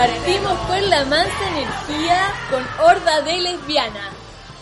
Partimos 0.00 0.58
con 0.60 0.88
la 0.88 1.04
mansa 1.04 1.48
energía 1.50 2.32
con 2.48 2.66
Horda 2.82 3.20
de 3.20 3.36
Lesbiana. 3.36 4.08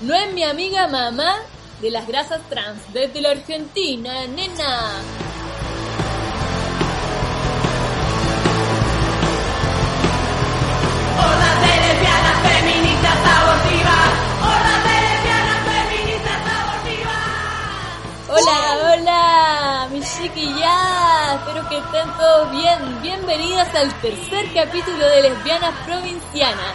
No 0.00 0.12
es 0.12 0.32
mi 0.32 0.42
amiga 0.42 0.88
mamá 0.88 1.36
de 1.80 1.92
las 1.92 2.08
grasas 2.08 2.40
trans 2.48 2.92
desde 2.92 3.20
la 3.20 3.30
Argentina, 3.30 4.26
nena. 4.26 5.00
Horda 11.20 11.50
de 11.60 11.72
lesbianas 11.86 12.38
feministas 12.42 13.18
abortivas. 13.38 14.10
Horda 14.42 14.74
de 14.88 14.94
lesbianas 15.06 15.60
feministas 15.70 16.40
abortivas. 16.58 17.22
Hola, 18.28 18.58
hola. 18.82 18.97
Espero 21.48 21.66
que 21.70 21.78
estén 21.78 22.16
todos 22.18 22.50
bien. 22.50 23.00
Bienvenidas 23.00 23.74
al 23.74 23.90
tercer 24.02 24.52
capítulo 24.52 24.98
de 24.98 25.22
Lesbianas 25.22 25.74
Provincianas. 25.86 26.74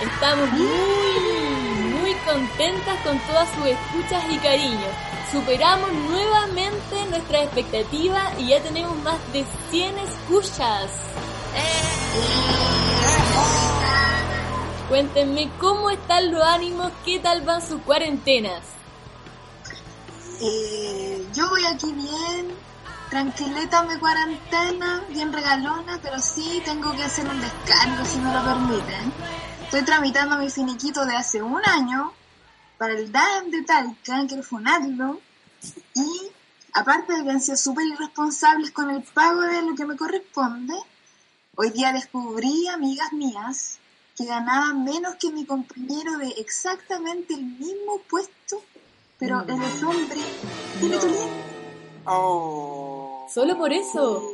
Estamos 0.00 0.50
muy, 0.50 2.00
muy 2.00 2.14
contentas 2.24 2.98
con 3.04 3.18
todas 3.18 3.46
sus 3.50 3.66
escuchas 3.66 4.24
y 4.30 4.38
cariño. 4.38 4.86
Superamos 5.30 5.92
nuevamente 5.92 7.04
nuestra 7.10 7.42
expectativa 7.42 8.32
y 8.38 8.48
ya 8.48 8.62
tenemos 8.62 8.96
más 9.02 9.18
de 9.34 9.44
100 9.70 9.98
escuchas. 9.98 10.90
Cuéntenme 14.88 15.50
cómo 15.60 15.90
están 15.90 16.32
los 16.32 16.42
ánimos, 16.42 16.92
qué 17.04 17.18
tal 17.18 17.42
van 17.42 17.60
sus 17.60 17.82
cuarentenas. 17.82 18.62
Eh, 20.40 21.26
yo 21.34 21.46
voy 21.50 21.66
aquí 21.66 21.92
bien, 21.92 22.54
tranquilita 23.14 23.84
mi 23.84 23.96
cuarentena, 24.00 25.04
bien 25.08 25.32
regalona, 25.32 26.00
pero 26.02 26.18
sí 26.18 26.60
tengo 26.64 26.90
que 26.96 27.04
hacer 27.04 27.24
un 27.28 27.40
descargo 27.40 28.04
si 28.04 28.18
me 28.18 28.34
lo 28.34 28.44
permiten. 28.44 29.12
Estoy 29.62 29.82
tramitando 29.84 30.36
mi 30.36 30.50
finiquito 30.50 31.06
de 31.06 31.14
hace 31.14 31.40
un 31.40 31.64
año 31.64 32.12
para 32.76 32.94
el 32.94 33.12
DAEM 33.12 33.52
de 33.52 33.62
Talca, 33.62 34.26
quiero 34.26 34.42
funarlo. 34.42 35.20
Y 35.94 36.28
aparte 36.72 37.12
de 37.12 37.22
que 37.22 37.30
han 37.30 37.40
sido 37.40 37.56
súper 37.56 37.86
irresponsables 37.86 38.72
con 38.72 38.90
el 38.90 39.04
pago 39.04 39.42
de 39.42 39.62
lo 39.62 39.76
que 39.76 39.86
me 39.86 39.96
corresponde, 39.96 40.74
hoy 41.54 41.70
día 41.70 41.92
descubrí, 41.92 42.66
amigas 42.66 43.12
mías, 43.12 43.78
que 44.16 44.24
ganaba 44.24 44.74
menos 44.74 45.14
que 45.20 45.30
mi 45.30 45.46
compañero 45.46 46.18
de 46.18 46.30
exactamente 46.38 47.34
el 47.34 47.44
mismo 47.44 48.00
puesto, 48.10 48.60
pero 49.20 49.42
él 49.42 49.62
es 49.62 49.82
hombre, 49.84 50.20
tiene 50.80 50.98
tu 50.98 51.06
Oh. 52.06 52.93
Solo 53.32 53.56
por 53.56 53.72
eso. 53.72 54.32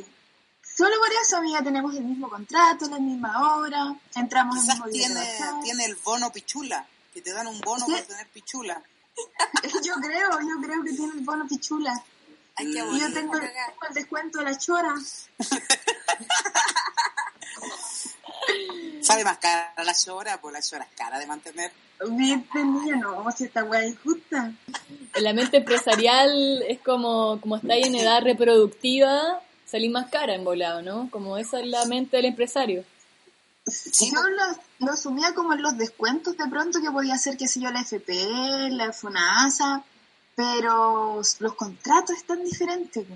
Solo 0.77 0.97
por 0.99 1.09
eso, 1.23 1.37
amiga, 1.37 1.63
tenemos 1.63 1.95
el 1.95 2.05
mismo 2.05 2.29
contrato, 2.31 2.89
la 2.89 2.99
misma 2.99 3.57
hora, 3.57 3.95
entramos 4.15 4.57
el 4.57 4.63
Quizás 4.63 4.77
mismo 4.87 5.61
tiene, 5.63 5.85
el 5.85 5.97
bono 5.97 6.33
pichula, 6.33 6.87
que 7.13 7.21
te 7.21 7.33
dan 7.33 7.47
un 7.49 7.61
bono 7.61 7.85
¿Sí? 7.85 7.93
por 7.93 8.01
tener 8.03 8.27
pichula. 8.29 8.83
Yo 9.85 9.95
creo, 9.97 10.31
yo 10.41 10.61
creo 10.63 10.83
que 10.83 10.93
tiene 10.93 11.13
el 11.15 11.21
bono 11.21 11.47
pichula. 11.47 11.93
Ay, 12.57 12.73
qué 12.73 12.79
Y 12.79 12.83
bonito. 12.83 13.07
yo 13.09 13.13
tengo 13.13 13.35
el, 13.35 13.41
tengo 13.41 13.87
el 13.89 13.95
descuento 13.95 14.39
de 14.39 14.45
la 14.45 14.57
chora. 14.59 14.95
Sale 19.11 19.25
más 19.25 19.39
cara 19.39 19.73
la 19.85 19.93
llora, 19.93 20.41
pues 20.41 20.53
la 20.53 20.61
llora 20.61 20.85
es 20.85 20.97
cara 20.97 21.19
de 21.19 21.27
mantener. 21.27 21.73
Viste, 22.09 22.65
niña, 22.65 22.97
no, 22.97 23.31
si 23.33 23.45
esta 23.45 23.65
weá 23.65 23.83
es 23.83 23.93
injusta. 23.93 24.53
En 25.15 25.25
la 25.25 25.33
mente 25.33 25.59
empresarial 25.59 26.63
es 26.67 26.81
como, 26.81 27.41
como 27.41 27.57
estáis 27.57 27.87
en 27.87 27.95
edad 27.95 28.23
reproductiva, 28.23 29.41
salís 29.67 29.91
más 29.91 30.09
cara 30.11 30.35
en 30.35 30.45
volado, 30.45 30.83
¿no? 30.83 31.11
Como 31.11 31.37
esa 31.37 31.61
es 31.61 31.67
la 31.67 31.85
mente 31.85 32.17
del 32.17 32.27
empresario. 32.27 32.85
Sí, 33.67 34.11
Yo 34.13 34.23
lo, 34.23 34.87
lo 34.87 34.93
asumía 34.93 35.35
como 35.35 35.53
en 35.53 35.63
los 35.63 35.77
descuentos 35.77 36.37
de 36.37 36.49
pronto 36.49 36.81
que 36.81 36.91
podía 36.91 37.15
hacer, 37.15 37.37
que 37.37 37.47
sé 37.47 37.61
yo, 37.61 37.71
la 37.71 37.83
FP, 37.83 38.71
la 38.71 38.93
FONASA, 38.93 39.85
pero 40.35 41.21
los 41.39 41.55
contratos 41.55 42.17
están 42.17 42.43
diferentes. 42.43 43.07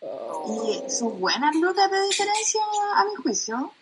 Y 0.00 0.90
sus 0.90 1.18
buenas 1.18 1.54
lucas 1.56 1.90
de 1.90 2.06
diferencia 2.06 2.60
a 2.94 3.04
mi 3.04 3.16
juicio. 3.16 3.72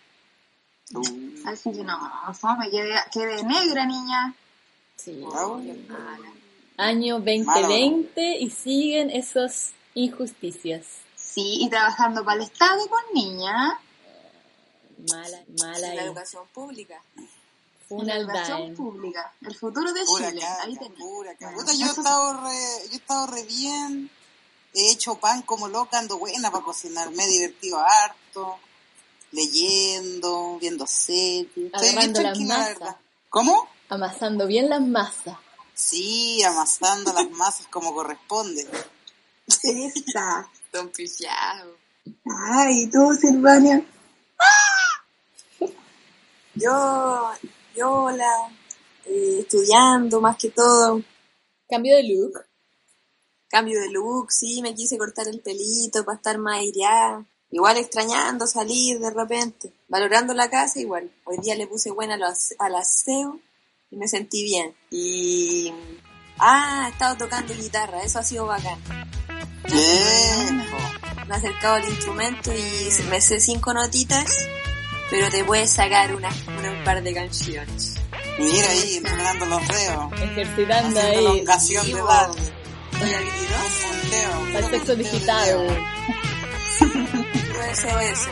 Así 1.44 1.72
que 1.72 1.82
no, 1.82 1.98
fome, 2.34 2.70
quedé, 2.70 2.94
quedé 3.12 3.42
negra, 3.42 3.86
niña. 3.86 4.34
Sí. 4.96 5.24
Ah, 5.32 5.58
Año 6.78 7.20
2020 7.20 8.38
y 8.38 8.50
siguen 8.50 9.10
esas 9.10 9.72
injusticias. 9.94 10.84
Sí, 11.16 11.58
y 11.62 11.70
trabajando 11.70 12.24
para 12.24 12.36
el 12.42 12.44
Estado 12.44 12.88
con 12.88 13.00
niña. 13.14 13.80
Mala, 15.10 15.44
mala 15.58 15.94
La 15.94 16.04
educación 16.04 16.46
pública. 16.52 17.02
En 17.90 18.06
la 18.06 18.16
educación 18.16 18.74
pública. 18.74 19.32
El 19.42 19.54
futuro 19.54 19.92
de 19.92 20.04
Pura 20.04 20.30
Chile. 20.30 20.42
Ahí 20.60 20.76
tenés. 20.76 20.98
pura. 20.98 21.34
Bueno, 21.38 21.72
yo 21.72 21.86
he 21.86 21.90
estado 21.90 22.32
re, 22.42 22.86
yo 22.88 22.92
he 22.92 22.96
estado 22.96 23.26
re 23.28 23.42
bien. 23.44 24.10
He 24.74 24.90
hecho 24.90 25.16
pan 25.16 25.42
como 25.42 25.68
loca, 25.68 25.98
ando 25.98 26.18
buena 26.18 26.50
para 26.50 26.64
cocinar. 26.64 27.10
Me 27.12 27.24
he 27.24 27.28
divertido 27.28 27.78
harto. 27.78 28.58
Leyendo, 29.32 30.58
viendo 30.58 30.86
series. 30.86 31.50
Estoy 31.56 31.88
bien 31.88 32.16
Agarrando 32.16 32.22
la 32.22 32.74
la. 32.78 33.00
¿Cómo? 33.28 33.68
Amasando 33.88 34.46
bien 34.46 34.68
las 34.68 34.80
masas. 34.80 35.36
Sí, 35.74 36.42
amasando 36.42 37.12
las 37.12 37.30
masas 37.30 37.66
como 37.68 37.94
corresponde. 37.94 38.66
Esa. 39.46 40.48
Don 40.72 40.88
Pillado. 40.90 41.76
Ay, 42.50 42.82
¿y 42.82 42.90
tú, 42.90 43.12
Silvania? 43.14 43.84
Yo, 46.54 47.32
yo, 47.76 47.92
hola, 47.92 48.50
eh, 49.04 49.40
estudiando 49.40 50.22
más 50.22 50.38
que 50.38 50.48
todo. 50.48 51.02
Cambio 51.68 51.94
de 51.96 52.02
look. 52.04 52.46
Cambio 53.48 53.78
de 53.78 53.90
look, 53.90 54.32
sí, 54.32 54.62
me 54.62 54.74
quise 54.74 54.96
cortar 54.96 55.28
el 55.28 55.40
pelito 55.40 56.02
para 56.02 56.16
estar 56.16 56.38
más 56.38 56.60
aireada. 56.60 57.26
Igual 57.50 57.76
extrañando 57.78 58.46
salir 58.46 58.98
de 58.98 59.10
repente. 59.10 59.72
Valorando 59.88 60.34
la 60.34 60.50
casa 60.50 60.80
igual. 60.80 61.10
Hoy 61.24 61.38
día 61.42 61.54
le 61.54 61.66
puse 61.66 61.90
buena 61.90 62.14
al 62.14 62.22
ase- 62.24 62.56
al 62.58 62.74
aseo 62.74 63.38
y 63.90 63.96
me 63.96 64.08
sentí 64.08 64.42
bien. 64.42 64.74
Y... 64.90 65.72
Ah, 66.38 66.84
he 66.88 66.90
estado 66.92 67.16
tocando 67.16 67.54
guitarra, 67.54 68.02
eso 68.02 68.18
ha 68.18 68.22
sido 68.22 68.46
bacán. 68.46 68.78
Bien. 69.64 70.56
Me 71.28 71.34
he 71.34 71.38
acercado 71.38 71.74
al 71.76 71.88
instrumento 71.88 72.52
y 72.52 73.02
me 73.08 73.20
sé 73.20 73.40
cinco 73.40 73.72
notitas, 73.72 74.46
pero 75.10 75.30
te 75.30 75.42
puedes 75.44 75.70
sacar 75.70 76.14
una, 76.14 76.28
una- 76.58 76.72
un 76.72 76.84
par 76.84 77.02
de 77.02 77.14
canciones. 77.14 77.94
Mira 78.38 78.68
ahí, 78.68 78.96
entrenando 78.96 79.46
los 79.46 79.66
dedos. 79.68 80.12
Ejercitando 80.20 81.00
ahí. 81.00 81.16
elongación 81.18 81.86
sexo 84.70 84.96
de 84.96 85.02
digital. 85.02 85.86
SOS. 87.74 88.28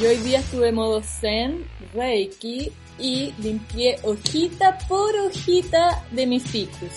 Yo 0.00 0.10
hoy 0.10 0.18
día 0.18 0.40
estuve 0.40 0.70
modo 0.70 1.02
zen, 1.02 1.66
reiki 1.94 2.70
y 2.98 3.32
limpié 3.38 3.98
hojita 4.02 4.76
por 4.86 5.16
hojita 5.16 6.04
de 6.10 6.26
mis 6.26 6.42
ficus. 6.42 6.92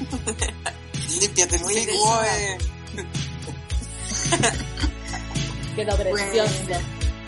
Límpiate 1.20 1.56
el 1.56 1.62
eh. 1.62 2.56
Quedó 5.76 5.94
preciosa. 5.96 6.80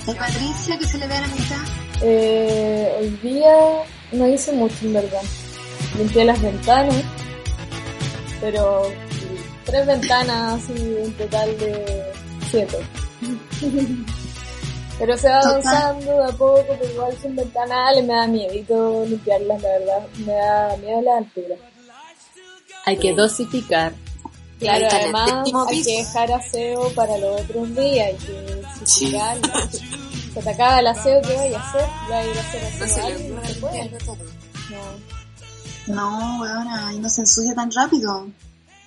¿Y 0.06 0.14
Patricia, 0.14 0.78
que 0.78 0.87
se 0.87 0.98
le 0.98 1.06
ve 1.06 1.14
a 1.14 1.20
la 1.20 1.26
mitad? 1.26 1.60
Eh, 2.00 2.96
hoy 2.98 3.10
día 3.22 3.84
no 4.12 4.26
hice 4.28 4.52
mucho 4.52 4.76
en 4.82 4.94
verdad. 4.94 5.22
Limpié 5.98 6.25
las 6.25 6.40
ventanas, 6.40 7.04
pero 8.40 8.90
tres 9.64 9.87
ventanas 9.87 10.62
y 10.70 10.81
un 11.04 11.12
total 11.12 11.58
de 11.58 12.16
siete. 12.50 12.78
Pero 14.98 15.19
se 15.19 15.28
va 15.28 15.40
avanzando 15.40 16.12
de 16.12 16.25
a 16.25 16.32
poco, 16.32 16.64
pero 16.66 16.90
igual 16.90 17.14
son 17.20 17.37
ventanales, 17.37 18.04
me 18.04 18.14
da 18.14 18.26
miedito 18.26 19.04
limpiarlas, 19.04 19.60
la 19.60 19.69
verdad. 19.69 20.08
Me 20.25 20.32
da 20.32 20.76
miedo 20.78 21.02
la 21.02 21.19
altura. 21.19 21.56
Hay 22.87 22.96
que 22.96 23.12
dosificar. 23.12 23.93
Claro, 24.58 24.87
además 24.90 25.44
décimo 25.44 25.66
hay 25.69 25.82
que 25.82 25.96
dejar 25.98 26.32
aseo 26.32 26.88
para 26.94 27.19
los 27.19 27.43
otros 27.43 27.75
días, 27.76 28.08
hay 28.08 28.14
que 28.14 28.62
dosificar. 28.78 29.37
Se 30.32 30.43
te 30.43 30.50
acaba 30.50 30.81
el 30.81 30.87
aseo 30.87 31.20
que 31.22 31.34
vaya 31.34 31.58
a 31.58 31.69
hacer, 31.69 31.88
va 32.10 32.19
a 32.19 32.25
ir 32.25 32.38
a 32.38 32.40
hacer 32.40 32.64
aseo. 32.82 33.19
No 33.28 33.40
no 33.40 33.48
se 33.48 33.54
puede. 33.54 33.82
limpiarlo 33.82 34.06
todo. 34.06 34.25
No. 35.87 35.94
No, 35.94 36.43
weona, 36.43 36.93
y 36.94 36.98
no 36.98 37.08
se 37.10 37.20
ensucia 37.20 37.54
tan 37.54 37.70
rápido. 37.70 38.28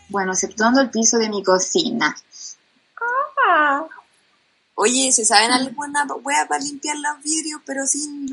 Bueno, 0.09 0.33
exceptuando 0.33 0.81
el 0.81 0.89
piso 0.89 1.17
de 1.17 1.29
mi 1.29 1.43
cocina. 1.43 2.15
Oye, 4.75 5.11
¿se 5.11 5.25
saben 5.25 5.51
alguna 5.51 6.05
wea 6.23 6.47
para 6.47 6.63
limpiar 6.63 6.97
los 6.97 7.21
vidrios, 7.23 7.61
pero 7.65 7.85
sin 7.85 8.25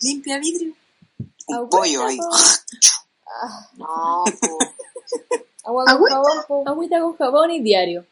limpia 0.00 0.38
vidrio? 0.38 0.74
Un 1.46 1.68
pollo 1.68 2.06
ahí. 2.06 2.18
No, 3.76 4.24
po. 4.40 4.58
Agua 5.64 5.84
con 5.84 5.88
Agüita. 5.94 6.14
jabón, 6.16 6.44
po. 6.48 6.64
agüita 6.68 7.00
con 7.00 7.16
jabón 7.16 7.50
y 7.50 7.60
diario. 7.60 8.06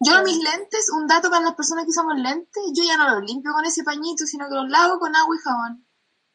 Yo 0.00 0.20
mis 0.24 0.36
lentes, 0.36 0.90
un 0.90 1.06
dato 1.06 1.30
para 1.30 1.44
las 1.44 1.54
personas 1.54 1.84
que 1.84 1.90
usamos 1.90 2.16
lentes, 2.16 2.62
yo 2.74 2.82
ya 2.82 2.96
no 2.96 3.08
los 3.20 3.24
limpio 3.24 3.52
con 3.52 3.64
ese 3.64 3.84
pañito, 3.84 4.26
sino 4.26 4.48
que 4.48 4.54
los 4.56 4.68
lavo 4.68 4.98
con 4.98 5.14
agua 5.14 5.36
y 5.36 5.38
jabón. 5.38 5.86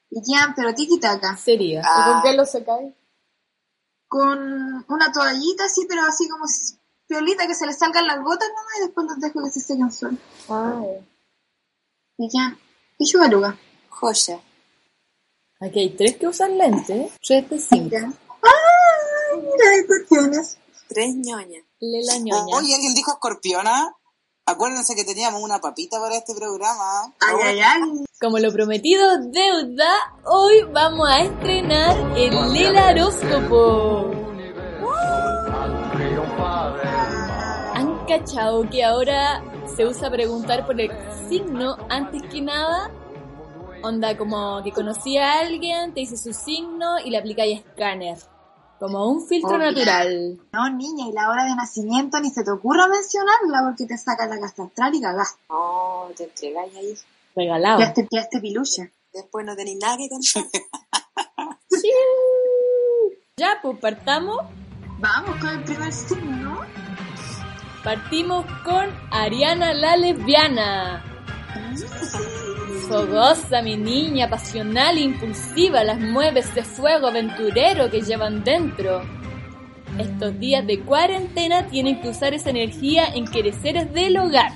Y 0.10 0.22
quedan 0.24 0.56
pero 0.56 0.74
tiki 0.74 1.00
taka. 1.02 1.36
Sería. 1.36 1.82
¿Y 1.82 1.84
Ah. 1.86 2.12
con 2.14 2.22
qué 2.32 2.38
lo 2.38 2.46
secáis? 2.46 2.94
Con 4.08 4.86
una 4.88 5.12
toallita 5.12 5.66
así, 5.66 5.86
pero 5.88 6.04
así 6.06 6.30
como 6.30 6.48
si- 6.48 6.77
piolita 7.08 7.48
que 7.48 7.56
se 7.56 7.66
le 7.66 7.74
salgan 7.74 8.06
las 8.06 8.22
gotas 8.22 8.50
nomás 8.50 8.74
y 8.78 8.86
después 8.86 9.08
los 9.08 9.20
dejo 9.20 9.44
que 9.44 9.52
se 9.52 9.60
sequen 9.62 9.92
solos. 9.92 10.20
Ay. 10.50 11.08
Y 12.18 12.30
quedan 12.30 12.58
pichugaluga. 12.98 13.58
Joya. 13.90 14.42
Aquí 15.60 15.80
hay 15.80 15.90
tres 15.96 16.18
que 16.18 16.28
usan 16.28 16.58
lentes, 16.58 17.14
tres 17.26 17.50
de 17.50 17.60
cinco. 17.60 17.96
¡Ay! 17.96 19.42
Mira, 19.42 19.72
hay 19.72 19.88
cuestiones. 19.88 20.58
Tres 20.88 21.16
ñoñas. 21.16 21.64
Lela 21.80 22.18
ñoña. 22.20 22.58
Oye, 22.58 22.76
¿alguien 22.76 22.94
dijo 22.94 23.12
escorpiona? 23.12 23.92
Acuérdense 24.46 24.96
que 24.96 25.04
teníamos 25.04 25.42
una 25.42 25.60
papita 25.60 26.00
para 26.00 26.16
este 26.16 26.34
programa. 26.36 27.14
Ay, 27.20 27.36
ay, 27.44 27.60
ay. 27.60 28.06
Como 28.22 28.40
lo 28.40 28.52
prometido 28.54 29.18
deuda, 29.30 29.94
hoy 30.24 30.64
vamos 30.72 31.10
a 31.10 31.22
estrenar 31.22 32.18
el 32.18 32.54
Lela 32.54 32.92
Horóscopo. 32.92 34.27
Cachado 38.08 38.68
que 38.70 38.84
ahora 38.84 39.44
se 39.76 39.86
usa 39.86 40.10
preguntar 40.10 40.66
por 40.66 40.80
el 40.80 40.90
signo 41.30 41.78
antes 41.90 42.24
que 42.24 42.42
nada? 42.42 42.90
Onda 43.84 44.18
como 44.18 44.64
que 44.64 44.72
conocí 44.72 45.18
a 45.18 45.40
alguien, 45.40 45.94
te 45.94 46.00
dice 46.00 46.18
su 46.18 46.34
signo 46.34 47.00
y 47.04 47.12
le 47.12 47.18
aplica 47.18 47.44
ahí 47.44 47.54
escáner. 47.54 48.18
Como 48.80 49.08
un 49.08 49.28
filtro 49.28 49.58
Obvio. 49.58 49.72
natural. 49.72 50.40
No, 50.54 50.70
niña, 50.70 51.08
y 51.08 51.12
la 51.12 51.30
hora 51.30 51.44
de 51.46 51.56
nacimiento 51.56 52.20
ni 52.20 52.30
se 52.30 52.44
te 52.44 52.52
ocurra 52.52 52.88
mencionarla 52.88 53.64
porque 53.66 53.86
te 53.86 53.98
saca 53.98 54.28
la 54.28 54.40
casa 54.40 54.64
astral 54.64 54.94
y 54.96 55.02
cagás. 55.02 55.36
No, 55.50 56.08
te 56.16 56.26
entregáis 56.26 56.76
ahí. 56.76 56.94
Regalado. 57.36 57.80
Ya 57.80 57.94
te, 57.94 58.08
ya 58.10 58.28
te 58.30 58.40
piluche. 58.40 58.92
Después 59.14 59.46
no 59.46 59.56
tenéis 59.56 59.80
nada 59.82 59.98
que 59.98 60.10
contar. 60.10 60.44
Sí. 61.70 61.92
Ya, 63.38 63.60
pues 63.62 63.78
partamos. 63.80 64.38
Vamos 65.00 65.40
con 65.40 65.50
el 65.50 65.64
primer 65.64 65.94
signo, 65.94 66.36
¿no? 66.38 66.77
Partimos 67.88 68.46
con 68.66 68.86
Ariana 69.12 69.74
la 69.74 69.96
lesbiana. 69.96 71.06
Fogosa, 72.90 73.62
mi 73.62 73.78
niña, 73.78 74.30
pasional 74.30 74.98
e 74.98 75.04
impulsiva, 75.04 75.86
las 75.86 75.98
mueve 75.98 76.42
ese 76.42 76.64
fuego 76.64 77.08
aventurero 77.08 77.90
que 77.90 78.02
llevan 78.02 78.44
dentro. 78.44 79.04
Estos 79.98 80.38
días 80.38 80.68
de 80.68 80.82
cuarentena 80.82 81.68
tienen 81.68 82.02
que 82.02 82.10
usar 82.10 82.34
esa 82.34 82.50
energía 82.50 83.06
en 83.06 83.24
quereceres 83.26 83.94
del 83.94 84.18
hogar. 84.18 84.52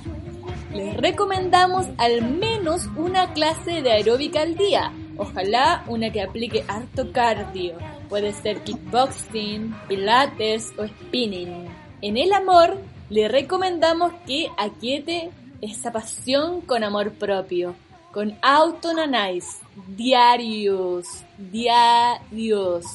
Les 0.74 0.94
recomendamos 0.98 1.86
al 1.96 2.20
menos 2.36 2.86
una 2.96 3.32
clase 3.32 3.80
de 3.80 3.92
aeróbica 3.92 4.42
al 4.42 4.56
día. 4.56 4.92
Ojalá 5.16 5.84
una 5.86 6.10
que 6.10 6.20
aplique 6.20 6.66
harto 6.68 7.10
cardio. 7.12 7.78
Puede 8.10 8.34
ser 8.34 8.62
kickboxing, 8.62 9.74
pilates 9.88 10.70
o 10.76 10.86
spinning. 10.86 11.66
En 12.02 12.18
el 12.18 12.32
amor, 12.34 12.76
le 13.12 13.28
recomendamos 13.28 14.10
que 14.26 14.48
aquiete 14.56 15.30
esa 15.60 15.92
pasión 15.92 16.62
con 16.62 16.82
amor 16.82 17.12
propio, 17.12 17.74
con 18.10 18.38
autonanais, 18.40 19.58
diarios, 19.86 21.06
diarios. 21.36 22.86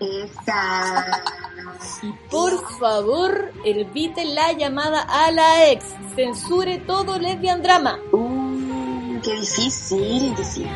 Esa. 0.00 1.22
Y 2.02 2.12
por 2.30 2.66
favor, 2.78 3.52
evite 3.66 4.24
la 4.24 4.52
llamada 4.52 5.02
a 5.02 5.30
la 5.30 5.70
ex, 5.70 5.84
censure 6.16 6.78
todo 6.78 7.18
lesbian 7.18 7.62
drama. 7.62 7.98
Uh, 8.10 9.20
qué 9.22 9.34
difícil, 9.34 10.34
difícil. 10.34 10.66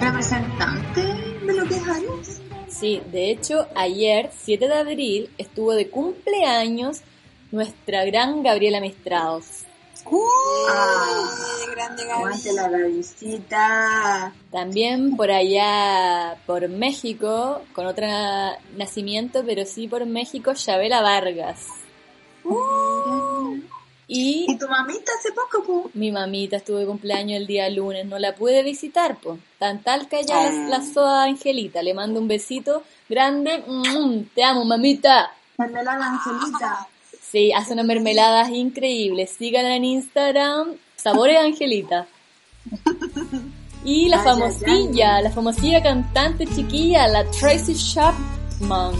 Representante 0.00 1.00
de 1.46 1.52
lo 1.54 1.64
que 1.64 1.76
es 1.76 1.88
Aries. 1.88 2.42
Sí, 2.66 3.02
de 3.12 3.30
hecho, 3.30 3.66
ayer, 3.76 4.30
7 4.36 4.66
de 4.66 4.74
abril, 4.74 5.30
estuvo 5.38 5.74
de 5.74 5.90
cumpleaños 5.90 7.02
nuestra 7.50 8.04
gran 8.04 8.42
Gabriela 8.42 8.80
Mistrados. 8.80 9.64
Ah, 10.70 11.28
Qué 11.64 11.70
grande 11.72 12.04
Gaby. 12.06 12.54
la 12.54 12.86
visita. 12.86 14.32
También 14.50 15.16
por 15.16 15.30
allá, 15.30 16.36
por 16.46 16.68
México, 16.68 17.60
con 17.74 17.86
otro 17.86 18.06
na- 18.06 18.56
nacimiento, 18.76 19.42
pero 19.44 19.64
sí 19.66 19.88
por 19.88 20.06
México, 20.06 20.54
Chabela 20.54 21.02
Vargas. 21.02 21.66
Y 24.12 24.46
¿Y 24.48 24.58
tu 24.58 24.66
mamita 24.68 25.12
hace 25.18 25.30
poco, 25.32 25.62
po? 25.64 25.90
mi 25.94 26.10
mamita 26.10 26.56
estuvo 26.56 26.78
de 26.78 26.86
cumpleaños 26.86 27.36
el 27.40 27.46
día 27.46 27.68
lunes, 27.70 28.04
no 28.06 28.18
la 28.18 28.34
pude 28.34 28.62
visitar, 28.64 29.18
pues. 29.22 29.38
Tan 29.58 29.82
tal 29.82 30.08
que 30.08 30.24
ya 30.24 30.50
la, 30.50 30.78
la 30.78 30.82
soa 30.82 31.24
Angelita, 31.24 31.80
le 31.82 31.94
mando 31.94 32.18
un 32.18 32.26
besito 32.26 32.82
grande. 33.08 33.62
Mm, 33.66 34.22
Te 34.34 34.42
amo, 34.42 34.64
mamita. 34.64 35.30
Mermelada 35.58 36.06
Angelita. 36.06 36.88
Sí, 37.30 37.52
hace 37.52 37.72
unas 37.74 37.86
mermeladas 37.86 38.50
increíbles. 38.50 39.30
Síganla 39.38 39.76
en 39.76 39.84
Instagram, 39.84 40.74
Sabores 40.96 41.38
Angelita. 41.38 42.06
Y 43.84 44.08
la 44.08 44.18
Ay, 44.18 44.24
famosilla, 44.24 45.20
la 45.22 45.30
famosilla 45.30 45.82
cantante 45.82 46.46
chiquilla, 46.46 47.06
la 47.08 47.24
Tracy 47.30 47.74
Chapman. 47.74 48.94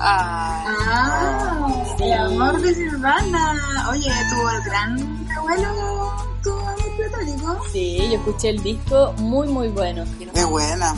Ah, 0.00 0.64
Ah, 0.68 1.96
el 2.00 2.12
amor 2.12 2.60
de 2.60 2.74
Silvana. 2.74 3.88
Oye, 3.90 4.10
tuvo 4.30 4.50
el 4.50 4.62
gran 4.62 5.26
abuelo, 5.36 6.12
tu 6.42 6.50
amor 6.50 6.96
platónico. 6.96 7.64
Sí, 7.72 7.96
yo 8.10 8.16
escuché 8.18 8.50
el 8.50 8.62
disco, 8.62 9.12
muy 9.18 9.48
muy 9.48 9.68
bueno. 9.68 10.04
Es 10.34 10.46
buena. 10.46 10.94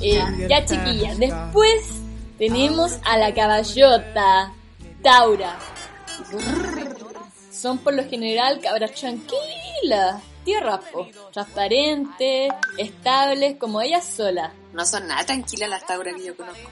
Eh, 0.00 0.20
ya 0.48 0.64
chiquilla, 0.64 1.14
después 1.16 1.82
tenemos 2.38 2.98
a 3.04 3.16
la 3.18 3.32
caballota, 3.34 4.52
Taura. 5.02 5.58
Son 7.50 7.78
por 7.78 7.94
lo 7.94 8.04
general 8.08 8.60
cabras 8.60 8.92
tranquilas, 8.92 10.22
tierras, 10.44 10.80
po, 10.92 11.08
transparentes, 11.32 12.52
estables, 12.78 13.56
como 13.58 13.80
ellas 13.80 14.04
solas. 14.04 14.52
no 14.72 14.84
son 14.84 15.06
nada 15.06 15.24
tranquilas 15.24 15.68
las 15.68 15.86
tauras 15.86 16.14
que 16.14 16.26
yo 16.26 16.36
conozco. 16.36 16.70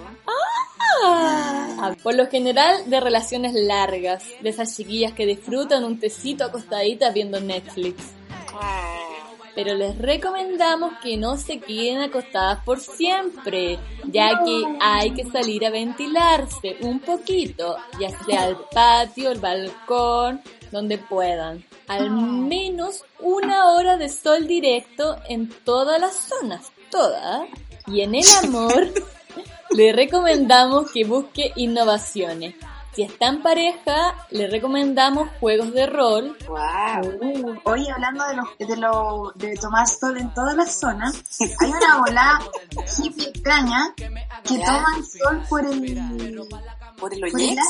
Ah, 1.02 1.94
por 2.02 2.14
lo 2.14 2.26
general 2.28 2.88
de 2.88 3.00
relaciones 3.00 3.54
largas, 3.54 4.24
de 4.40 4.48
esas 4.48 4.76
chiquillas 4.76 5.12
que 5.12 5.26
disfrutan 5.26 5.84
un 5.84 5.98
tecito 5.98 6.44
acostaditas 6.44 7.12
viendo 7.14 7.40
Netflix. 7.40 8.02
Pero 9.54 9.74
les 9.74 9.98
recomendamos 9.98 10.92
que 11.02 11.16
no 11.16 11.36
se 11.36 11.60
queden 11.60 11.98
acostadas 11.98 12.64
por 12.64 12.80
siempre, 12.80 13.78
ya 14.04 14.42
que 14.44 14.64
hay 14.80 15.12
que 15.12 15.24
salir 15.24 15.66
a 15.66 15.70
ventilarse 15.70 16.76
un 16.82 17.00
poquito, 17.00 17.76
ya 17.98 18.10
sea 18.24 18.44
al 18.44 18.56
patio, 18.72 19.30
al 19.30 19.40
balcón, 19.40 20.40
donde 20.70 20.98
puedan. 20.98 21.64
Al 21.88 22.10
menos 22.10 23.04
una 23.18 23.72
hora 23.72 23.96
de 23.96 24.08
sol 24.08 24.46
directo 24.46 25.16
en 25.28 25.48
todas 25.48 26.00
las 26.00 26.14
zonas, 26.14 26.70
todas. 26.90 27.48
Y 27.86 28.02
en 28.02 28.14
el 28.14 28.24
amor, 28.44 28.88
le 29.70 29.92
recomendamos 29.92 30.90
que 30.92 31.04
busque 31.04 31.52
innovaciones. 31.56 32.54
Si 32.94 33.02
está 33.02 33.26
en 33.28 33.40
pareja, 33.42 34.26
le 34.30 34.48
recomendamos 34.48 35.28
juegos 35.38 35.72
de 35.72 35.86
rol, 35.86 36.36
Wow. 36.48 37.18
Uh, 37.22 37.60
oye, 37.64 37.88
hablando 37.90 38.24
de, 38.26 38.34
los, 38.36 38.48
de, 38.58 38.76
lo, 38.76 39.32
de 39.36 39.54
tomar 39.56 39.86
sol 39.86 40.16
en 40.16 40.34
todas 40.34 40.56
las 40.56 40.74
zonas, 40.78 41.14
hay 41.60 41.70
una 41.70 41.98
bola 41.98 42.40
hippie 42.98 43.28
extraña 43.28 43.94
que 43.96 44.58
toman 44.58 45.04
sol 45.04 45.42
por 45.48 45.64
el, 45.64 46.48
¿Por 46.98 47.14
el 47.14 47.24
Oyex? 47.24 47.62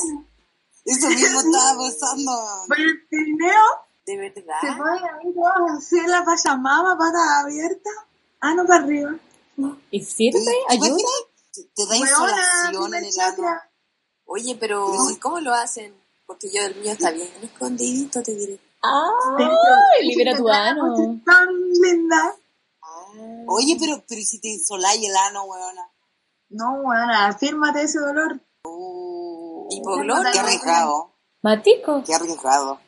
Eso 0.87 1.09
mismo 1.11 1.41
estaba 1.45 1.79
pensando. 1.79 2.33
por 2.67 2.81
el 2.81 3.07
trineo. 3.09 3.65
¿De 4.07 4.13
Se 4.15 4.17
verdad? 4.17 4.77
pueden 4.79 5.05
ahí 5.05 5.35
todos 5.35 5.71
hacer 5.79 6.09
la 6.09 6.25
payamama, 6.25 6.97
patas 6.99 7.45
abiertas. 7.45 7.93
Ah, 8.41 8.55
no, 8.55 8.65
para 8.67 8.83
arriba. 8.83 9.15
¿Y 9.91 10.03
sirve? 10.03 10.41
¿Te 10.41 10.75
¿Ayuda? 10.75 10.97
Te- 11.53 11.87
da 11.87 11.97
insolación 11.97 12.95
en 12.95 13.05
el 13.05 13.21
ano. 13.21 13.61
Oye, 14.33 14.57
pero 14.61 14.87
¿cómo 15.21 15.41
lo 15.41 15.53
hacen? 15.53 15.93
Porque 16.25 16.49
yo 16.55 16.63
el 16.63 16.77
mío 16.77 16.93
está 16.93 17.11
bien 17.11 17.29
escondidito, 17.43 18.23
te 18.23 18.33
diré. 18.33 18.61
¡Ay! 18.81 20.07
Libera 20.07 20.37
tu 20.37 20.49
ano. 20.49 20.95
Tan 21.27 21.49
linda. 21.83 22.37
Ah. 22.81 23.13
Oye, 23.49 23.77
pero, 23.81 24.01
pero 24.09 24.21
¿y 24.21 24.25
si 24.25 24.41
te 24.41 24.49
insoláis 24.49 25.03
el 25.05 25.17
ano, 25.17 25.43
weona. 25.45 25.91
No, 26.51 26.83
bueno, 26.83 27.13
afírmate 27.13 27.83
ese 27.83 27.99
dolor. 27.99 28.41
¿Hipoglós? 29.71 30.25
Qué 30.33 30.39
arriesgado, 30.39 31.11
Matico. 31.43 32.03
qué 32.07 32.15
arriesgado. 32.15 32.79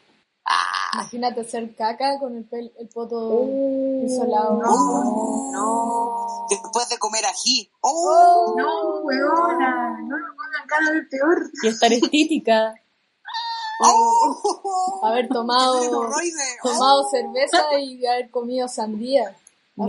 Imagínate 0.94 1.40
hacer 1.40 1.74
caca 1.74 2.18
con 2.20 2.36
el, 2.36 2.48
pel- 2.50 2.72
el 2.78 2.88
poto 2.88 3.16
Oh. 3.16 4.00
insolado. 4.02 4.60
Oh. 4.64 5.50
No. 5.52 6.46
Después 6.50 6.88
de 6.88 6.98
comer 6.98 7.24
ají. 7.26 7.70
¡Oh! 7.80 8.54
No, 8.58 9.00
weona, 9.02 10.00
no 10.02 10.18
lo 10.18 10.34
pongan 10.62 10.66
cada 10.66 10.92
vez 10.92 11.08
peor. 11.10 11.50
Y 11.62 11.68
estar 11.68 11.92
estética. 11.92 12.74
¡Oh! 13.84 15.00
Haber 15.02 15.28
tomado, 15.28 15.80
tomado 16.62 17.04
cerveza 17.10 17.78
y 17.80 18.06
haber 18.06 18.30
comido 18.30 18.68
sandía. 18.68 19.36
No. 19.74 19.86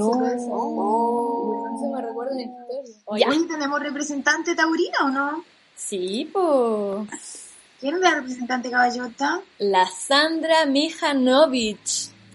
Oh. 0.49 1.65
Eso 1.75 1.87
me 1.93 2.01
recuerda 2.01 2.31
una 2.33 2.41
historia. 2.41 2.81
Oye, 3.05 3.25
Hoy 3.29 3.47
tenemos 3.47 3.79
representante 3.79 4.55
taurina 4.55 4.97
o 5.05 5.09
no? 5.09 5.43
sí, 5.75 6.29
po. 6.31 7.05
¿Quién 7.79 7.95
es 7.95 8.01
la 8.01 8.11
representante 8.15 8.71
caballota? 8.71 9.41
La 9.59 9.85
Sandra 9.87 10.65
Mijanovic. 10.65 11.79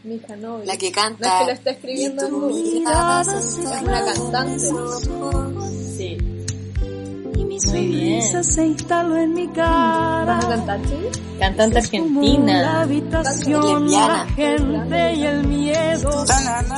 Mi 0.04 0.16
hija 0.16 0.36
no. 0.36 0.58
La 0.58 0.76
que 0.76 0.90
No 0.90 0.94
canta. 0.94 1.26
es 1.26 1.40
que 1.40 1.46
lo 1.46 1.52
está 1.52 1.70
escribiendo 1.70 2.26
en. 2.26 2.86
Es 3.28 3.54
una 3.82 4.04
cantante. 4.04 4.68
Muy 7.48 7.86
bien. 7.86 8.44
se 8.44 8.66
instaló 8.66 9.16
en 9.16 9.32
mi 9.34 9.48
cara. 9.48 10.38
Cantante 11.38 11.74
La 11.74 11.80
argentina. 11.80 12.80
habitación, 12.82 13.84
Lesbiana. 13.84 14.24
la 14.24 14.26
gente 14.34 15.14
y 15.14 15.22
el 15.24 15.46
miedo 15.46 16.26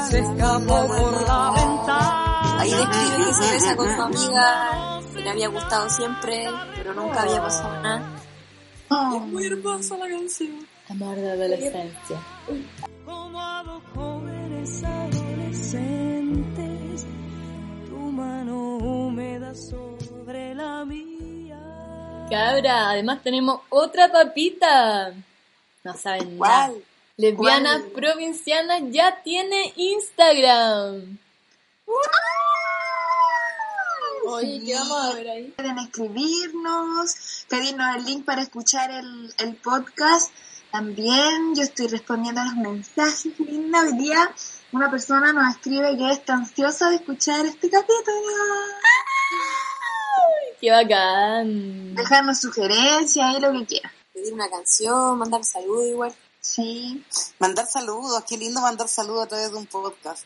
se 0.09 0.19
escapó 0.21 0.87
por 0.87 1.27
la 1.27 1.53
ventana. 1.57 2.61
Ahí 2.61 2.71
describe 2.71 3.17
que 3.27 3.33
se 3.35 3.51
besa 3.53 3.77
con 3.77 3.95
su 3.97 4.03
amiga, 4.03 5.01
que 5.15 5.21
le 5.21 5.31
había 5.31 5.49
gustado 5.49 5.89
siempre, 5.91 6.49
pero 6.77 6.95
nunca 6.95 7.23
había 7.23 7.43
pasado 7.43 7.83
nada. 7.83 8.03
Oh, 8.91 9.19
Muy 9.21 9.47
hermosa 9.47 9.97
la 9.97 10.09
canción. 10.09 10.51
Amor 10.89 11.17
de 11.17 11.31
adolescencia. 11.33 12.17
Como 13.07 13.41
a 13.41 13.65
jóvenes 13.95 14.83
adolescentes, 14.85 17.07
tu 17.89 17.97
mano 17.97 18.77
húmeda 18.79 19.55
sobre 19.55 19.90
la 20.61 20.85
mía. 20.85 21.59
Cabra, 22.31 22.91
además 22.91 23.23
tenemos 23.23 23.61
otra 23.69 24.11
papita. 24.11 25.13
No 25.85 25.97
saben 25.97 26.39
nada. 26.39 26.67
¿Cuál? 26.69 26.85
Lesbiana 27.17 27.81
¿Cuál? 27.81 27.93
provinciana 27.93 28.79
ya 28.91 29.23
tiene 29.23 29.73
Instagram. 29.77 31.19
Oye, 34.27 34.63
¿qué 34.65 34.75
vamos 34.75 35.07
a 35.07 35.15
ver 35.15 35.29
ahí? 35.31 35.45
Pueden 35.57 35.79
escribirnos, 35.79 37.47
pedirnos 37.49 37.97
el 37.97 38.05
link 38.05 38.25
para 38.25 38.43
escuchar 38.43 38.91
el, 38.91 39.35
el 39.39 39.57
podcast. 39.57 40.31
También 40.71 41.55
yo 41.57 41.63
estoy 41.63 41.89
respondiendo 41.89 42.41
a 42.41 42.45
los 42.45 42.55
mensajes, 42.55 43.39
linda. 43.41 43.81
Hoy 43.81 43.97
día 43.97 44.31
una 44.73 44.89
persona 44.89 45.33
nos 45.33 45.57
escribe 45.57 45.97
que 45.97 46.13
está 46.13 46.35
ansiosa 46.35 46.91
de 46.91 46.97
escuchar 46.97 47.45
este 47.45 47.69
capítulo. 47.69 48.31
Qué 50.61 50.71
bacán. 50.71 51.95
Dejarnos 51.95 52.39
sugerencias 52.39 53.37
y 53.37 53.41
lo 53.41 53.53
que 53.53 53.67
quiera. 53.67 53.93
Pedir 54.13 54.35
una 54.35 54.49
canción, 54.51 55.19
mandar 55.19 55.45
saludos 55.45 55.87
igual. 55.87 56.15
Sí. 56.41 57.05
Mandar 57.39 57.67
saludos, 57.67 58.23
qué 58.29 58.37
lindo 58.37 58.61
mandar 58.61 58.89
saludos 58.89 59.25
a 59.25 59.29
través 59.29 59.51
de 59.51 59.57
un 59.57 59.67
podcast. 59.67 60.25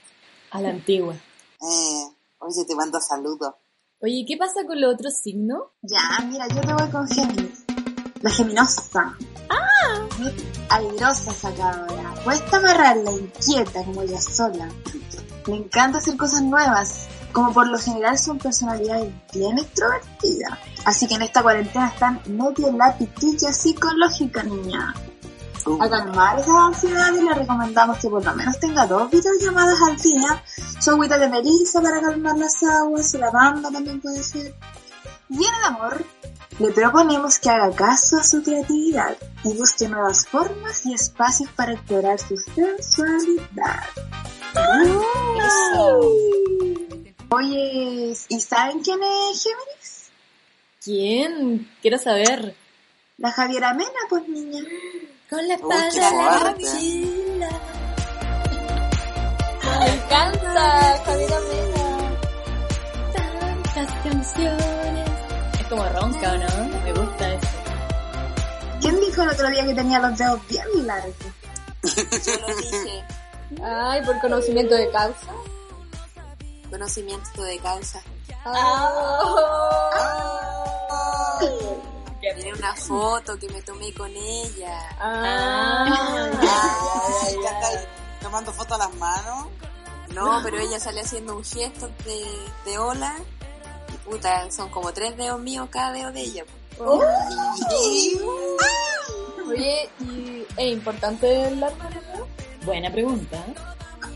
A 0.50 0.60
la 0.60 0.70
antigua. 0.70 1.14
Eh, 1.14 2.08
oye, 2.38 2.64
te 2.66 2.74
mando 2.74 3.00
saludos. 3.00 3.54
Oye, 4.00 4.24
¿qué 4.26 4.36
pasa 4.36 4.66
con 4.66 4.80
los 4.80 4.94
otros 4.94 5.14
signos? 5.22 5.62
Ya, 5.82 6.20
mira, 6.26 6.46
yo 6.48 6.60
te 6.60 6.72
voy 6.74 6.90
con 6.90 7.08
Géminis. 7.08 7.64
La 8.20 8.30
geminosa. 8.30 9.16
¡Ah! 9.48 10.08
Airosa 10.70 11.30
esa 11.30 11.54
cabra. 11.54 12.14
Cuesta 12.24 12.56
amarrarla, 12.56 13.12
inquieta 13.12 13.84
como 13.84 14.02
ella 14.02 14.20
sola. 14.20 14.68
Le 15.46 15.56
encanta 15.56 15.98
hacer 15.98 16.16
cosas 16.16 16.42
nuevas. 16.42 17.06
Como 17.34 17.52
por 17.52 17.66
lo 17.66 17.78
general 17.78 18.16
son 18.16 18.38
personalidades 18.38 19.12
bien 19.32 19.58
extrovertidas. 19.58 20.56
Así 20.84 21.08
que 21.08 21.16
en 21.16 21.22
esta 21.22 21.42
cuarentena 21.42 21.88
están 21.88 22.20
medio 22.26 22.68
en 22.68 22.78
la 22.78 22.96
pitilla 22.96 23.52
psicológica, 23.52 24.44
niña. 24.44 24.94
A 25.80 25.88
calmar 25.90 26.38
esas 26.38 26.54
ansiedades 26.54 27.24
le 27.24 27.34
recomendamos 27.34 27.98
que 27.98 28.08
por 28.08 28.24
lo 28.24 28.34
menos 28.34 28.60
tenga 28.60 28.86
dos 28.86 29.10
videollamadas 29.10 29.78
al 29.82 29.96
día. 29.96 30.44
Su 30.78 30.92
agüita 30.92 31.18
de 31.18 31.28
melisa 31.28 31.82
para 31.82 32.00
calmar 32.00 32.38
las 32.38 32.62
aguas, 32.62 33.10
su 33.10 33.18
lavanda 33.18 33.68
también 33.68 34.00
puede 34.00 34.22
ser. 34.22 34.54
Y 35.28 35.36
en 35.36 35.54
el 35.54 35.64
amor, 35.64 36.04
le 36.60 36.70
proponemos 36.70 37.40
que 37.40 37.50
haga 37.50 37.74
caso 37.74 38.18
a 38.18 38.22
su 38.22 38.44
creatividad 38.44 39.16
y 39.42 39.56
busque 39.56 39.88
nuevas 39.88 40.24
formas 40.24 40.86
y 40.86 40.94
espacios 40.94 41.50
para 41.56 41.72
explorar 41.72 42.20
su 42.20 42.36
sensualidad. 42.36 43.82
Oye, 47.34 48.14
¿y 48.28 48.40
saben 48.40 48.78
quién 48.78 49.00
es 49.02 49.42
Géminis? 49.42 50.10
¿Quién? 50.84 51.68
Quiero 51.82 51.98
saber. 51.98 52.54
La 53.18 53.32
Javiera 53.32 53.74
Mena, 53.74 53.90
pues 54.08 54.28
niña. 54.28 54.62
Con 55.28 55.48
la 55.48 55.54
espalda 55.54 56.10
la 56.12 56.50
mochila. 56.52 57.50
Me 59.80 59.94
encanta, 59.94 61.02
Javiera 61.04 61.40
Mena. 61.40 62.18
Tantas 63.12 64.04
canciones. 64.04 65.10
Es 65.58 65.66
como 65.66 65.88
ronca, 65.88 66.32
¿o 66.34 66.38
no? 66.38 66.68
Me 66.84 66.92
gusta 66.92 67.34
eso. 67.34 67.48
¿Quién 68.80 69.00
dijo 69.00 69.22
el 69.22 69.28
otro 69.30 69.50
día 69.50 69.66
que 69.66 69.74
tenía 69.74 69.98
los 69.98 70.16
dedos 70.16 70.40
bien 70.48 70.86
largos? 70.86 71.16
Yo 71.82 72.32
lo 72.46 72.56
dije. 72.58 73.04
Ay, 73.60 74.02
por 74.04 74.20
conocimiento 74.20 74.76
de 74.76 74.88
causa. 74.92 75.32
Conocimiento 76.74 77.44
de 77.44 77.56
causa. 77.60 78.02
Tiene 82.18 82.52
una 82.52 82.74
foto 82.74 83.38
que 83.38 83.48
me 83.48 83.62
tomé 83.62 83.94
con 83.94 84.10
ella. 84.10 84.80
Ah. 84.98 86.32
Ay, 86.42 87.36
ya 87.40 87.50
está 87.60 87.88
tomando 88.20 88.52
fotos 88.52 88.72
a 88.72 88.78
las 88.78 88.94
manos. 88.96 89.46
No, 90.12 90.40
pero 90.42 90.58
ella 90.58 90.80
sale 90.80 91.02
haciendo 91.02 91.36
un 91.36 91.44
gesto 91.44 91.86
de, 92.04 92.24
de 92.64 92.76
hola. 92.76 93.14
Y 93.92 93.96
puta, 93.98 94.50
son 94.50 94.68
como 94.70 94.92
tres 94.92 95.16
dedos 95.16 95.38
míos 95.38 95.68
cada 95.70 95.92
dedo 95.92 96.10
de 96.10 96.22
ella. 96.22 96.44
Oye, 99.48 99.90
¿y 100.00 100.44
es 100.56 100.72
importante 100.72 101.46
el 101.46 101.60
dedos? 101.60 102.26
Buena 102.64 102.90
pregunta. 102.90 103.44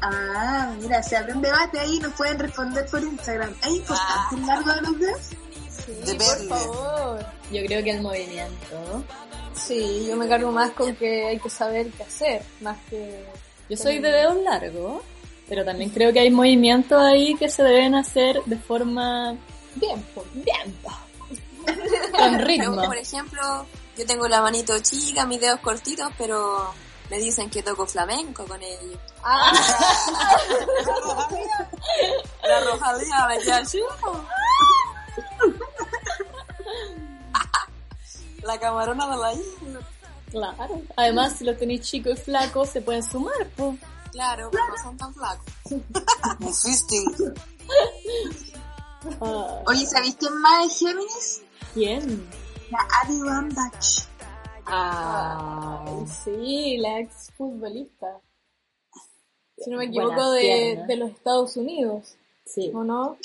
Ah, 0.02 0.72
mira, 0.80 1.02
se 1.02 1.16
abre 1.16 1.32
un 1.34 1.42
debate 1.42 1.78
ahí 1.80 1.96
y 1.96 2.00
nos 2.00 2.12
pueden 2.14 2.38
responder 2.38 2.86
por 2.86 3.02
Instagram. 3.02 3.54
¿Es 3.62 3.68
importante 3.70 4.34
el 4.36 4.46
largo 4.46 4.72
de 4.72 4.80
los 4.82 4.98
dedos? 4.98 5.20
Sí, 5.68 5.92
Depende. 6.04 6.24
por 6.24 6.48
favor. 6.48 7.26
Yo 7.52 7.64
creo 7.66 7.82
que 7.84 7.90
el 7.90 8.02
movimiento. 8.02 9.04
Sí, 9.54 10.06
yo 10.08 10.16
me 10.16 10.28
cargo 10.28 10.52
más 10.52 10.70
con 10.70 10.94
que 10.96 11.26
hay 11.26 11.38
que 11.38 11.50
saber 11.50 11.88
qué 11.90 12.02
hacer, 12.04 12.42
más 12.60 12.76
que... 12.88 13.24
Yo 13.68 13.76
soy 13.76 13.98
de 13.98 14.10
dedos 14.10 14.36
largos, 14.42 15.02
pero 15.48 15.64
también 15.64 15.90
creo 15.90 16.12
que 16.12 16.20
hay 16.20 16.30
movimientos 16.30 17.02
ahí 17.02 17.34
que 17.34 17.48
se 17.48 17.62
deben 17.62 17.94
hacer 17.94 18.40
de 18.46 18.56
forma 18.56 19.36
Bien, 19.74 20.04
bien, 20.34 20.76
con 22.12 22.36
Pero, 22.36 22.44
ritmo. 22.44 22.84
por 22.84 22.96
ejemplo, 22.96 23.66
yo 23.96 24.06
tengo 24.06 24.26
la 24.28 24.40
manito 24.42 24.78
chica, 24.80 25.26
mis 25.26 25.40
dedos 25.40 25.60
cortitos, 25.60 26.08
pero 26.16 26.72
me 27.10 27.18
dicen 27.18 27.48
que 27.50 27.62
toco 27.62 27.86
flamenco 27.86 28.44
con 28.46 28.62
ellos. 28.62 28.98
Ah, 29.22 29.52
La 32.42 32.60
rojalía 32.60 33.26
me 33.28 33.38
queda. 33.38 33.62
La 38.42 38.58
camarona 38.60 39.08
de 39.10 39.16
la 39.16 39.32
isla. 39.34 39.80
Claro. 40.30 40.82
Además, 40.96 41.36
si 41.38 41.44
los 41.44 41.58
tenéis 41.58 41.82
chicos 41.82 42.18
y 42.18 42.22
flacos, 42.22 42.68
se 42.70 42.80
pueden 42.82 43.02
sumar, 43.02 43.48
pues. 43.56 43.78
Claro, 44.12 44.50
pero 44.50 44.64
no 44.68 44.82
son 44.82 44.96
tan 44.96 45.14
flacos. 45.14 45.46
Un 45.70 46.54
fisting. 46.54 47.34
Ah, 49.20 49.62
Oye, 49.66 49.86
¿sabéis 49.86 50.16
quién 50.18 50.36
más 50.38 50.66
es 50.66 50.78
Géminis? 50.78 51.42
¿Quién? 51.74 52.28
La 52.70 52.78
Adi 53.02 53.22
Rambach. 53.22 54.06
Ah, 54.70 55.82
Ay, 55.86 56.06
sí, 56.06 56.76
la 56.78 57.00
ex 57.00 57.32
futbolista. 57.36 58.20
Si 59.56 59.70
no 59.70 59.78
me 59.78 59.86
equivoco, 59.86 60.30
de, 60.32 60.84
de 60.86 60.96
los 60.96 61.10
Estados 61.10 61.56
Unidos, 61.56 62.16
sí. 62.44 62.70
¿o 62.74 62.84
no? 62.84 63.16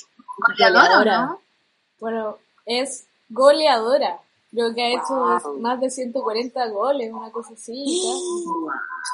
Goleadora, 0.48 0.82
Goleadora. 0.98 1.26
¿no? 1.28 1.42
Bueno, 2.00 2.38
es 2.66 3.06
goleadora. 3.30 4.20
Creo 4.52 4.74
que 4.74 4.84
ha 4.84 4.90
hecho 4.90 5.16
Wow. 5.50 5.60
más 5.60 5.80
de 5.82 5.90
140 5.90 6.68
goles, 6.70 7.12
una 7.14 7.32
cosa 7.32 7.54
así. 7.54 8.02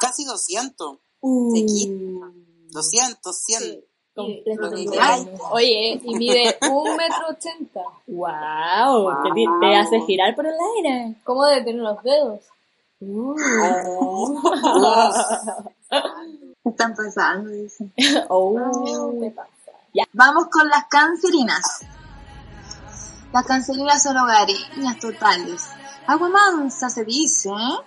Casi 0.02 0.24
200. 0.26 0.98
Uh, 1.22 1.56
Se 1.56 1.66
quita. 1.66 2.32
200, 2.72 3.36
100. 3.38 3.60
casi. 3.60 3.86
Oye, 5.52 6.00
y 6.04 6.16
mide 6.16 6.58
un 6.70 6.96
metro 6.96 7.30
ochenta. 7.30 7.82
Wow, 8.08 9.10
te, 9.62 9.76
hace 9.76 10.02
girar 10.02 10.36
por 10.36 10.46
el 10.46 10.54
aire. 10.78 11.16
¿Cómo 11.24 11.46
de 11.46 11.62
tener 11.62 11.82
los 11.82 12.04
dedos? 12.04 12.42
¿Qué 13.00 13.06
están 16.66 16.94
pasando? 16.96 17.50
Dice. 17.50 17.90
Oh. 18.30 19.14
¿Qué 19.22 19.32
pasa? 19.32 19.50
Vamos 20.14 20.48
con 20.52 20.68
las 20.68 20.86
cancerinas. 20.86 21.86
Las 23.34 23.46
cancerinas 23.46 24.02
son 24.02 24.18
hogareñas 24.18 25.00
totales. 25.00 25.70
Agua 26.08 26.30
mansa 26.30 26.90
se 26.90 27.06
dice, 27.06 27.50
¿eh? 27.50 27.78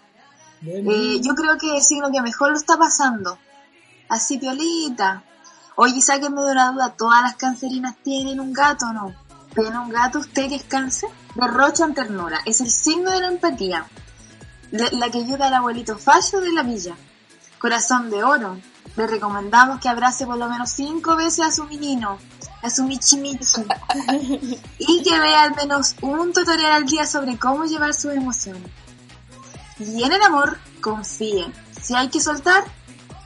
Eh, 0.64 1.20
yo 1.20 1.34
creo 1.34 1.58
que 1.58 1.66
es 1.68 1.74
el 1.74 1.82
signo 1.82 2.12
que 2.12 2.22
mejor 2.22 2.50
lo 2.50 2.56
está 2.56 2.76
pasando. 2.76 3.36
Así 4.08 4.38
piolita. 4.38 5.24
Oye, 5.76 6.00
sáquenme 6.00 6.42
de 6.42 6.52
una 6.52 6.72
duda, 6.72 6.94
¿todas 6.96 7.22
las 7.22 7.36
cancerinas 7.36 7.96
tienen 8.02 8.40
un 8.40 8.52
gato 8.52 8.86
o 8.86 8.92
no? 8.92 9.14
¿Tiene 9.54 9.78
un 9.78 9.88
gato 9.88 10.18
usted 10.18 10.48
que 10.48 10.56
es 10.56 10.64
cáncer? 10.64 11.08
Derrochan 11.34 11.94
ternura, 11.94 12.40
es 12.44 12.60
el 12.60 12.70
signo 12.70 13.10
de 13.10 13.20
la 13.20 13.28
empatía. 13.28 13.86
La, 14.70 14.88
la 14.92 15.10
que 15.10 15.18
ayuda 15.18 15.46
al 15.46 15.54
abuelito 15.54 15.96
fallo 15.96 16.40
de 16.40 16.52
la 16.52 16.62
villa. 16.62 16.94
Corazón 17.58 18.10
de 18.10 18.22
oro. 18.22 18.58
Le 18.96 19.06
recomendamos 19.06 19.80
que 19.80 19.88
abrace 19.88 20.26
por 20.26 20.36
lo 20.36 20.48
menos 20.48 20.70
cinco 20.70 21.16
veces 21.16 21.46
a 21.46 21.50
su 21.50 21.64
menino, 21.64 22.18
a 22.62 22.68
su 22.68 22.84
michi 22.84 23.16
michi. 23.16 23.64
y 24.78 25.02
que 25.02 25.18
vea 25.18 25.42
al 25.42 25.54
menos 25.54 25.96
un 26.02 26.32
tutorial 26.32 26.72
al 26.72 26.84
día 26.84 27.06
sobre 27.06 27.38
cómo 27.38 27.64
llevar 27.64 27.94
sus 27.94 28.12
emociones. 28.12 28.70
Y 29.78 30.02
en 30.02 30.12
el 30.12 30.22
amor, 30.22 30.58
confíe. 30.80 31.50
Si 31.80 31.94
hay 31.94 32.08
que 32.08 32.20
soltar, 32.20 32.64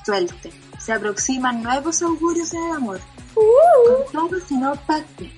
suelte. 0.05 0.66
Se 0.87 0.93
aproximan 0.93 1.65
nuevos 1.65 2.01
augurios 2.01 2.55
en 2.55 2.63
el 2.63 2.77
amor. 2.77 3.01
Con 3.35 4.29
todo, 4.31 4.41
si 4.47 4.57
no, 4.57 4.73
pa' 4.87 5.01
qué. 5.19 5.37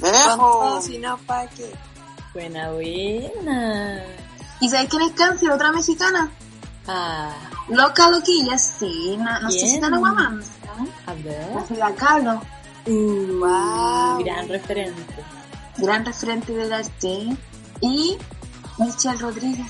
Con 0.00 0.10
todo, 0.38 0.82
si 0.82 0.98
no, 0.98 1.16
¿pa' 1.18 1.46
qué? 1.46 1.72
Buena, 2.34 2.72
buena. 2.72 4.02
¿Y 4.60 4.68
sabes 4.68 4.88
quién 4.90 5.02
es 5.02 5.12
cáncer? 5.12 5.50
Otra 5.52 5.70
mexicana. 5.70 6.28
Ah, 6.88 7.32
Loca 7.68 8.10
loquilla, 8.10 8.58
sí. 8.58 9.16
No, 9.16 9.40
no 9.42 9.50
sé 9.52 9.60
si 9.60 9.74
está 9.76 9.86
en 9.86 9.94
Aguamans. 9.94 10.46
a 11.06 11.14
ver. 11.14 11.78
La 11.78 12.42
Uh, 12.86 13.38
Wow. 13.38 14.24
Gran 14.24 14.48
referente. 14.48 15.14
gran 15.78 16.04
referente 16.04 16.52
del 16.52 16.72
arte. 16.72 17.36
Y 17.80 18.18
Michelle 18.78 19.18
Rodríguez. 19.18 19.68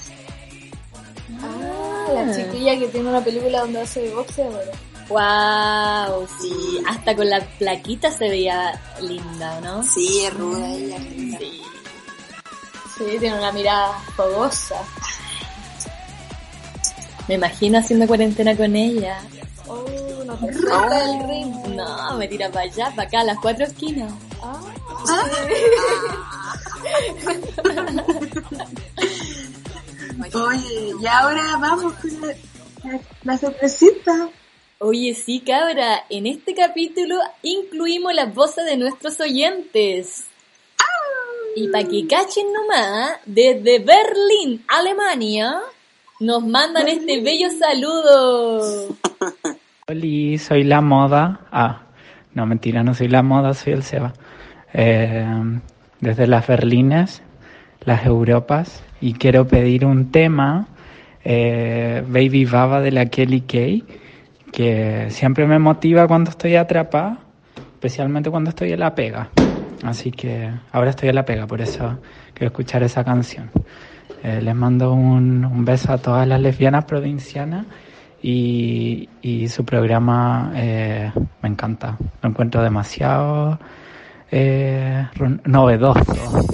Ah, 1.43 2.07
la 2.13 2.35
chiquilla 2.35 2.79
que 2.79 2.89
tiene 2.89 3.11
una 3.11 3.21
película 3.23 3.61
donde 3.61 3.83
hace 3.83 4.01
de 4.01 4.15
boxeadora. 4.15 4.73
Wow, 5.09 6.27
sí. 6.41 6.83
Hasta 6.89 7.15
con 7.15 7.29
la 7.29 7.41
plaquita 7.59 8.11
se 8.11 8.29
veía 8.29 8.81
linda, 9.01 9.61
¿no? 9.61 9.83
Sí, 9.83 10.25
es 10.25 10.35
ruda 10.35 10.69
ella. 10.71 10.99
Sí. 10.99 11.63
Sí, 12.97 13.05
tiene 13.19 13.39
una 13.39 13.53
mirada 13.53 13.99
fogosa. 14.17 14.77
Me 17.29 17.35
imagino 17.35 17.79
haciendo 17.79 18.07
cuarentena 18.07 18.57
con 18.57 18.75
ella. 18.77 19.21
Oh, 19.67 19.85
no 20.27 20.35
te 20.37 20.53
suelta 20.53 21.05
el 21.05 21.29
ritmo. 21.29 21.65
No, 21.69 22.17
me 22.17 22.29
tira 22.29 22.49
para 22.51 22.65
allá, 22.67 22.91
para 22.95 23.09
acá, 23.09 23.21
a 23.21 23.25
las 23.25 23.39
cuatro 23.39 23.65
esquinas. 23.67 24.13
Ah, 24.43 24.61
Oye, 30.35 30.93
y 31.01 31.07
ahora 31.07 31.57
vamos 31.59 31.93
con 31.95 32.21
la, 32.21 32.29
la, 32.85 33.01
la 33.23 33.39
sorpresita. 33.39 34.29
Oye, 34.79 35.15
sí, 35.15 35.41
cabra, 35.41 36.05
en 36.11 36.27
este 36.27 36.53
capítulo 36.53 37.17
incluimos 37.43 38.13
las 38.13 38.35
voces 38.35 38.65
de 38.65 38.77
nuestros 38.77 39.21
oyentes. 39.21 40.27
Y 41.57 41.69
para 41.69 41.87
que 41.87 42.07
cachen 42.09 42.47
nomás, 42.53 43.13
desde 43.25 43.79
Berlín, 43.79 44.65
Alemania, 44.67 45.61
nos 46.19 46.45
mandan 46.45 46.89
este 46.89 47.23
bello 47.23 47.49
saludo. 47.51 48.97
Hola, 49.89 50.39
soy 50.39 50.65
la 50.65 50.81
moda. 50.81 51.41
Ah, 51.53 51.83
no, 52.35 52.45
mentira, 52.45 52.83
no 52.83 52.95
soy 52.95 53.07
la 53.09 53.23
moda, 53.23 53.55
soy 53.55 53.75
el 53.75 53.85
Seba. 53.85 54.13
Eh, 54.73 55.25
desde 56.01 56.27
las 56.27 56.49
Berlines, 56.49 57.23
las 57.85 58.05
Europas, 58.05 58.83
y 59.01 59.15
quiero 59.15 59.47
pedir 59.47 59.85
un 59.85 60.11
tema, 60.11 60.67
eh, 61.23 62.03
Baby 62.09 62.45
Baba 62.45 62.81
de 62.81 62.91
la 62.91 63.07
Kelly 63.07 63.43
Kay, 63.43 63.85
que 64.55 65.11
siempre 65.11 65.49
me 65.49 65.59
motiva 65.59 66.07
cuando 66.07 66.31
estoy 66.31 66.55
atrapada, 66.55 67.19
especialmente 67.57 68.31
cuando 68.31 68.51
estoy 68.51 68.73
en 68.73 68.81
la 68.81 68.95
pega. 68.95 69.29
Así 69.83 70.13
que 70.13 70.49
ahora 70.71 70.91
estoy 70.91 71.09
en 71.09 71.17
la 71.17 71.25
pega, 71.25 71.47
por 71.49 71.61
eso 71.61 71.99
quiero 72.33 72.47
escuchar 72.47 72.85
esa 72.85 73.03
canción. 73.03 73.51
Eh, 74.23 74.41
les 74.41 74.55
mando 74.55 74.93
un, 74.95 75.45
un 75.45 75.65
beso 75.65 75.93
a 75.93 75.99
todas 75.99 76.27
las 76.29 76.41
lesbianas 76.41 76.85
provincianas 76.85 77.67
y, 78.23 79.09
y 79.21 79.49
su 79.49 79.65
programa 79.65 80.53
eh, 80.55 81.11
me 81.43 81.49
encanta. 81.49 81.99
Lo 82.23 82.29
encuentro 82.29 82.63
demasiado 82.63 83.59
eh, 84.31 85.05
novedoso. 85.45 86.47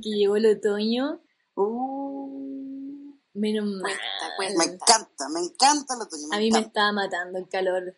Que 0.00 0.10
llegó 0.10 0.36
el 0.36 0.46
otoño? 0.46 1.20
Uh, 1.54 2.30
Menos 3.34 3.64
mal. 3.66 3.92
me 4.56 4.64
encanta, 4.64 5.28
me 5.32 5.40
encanta 5.40 5.94
el 5.94 6.02
otoño. 6.02 6.28
me 6.30 6.36
A 6.36 6.40
mí 6.40 6.50
me 6.50 6.60
estaba 6.60 6.92
matando 6.92 7.38
el 7.38 7.48
calor. 7.48 7.96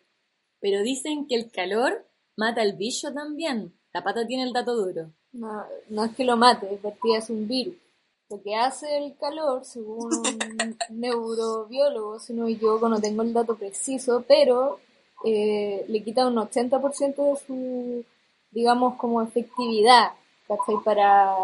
Pero 0.59 0.81
dicen 0.81 1.27
que 1.27 1.35
el 1.35 1.51
calor 1.51 2.07
mata 2.37 2.61
al 2.61 2.73
bicho 2.73 3.13
también. 3.13 3.77
La 3.93 4.03
pata 4.03 4.25
tiene 4.25 4.43
el 4.43 4.53
dato 4.53 4.75
duro. 4.75 5.11
No, 5.33 5.65
no 5.89 6.05
es 6.05 6.15
que 6.15 6.23
lo 6.23 6.37
mate, 6.37 6.79
es 7.17 7.29
un 7.29 7.47
virus. 7.47 7.75
Lo 8.29 8.41
que 8.41 8.55
hace 8.55 8.97
el 8.97 9.17
calor, 9.17 9.65
según 9.65 10.13
un 10.15 10.77
neurobiólogo, 10.89 12.19
si 12.19 12.33
no 12.33 12.45
me 12.45 12.53
equivoco, 12.53 12.87
no 12.87 13.01
tengo 13.01 13.23
el 13.23 13.33
dato 13.33 13.55
preciso, 13.55 14.23
pero 14.27 14.79
eh, 15.25 15.85
le 15.87 16.03
quita 16.03 16.27
un 16.27 16.35
80% 16.35 17.15
de 17.15 17.35
su, 17.45 18.05
digamos, 18.51 18.95
como 18.95 19.21
efectividad, 19.21 20.11
¿cachai? 20.47 20.75
Para 20.83 21.35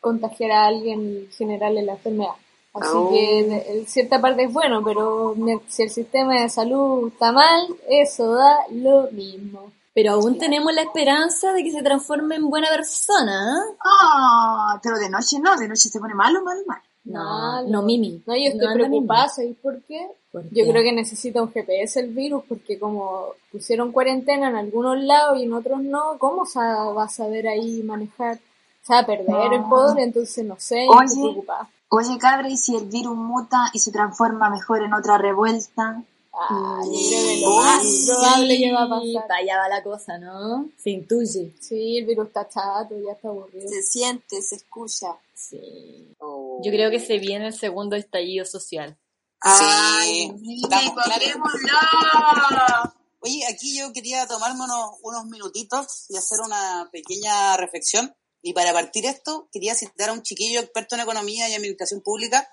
contagiar 0.00 0.52
a 0.52 0.66
alguien 0.66 1.00
y 1.28 1.32
generarle 1.34 1.82
la 1.82 1.92
enfermedad. 1.92 2.32
Así 2.74 2.90
Oh. 2.94 3.10
que 3.10 3.44
de- 3.44 3.78
en 3.78 3.86
cierta 3.86 4.20
parte 4.20 4.44
es 4.44 4.52
bueno, 4.52 4.82
pero 4.84 5.34
si 5.68 5.82
el 5.82 5.90
sistema 5.90 6.40
de 6.40 6.48
salud 6.48 7.08
está 7.08 7.32
mal, 7.32 7.66
eso 7.88 8.34
da 8.34 8.56
lo 8.72 9.10
mismo. 9.10 9.72
Pero 9.94 10.12
aún 10.12 10.38
tenemos 10.38 10.72
la 10.72 10.82
esperanza 10.82 11.52
de 11.52 11.64
que 11.64 11.72
se 11.72 11.82
transforme 11.82 12.36
en 12.36 12.48
buena 12.48 12.68
persona. 12.68 13.56
¿eh? 13.56 13.76
Ah, 13.84 14.78
pero 14.82 14.96
de 14.98 15.10
noche 15.10 15.38
no, 15.40 15.56
de 15.56 15.66
noche 15.66 15.88
se 15.88 15.98
pone 15.98 16.14
malo, 16.14 16.42
malo, 16.44 16.60
malo. 16.66 16.82
No, 17.04 17.62
no, 17.62 17.82
Mimi. 17.82 18.22
No, 18.26 18.34
yo 18.36 18.42
estoy 18.50 18.66
No, 18.66 18.74
no, 18.74 18.74
preocupada, 18.74 19.28
¿sabéis 19.30 19.56
por 19.62 19.80
qué? 19.84 20.06
¿Por 20.30 20.42
Yo 20.50 20.64
qué? 20.64 20.70
creo 20.70 20.82
que 20.82 20.92
necesita 20.92 21.42
un 21.42 21.50
GPS 21.50 22.00
el 22.00 22.10
virus, 22.10 22.44
porque 22.46 22.78
como 22.78 23.28
pusieron 23.50 23.92
cuarentena 23.92 24.50
en 24.50 24.56
algunos 24.56 25.00
lados 25.02 25.38
y 25.38 25.44
en 25.44 25.52
otros 25.54 25.80
no, 25.82 26.18
¿cómo 26.18 26.44
se 26.44 26.58
va 26.60 27.04
a 27.04 27.08
saber 27.08 27.48
ahí 27.48 27.82
manejar? 27.82 28.38
Se 28.88 28.94
va 28.94 29.00
a 29.00 29.06
perder 29.06 29.52
el 29.52 29.60
No. 29.60 29.68
poder, 29.68 29.98
entonces 29.98 30.44
no 30.46 30.56
sé, 30.58 30.86
yo 30.86 31.00
estoy 31.02 31.22
Oye. 31.22 31.30
preocupada. 31.32 31.70
Oye, 31.90 32.18
cabra, 32.18 32.48
¿y 32.48 32.56
si 32.56 32.74
el 32.74 32.86
virus 32.86 33.16
muta 33.16 33.70
y 33.74 33.78
se 33.78 33.92
transforma 33.92 34.48
mejor 34.50 34.82
en 34.82 34.94
otra 34.94 35.18
revuelta? 35.18 36.02
Ah, 36.32 36.80
yo 36.84 36.90
creo 37.08 37.26
que 37.28 37.40
lo 37.42 37.56
más 37.56 37.82
probable 38.06 38.58
que 38.58 38.72
va 38.72 38.82
a 38.84 38.88
pasar. 38.88 39.28
Para 39.28 39.40
allá 39.40 39.58
va 39.58 39.68
la 39.68 39.82
cosa, 39.82 40.18
¿no? 40.18 40.68
Se 40.82 40.90
intuye. 40.90 41.54
Sí, 41.60 41.98
el 41.98 42.06
virus 42.06 42.28
está 42.28 42.48
chato, 42.48 42.94
ya 43.04 43.12
está 43.12 43.28
aburrido. 43.28 43.68
Se 43.68 43.82
siente, 43.82 44.40
se 44.40 44.54
escucha. 44.56 45.16
Sí. 45.34 46.14
Oh. 46.20 46.60
Yo 46.64 46.70
creo 46.70 46.90
que 46.90 47.00
se 47.00 47.18
viene 47.18 47.46
el 47.48 47.54
segundo 47.54 47.96
estallido 47.96 48.44
social. 48.46 48.96
Sí, 49.44 50.32
estamos 50.62 50.92
claros. 50.94 51.14
coquémoslo. 51.14 52.92
Oye, 53.20 53.42
aquí 53.52 53.76
yo 53.78 53.92
quería 53.92 54.26
tomarme 54.26 54.62
unos, 54.64 54.90
unos 55.02 55.24
minutitos 55.26 56.06
y 56.08 56.16
hacer 56.16 56.38
una 56.40 56.88
pequeña 56.92 57.56
reflexión. 57.56 58.14
Y 58.48 58.54
para 58.54 58.72
partir 58.72 59.04
esto, 59.04 59.50
quería 59.52 59.74
citar 59.74 60.08
a 60.08 60.14
un 60.14 60.22
chiquillo 60.22 60.60
experto 60.60 60.94
en 60.94 61.02
economía 61.02 61.50
y 61.50 61.54
administración 61.54 62.00
pública, 62.00 62.50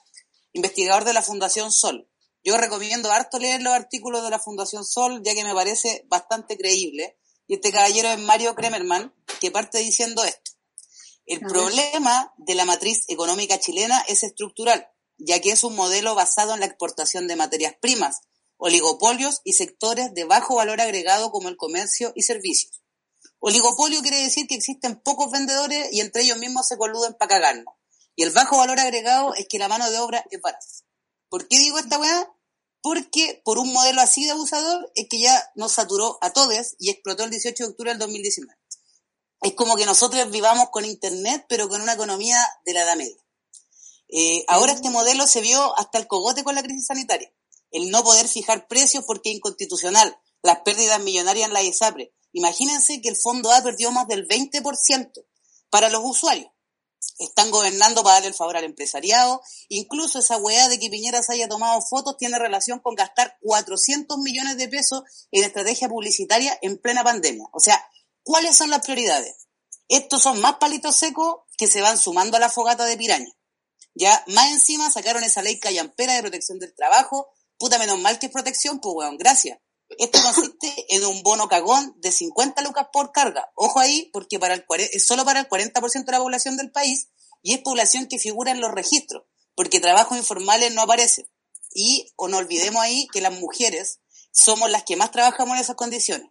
investigador 0.51 1.05
de 1.05 1.13
la 1.13 1.21
Fundación 1.21 1.71
Sol. 1.71 2.12
Yo 2.43 2.58
recomiendo 2.58 3.10
harto 3.13 3.39
leer 3.39 3.62
los 3.62 3.71
artículos 3.71 4.21
de 4.21 4.29
la 4.29 4.39
Fundación 4.39 4.84
Sol, 4.84 5.21
ya 5.23 5.34
que 5.34 5.45
me 5.45 5.53
parece 5.53 6.03
bastante 6.10 6.58
creíble. 6.58 7.17
Y 7.47 7.53
este 7.53 7.71
caballero 7.71 8.10
es 8.10 8.19
Mario 8.19 8.55
Kremerman, 8.55 9.15
que 9.39 9.51
parte 9.51 9.77
diciendo 9.77 10.21
esto. 10.25 10.51
El 11.25 11.39
problema 11.39 12.34
de 12.39 12.55
la 12.55 12.65
matriz 12.65 13.05
económica 13.08 13.58
chilena 13.58 14.03
es 14.10 14.23
estructural, 14.23 14.89
ya 15.17 15.39
que 15.39 15.51
es 15.51 15.63
un 15.63 15.77
modelo 15.77 16.13
basado 16.13 16.55
en 16.55 16.60
la 16.60 16.65
exportación 16.65 17.25
de 17.29 17.38
materias 17.38 17.73
primas, 17.79 18.19
oligopolios 18.58 19.39
y 19.45 19.53
sectores 19.53 20.13
de 20.13 20.25
bajo 20.25 20.55
valor 20.55 20.81
agregado 20.81 21.31
como 21.31 21.47
el 21.47 21.55
comercio 21.55 22.12
y 22.15 22.23
servicios. 22.23 22.84
Oligopolio 23.47 24.01
quiere 24.01 24.23
decir 24.23 24.47
que 24.47 24.55
existen 24.55 24.99
pocos 24.99 25.29
vendedores 25.29 25.89
y 25.91 26.01
entre 26.01 26.23
ellos 26.23 26.39
mismos 26.39 26.67
se 26.67 26.79
coluden 26.79 27.13
para 27.13 27.29
cagarnos. 27.29 27.75
Y 28.15 28.23
el 28.23 28.31
bajo 28.31 28.58
valor 28.58 28.79
agregado 28.79 29.36
es 29.36 29.45
que 29.47 29.60
la 29.60 29.67
mano 29.67 29.88
de 29.91 29.99
obra 29.99 30.25
es 30.31 30.41
barata. 30.41 30.65
¿Por 31.29 31.47
qué 31.47 31.60
digo 31.60 31.77
esta 31.77 31.99
weá? 31.99 32.34
Porque 32.81 33.43
por 33.45 33.60
un 33.60 33.71
modelo 33.71 34.01
así 34.01 34.25
de 34.25 34.31
abusador 34.31 34.91
es 34.95 35.08
que 35.08 35.19
ya 35.19 35.51
nos 35.53 35.73
saturó 35.73 36.17
a 36.21 36.34
todos 36.34 36.75
y 36.79 36.89
explotó 36.89 37.23
el 37.23 37.29
18 37.29 37.63
de 37.63 37.69
octubre 37.69 37.91
del 37.91 37.99
2019. 37.99 38.51
Es 39.41 39.53
como 39.53 39.75
que 39.75 39.86
nosotros 39.86 40.31
vivamos 40.31 40.71
con 40.71 40.84
Internet, 40.84 41.45
pero 41.47 41.69
con 41.69 41.84
una 41.84 41.93
economía 41.93 42.43
de 42.65 42.73
la 42.73 42.81
edad 42.81 42.95
media. 42.95 43.23
Eh, 44.10 44.43
ahora 44.47 44.71
este 44.71 44.89
modelo 44.89 45.27
se 45.27 45.41
vio 45.41 45.77
hasta 45.77 45.99
el 45.99 46.08
cogote 46.08 46.43
con 46.43 46.55
la 46.55 46.63
crisis 46.63 46.88
sanitaria. 46.88 47.31
El 47.69 47.91
no 47.91 48.03
poder 48.03 48.27
fijar 48.27 48.67
precios 48.67 49.03
porque 49.05 49.29
es 49.29 49.36
inconstitucional, 49.36 50.19
las 50.41 50.62
pérdidas 50.62 50.99
millonarias 50.99 51.47
en 51.47 51.53
la 51.53 51.62
ISAPRE. 51.62 52.14
Imagínense 52.35 53.01
que 53.01 53.07
el 53.07 53.15
Fondo 53.15 53.49
A 53.49 53.63
perdió 53.63 53.93
más 53.93 54.09
del 54.09 54.27
20% 54.27 55.25
para 55.69 55.87
los 55.87 56.01
usuarios. 56.03 56.51
Están 57.17 57.49
gobernando 57.49 58.03
para 58.03 58.15
darle 58.15 58.27
el 58.27 58.33
favor 58.33 58.57
al 58.57 58.65
empresariado. 58.65 59.41
Incluso 59.69 60.19
esa 60.19 60.35
weá 60.35 60.67
de 60.67 60.77
que 60.77 60.89
Piñera 60.89 61.23
se 61.23 61.31
haya 61.31 61.47
tomado 61.47 61.81
fotos 61.81 62.17
tiene 62.17 62.37
relación 62.37 62.79
con 62.79 62.93
gastar 62.93 63.37
400 63.41 64.17
millones 64.17 64.57
de 64.57 64.67
pesos 64.67 65.03
en 65.31 65.45
estrategia 65.45 65.87
publicitaria 65.87 66.59
en 66.61 66.77
plena 66.77 67.05
pandemia. 67.05 67.45
O 67.53 67.61
sea, 67.61 67.81
¿cuáles 68.21 68.57
son 68.57 68.69
las 68.69 68.81
prioridades? 68.81 69.47
Estos 69.87 70.21
son 70.21 70.41
más 70.41 70.55
palitos 70.55 70.97
secos 70.97 71.37
que 71.57 71.67
se 71.67 71.79
van 71.79 71.97
sumando 71.97 72.35
a 72.35 72.41
la 72.41 72.49
fogata 72.49 72.83
de 72.83 72.97
piraña. 72.97 73.31
Ya, 73.93 74.25
más 74.27 74.51
encima 74.51 74.91
sacaron 74.91 75.23
esa 75.23 75.41
ley 75.41 75.57
callampera 75.57 76.15
de 76.15 76.21
protección 76.21 76.59
del 76.59 76.75
trabajo. 76.75 77.29
Puta, 77.57 77.79
menos 77.79 77.97
mal 77.99 78.19
que 78.19 78.25
es 78.25 78.31
protección, 78.33 78.81
pues 78.81 78.93
weón, 78.93 79.17
gracias. 79.17 79.57
Esto 79.97 80.19
consiste 80.21 80.86
en 80.89 81.05
un 81.05 81.23
bono 81.23 81.47
cagón 81.47 81.95
de 81.97 82.12
50 82.12 82.62
lucas 82.62 82.88
por 82.91 83.12
carga. 83.12 83.51
Ojo 83.55 83.79
ahí, 83.79 84.10
porque 84.13 84.39
para 84.39 84.53
el, 84.53 84.65
es 84.91 85.05
solo 85.05 85.25
para 85.25 85.39
el 85.39 85.49
40% 85.49 86.05
de 86.05 86.12
la 86.12 86.19
población 86.19 86.58
del 86.58 86.71
país 86.71 87.10
y 87.41 87.53
es 87.53 87.60
población 87.60 88.08
que 88.08 88.19
figura 88.19 88.51
en 88.51 88.60
los 88.60 88.71
registros, 88.71 89.23
porque 89.55 89.79
trabajos 89.79 90.17
informales 90.17 90.73
no 90.73 90.81
aparecen. 90.81 91.27
Y, 91.73 92.12
o 92.15 92.27
no 92.27 92.38
olvidemos 92.38 92.81
ahí 92.81 93.08
que 93.13 93.21
las 93.21 93.34
mujeres 93.39 93.99
somos 94.31 94.69
las 94.69 94.84
que 94.84 94.95
más 94.95 95.12
trabajamos 95.12 95.55
en 95.55 95.62
esas 95.62 95.75
condiciones. 95.75 96.27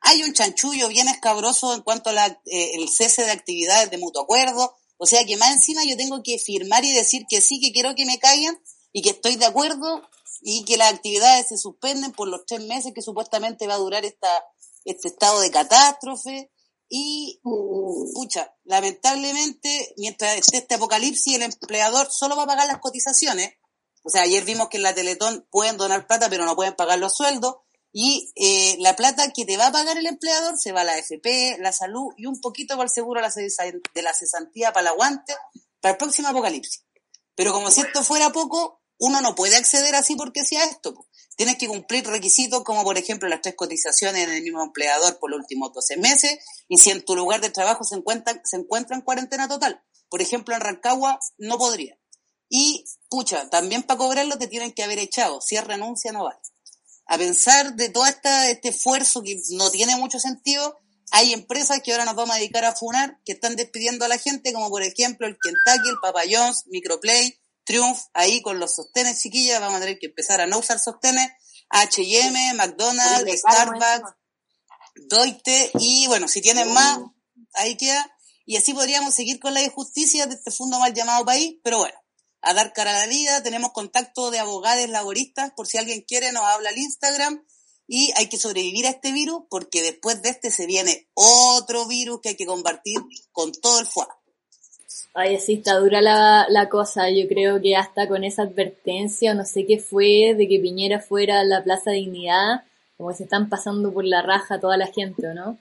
Hay 0.00 0.22
un 0.22 0.32
chanchullo 0.32 0.88
bien 0.88 1.08
escabroso 1.08 1.74
en 1.74 1.82
cuanto 1.82 2.10
al 2.10 2.40
cese 2.88 3.24
de 3.24 3.30
actividades 3.30 3.90
de 3.90 3.98
mutuo 3.98 4.22
acuerdo, 4.22 4.74
o 4.96 5.06
sea 5.06 5.24
que 5.24 5.36
más 5.36 5.52
encima 5.52 5.84
yo 5.84 5.96
tengo 5.96 6.22
que 6.22 6.38
firmar 6.38 6.84
y 6.84 6.92
decir 6.92 7.26
que 7.28 7.40
sí, 7.40 7.60
que 7.60 7.72
quiero 7.72 7.94
que 7.94 8.06
me 8.06 8.18
caigan 8.18 8.58
y 8.92 9.02
que 9.02 9.10
estoy 9.10 9.36
de 9.36 9.46
acuerdo 9.46 10.02
y 10.40 10.64
que 10.64 10.76
las 10.76 10.92
actividades 10.92 11.48
se 11.48 11.58
suspenden 11.58 12.12
por 12.12 12.28
los 12.28 12.44
tres 12.46 12.60
meses 12.60 12.92
que 12.94 13.02
supuestamente 13.02 13.66
va 13.66 13.74
a 13.74 13.78
durar 13.78 14.04
esta, 14.04 14.28
este 14.84 15.08
estado 15.08 15.40
de 15.40 15.50
catástrofe. 15.50 16.50
Y, 16.88 17.40
pucha, 18.14 18.54
lamentablemente, 18.64 19.94
mientras 19.96 20.36
esté 20.36 20.58
este 20.58 20.74
apocalipsis, 20.74 21.34
el 21.34 21.42
empleador 21.42 22.10
solo 22.10 22.36
va 22.36 22.44
a 22.44 22.46
pagar 22.46 22.66
las 22.66 22.78
cotizaciones. 22.78 23.54
O 24.02 24.10
sea, 24.10 24.22
ayer 24.22 24.44
vimos 24.44 24.68
que 24.68 24.76
en 24.76 24.82
la 24.82 24.94
Teletón 24.94 25.46
pueden 25.50 25.76
donar 25.76 26.06
plata, 26.06 26.28
pero 26.28 26.44
no 26.44 26.56
pueden 26.56 26.74
pagar 26.76 26.98
los 26.98 27.14
sueldos. 27.16 27.56
Y 27.92 28.32
eh, 28.36 28.76
la 28.80 28.96
plata 28.96 29.32
que 29.32 29.44
te 29.44 29.56
va 29.56 29.68
a 29.68 29.72
pagar 29.72 29.96
el 29.96 30.06
empleador 30.06 30.58
se 30.58 30.72
va 30.72 30.82
a 30.82 30.84
la 30.84 30.98
FP, 30.98 31.58
la 31.60 31.72
salud 31.72 32.12
y 32.16 32.26
un 32.26 32.40
poquito 32.40 32.74
para 32.74 32.84
el 32.84 32.90
seguro 32.90 33.20
de 33.20 33.28
la 33.28 33.32
cesa- 33.32 33.80
de 33.94 34.02
la 34.02 34.12
cesantía 34.12 34.72
para 34.72 34.80
el 34.82 34.86
aguante 34.88 35.32
para 35.80 35.92
el 35.92 35.98
próximo 35.98 36.28
apocalipsis. 36.28 36.84
Pero 37.36 37.52
como 37.52 37.70
si 37.70 37.82
esto 37.82 38.02
fuera 38.02 38.30
poco, 38.30 38.80
uno 39.04 39.20
no 39.20 39.34
puede 39.34 39.56
acceder 39.56 39.94
así 39.94 40.16
porque 40.16 40.44
sea 40.44 40.64
esto. 40.64 40.94
Tienes 41.36 41.56
que 41.58 41.68
cumplir 41.68 42.06
requisitos 42.06 42.64
como, 42.64 42.84
por 42.84 42.96
ejemplo, 42.96 43.28
las 43.28 43.42
tres 43.42 43.54
cotizaciones 43.54 44.24
en 44.24 44.30
el 44.30 44.42
mismo 44.42 44.62
empleador 44.62 45.18
por 45.18 45.30
los 45.30 45.40
últimos 45.40 45.74
12 45.74 45.98
meses 45.98 46.38
y 46.68 46.78
si 46.78 46.90
en 46.90 47.04
tu 47.04 47.14
lugar 47.14 47.42
de 47.42 47.50
trabajo 47.50 47.84
se 47.84 47.96
encuentra, 47.96 48.40
se 48.44 48.56
encuentra 48.56 48.96
en 48.96 49.02
cuarentena 49.02 49.46
total. 49.46 49.82
Por 50.08 50.22
ejemplo, 50.22 50.54
en 50.54 50.62
Rancagua 50.62 51.18
no 51.36 51.58
podría. 51.58 51.98
Y, 52.48 52.86
pucha, 53.10 53.50
también 53.50 53.82
para 53.82 53.98
cobrarlo 53.98 54.38
te 54.38 54.46
tienen 54.46 54.72
que 54.72 54.82
haber 54.82 54.98
echado. 54.98 55.40
Si 55.42 55.56
es 55.56 55.64
renuncia, 55.64 56.10
no 56.12 56.24
vale. 56.24 56.40
A 57.06 57.18
pensar 57.18 57.74
de 57.74 57.90
todo 57.90 58.06
este 58.06 58.58
esfuerzo 58.62 59.22
que 59.22 59.38
no 59.50 59.70
tiene 59.70 59.96
mucho 59.96 60.18
sentido, 60.18 60.78
hay 61.10 61.34
empresas 61.34 61.80
que 61.82 61.92
ahora 61.92 62.06
nos 62.06 62.14
vamos 62.14 62.34
a 62.34 62.38
dedicar 62.38 62.64
a 62.64 62.74
funar, 62.74 63.20
que 63.26 63.32
están 63.32 63.56
despidiendo 63.56 64.06
a 64.06 64.08
la 64.08 64.16
gente, 64.16 64.54
como 64.54 64.70
por 64.70 64.82
ejemplo 64.82 65.26
el 65.26 65.36
Kentucky, 65.36 65.90
el 65.90 65.98
Papa 66.00 66.22
Microplay, 66.66 67.38
Triumph, 67.64 67.98
ahí 68.12 68.42
con 68.42 68.58
los 68.58 68.74
sostenes, 68.74 69.20
chiquillas, 69.20 69.60
vamos 69.60 69.78
a 69.78 69.80
tener 69.80 69.98
que 69.98 70.06
empezar 70.06 70.40
a 70.40 70.46
no 70.46 70.58
usar 70.58 70.78
sostenes, 70.78 71.30
H&M, 71.70 72.54
McDonald's, 72.54 73.22
Oye, 73.22 73.36
Starbucks, 73.36 74.14
Doite, 75.08 75.70
y 75.80 76.06
bueno, 76.06 76.28
si 76.28 76.40
tienen 76.40 76.72
más, 76.72 77.00
ahí 77.54 77.76
queda. 77.76 78.10
Y 78.46 78.56
así 78.56 78.74
podríamos 78.74 79.14
seguir 79.14 79.40
con 79.40 79.54
la 79.54 79.62
injusticia 79.62 80.26
de 80.26 80.34
este 80.34 80.50
fondo 80.50 80.78
mal 80.78 80.92
llamado 80.92 81.24
país, 81.24 81.56
pero 81.64 81.78
bueno, 81.78 81.98
a 82.42 82.52
dar 82.52 82.72
cara 82.74 82.90
a 82.90 83.06
la 83.06 83.06
vida, 83.06 83.42
tenemos 83.42 83.72
contacto 83.72 84.30
de 84.30 84.38
abogados 84.38 84.88
laboristas, 84.90 85.52
por 85.56 85.66
si 85.66 85.78
alguien 85.78 86.02
quiere 86.02 86.30
nos 86.32 86.44
habla 86.44 86.68
al 86.68 86.78
Instagram, 86.78 87.42
y 87.86 88.12
hay 88.16 88.28
que 88.28 88.38
sobrevivir 88.38 88.86
a 88.86 88.90
este 88.90 89.12
virus, 89.12 89.42
porque 89.50 89.82
después 89.82 90.22
de 90.22 90.30
este 90.30 90.50
se 90.50 90.66
viene 90.66 91.08
otro 91.14 91.86
virus 91.86 92.20
que 92.20 92.30
hay 92.30 92.36
que 92.36 92.46
combatir 92.46 92.98
con 93.32 93.52
todo 93.52 93.80
el 93.80 93.86
fuego. 93.86 94.12
Ay, 95.14 95.38
sí, 95.38 95.54
está 95.54 95.78
dura 95.78 96.00
la, 96.02 96.46
la 96.48 96.68
cosa. 96.68 97.08
Yo 97.08 97.28
creo 97.28 97.60
que 97.60 97.76
hasta 97.76 98.08
con 98.08 98.24
esa 98.24 98.42
advertencia, 98.42 99.32
no 99.34 99.44
sé 99.44 99.64
qué 99.66 99.78
fue, 99.78 100.34
de 100.36 100.48
que 100.48 100.58
Piñera 100.60 101.00
fuera 101.00 101.40
a 101.40 101.44
la 101.44 101.62
Plaza 101.62 101.92
Dignidad, 101.92 102.64
Como 102.96 103.10
que 103.10 103.16
se 103.16 103.24
están 103.24 103.48
pasando 103.48 103.92
por 103.92 104.04
la 104.04 104.22
raja 104.22 104.60
toda 104.60 104.76
la 104.76 104.88
gente, 104.88 105.28
¿o 105.28 105.34
no? 105.34 105.58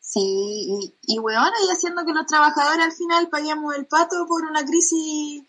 Sí, 0.00 0.20
y, 0.22 0.94
y 1.14 1.18
weón, 1.18 1.50
y 1.66 1.70
haciendo 1.70 2.04
que 2.06 2.12
los 2.12 2.26
trabajadores 2.26 2.84
al 2.86 2.92
final 2.92 3.28
paguemos 3.28 3.74
el 3.76 3.86
pato 3.86 4.26
por 4.26 4.44
una 4.44 4.64
crisis 4.64 5.42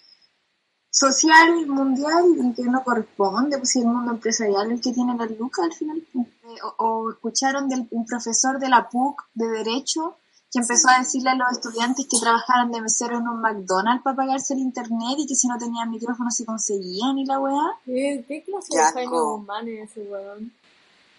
social 0.89 1.65
mundial 1.67 2.23
que 2.55 2.63
no 2.63 2.83
corresponde, 2.83 3.57
pues 3.57 3.69
si 3.69 3.79
el 3.81 3.85
mundo 3.85 4.11
empresarial 4.11 4.67
es 4.67 4.73
el 4.73 4.81
que 4.81 4.93
tiene 4.93 5.15
las 5.15 5.31
lucas 5.37 5.65
al 5.65 5.73
final. 5.73 5.97
Eh, 6.15 6.59
O, 6.63 6.85
o 6.85 7.11
escucharon 7.11 7.69
del 7.69 7.87
un 7.91 8.05
profesor 8.05 8.57
de 8.59 8.69
la 8.69 8.89
PUC 8.89 9.21
de 9.33 9.47
Derecho 9.47 10.17
que 10.51 10.59
empezó 10.59 10.89
a 10.89 10.99
decirle 10.99 11.31
a 11.31 11.35
los 11.35 11.51
estudiantes 11.51 12.07
que 12.09 12.19
trabajaran 12.19 12.71
de 12.71 12.81
mesero 12.81 13.17
en 13.17 13.27
un 13.27 13.41
McDonald's 13.41 14.03
para 14.03 14.15
pagarse 14.15 14.53
el 14.53 14.61
internet 14.61 15.15
y 15.17 15.27
que 15.27 15.35
si 15.35 15.47
no 15.47 15.57
tenían 15.57 15.89
micrófono 15.89 16.29
se 16.31 16.45
conseguían 16.45 17.17
y 17.17 17.25
la 17.25 17.39
weá. 17.39 17.79
¿Qué, 17.85 18.23
qué 18.27 18.43
clase 18.43 18.67
de 18.77 18.83
Jaime 18.93 19.11
Guzmán 19.11 19.67
es 19.67 19.91
ese 19.91 20.03
weón? 20.09 20.53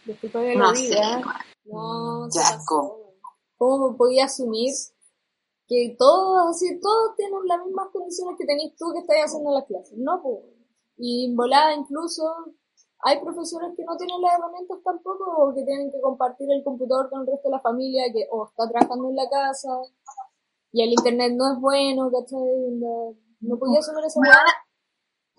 Disculpa 0.07 0.41
que 0.41 0.55
lo 0.55 0.69
No 0.69 0.75
sé, 0.75 0.83
diga. 0.83 1.23
weón. 1.67 2.29
No. 2.29 2.29
¿Cómo 3.59 3.97
podía 3.97 4.25
asumir 4.27 4.73
que 5.67 5.97
todos, 5.99 6.49
así, 6.57 6.81
todos 6.81 7.15
tienen 7.17 7.41
las 7.47 7.65
mismas 7.67 7.89
condiciones 7.93 8.37
que 8.39 8.47
tenés 8.47 8.75
tú 8.77 8.87
que 8.93 9.01
estás 9.01 9.17
haciendo 9.27 9.51
las 9.53 9.67
clases? 9.67 9.99
No, 9.99 10.23
pues. 10.23 10.37
Y 10.97 11.27
en 11.27 11.37
volada 11.37 11.75
incluso 11.75 12.23
hay 13.01 13.21
profesores 13.21 13.71
que 13.77 13.85
no 13.85 13.97
tienen 13.97 14.21
las 14.21 14.35
herramientas 14.39 14.79
tampoco 14.85 15.25
o 15.39 15.55
que 15.55 15.63
tienen 15.65 15.91
que 15.93 16.01
compartir 16.01 16.49
el 16.51 16.65
computador 16.65 17.09
con 17.11 17.21
el 17.23 17.27
resto 17.29 17.49
de 17.49 17.57
la 17.57 17.61
familia 17.61 18.05
que 18.13 18.27
o 18.31 18.47
está 18.47 18.69
trabajando 18.69 19.09
en 19.11 19.17
la 19.17 19.29
casa 19.31 19.69
y 20.73 20.83
el 20.83 20.91
internet 20.91 21.33
no 21.37 21.53
es 21.53 21.61
bueno, 21.61 22.11
¿cachai? 22.11 22.41
No, 22.79 23.15
no 23.41 23.59
podía 23.59 23.79
asumir 23.81 24.05
esa 24.05 24.21
weá. 24.21 24.37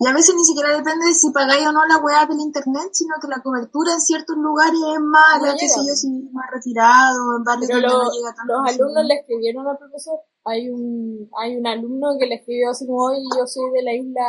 Y 0.02 0.06
a 0.08 0.14
veces 0.14 0.34
ni 0.34 0.42
siquiera 0.44 0.74
depende 0.74 1.04
de 1.04 1.12
si 1.12 1.30
pagáis 1.30 1.66
o 1.68 1.72
no 1.72 1.84
la 1.84 1.98
weá 1.98 2.24
del 2.24 2.40
internet, 2.40 2.88
sino 2.92 3.16
que 3.20 3.28
la 3.28 3.42
cobertura 3.42 3.92
en 3.92 4.00
ciertos 4.00 4.34
lugares 4.38 4.80
es 4.94 5.00
mala, 5.00 5.52
No 5.52 5.56
llega. 5.60 5.74
sé 5.74 5.80
yo, 5.86 5.94
si 5.94 6.08
más 6.32 6.50
retirado, 6.50 7.36
en 7.36 7.44
barrios 7.44 7.68
Pero 7.68 7.80
donde 7.82 7.94
lo- 7.96 8.04
no 8.04 8.10
llega 8.10 8.34
tanto. 8.34 8.52
los 8.54 8.68
alumnos 8.72 9.04
le 9.04 9.14
escribieron 9.20 9.68
al 9.68 9.76
profesor. 9.76 10.18
Hay 10.46 10.70
un, 10.70 11.28
hay 11.36 11.56
un 11.58 11.66
alumno 11.66 12.16
que 12.18 12.26
le 12.26 12.36
escribió 12.36 12.70
así 12.70 12.86
como, 12.86 13.04
hoy 13.04 13.18
yo 13.36 13.46
soy 13.46 13.70
de 13.72 13.82
la 13.82 13.92
isla 13.92 14.24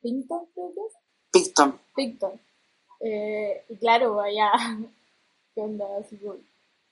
Pinton, 0.00 0.46
creo 0.54 0.72
que 0.72 0.80
es. 0.86 0.94
Picton. 1.96 2.40
Eh, 3.00 3.62
y 3.68 3.76
claro, 3.76 4.20
allá, 4.20 4.50
¿qué 5.54 5.60
onda? 5.60 5.84
Así 6.00 6.16
como- 6.16 6.36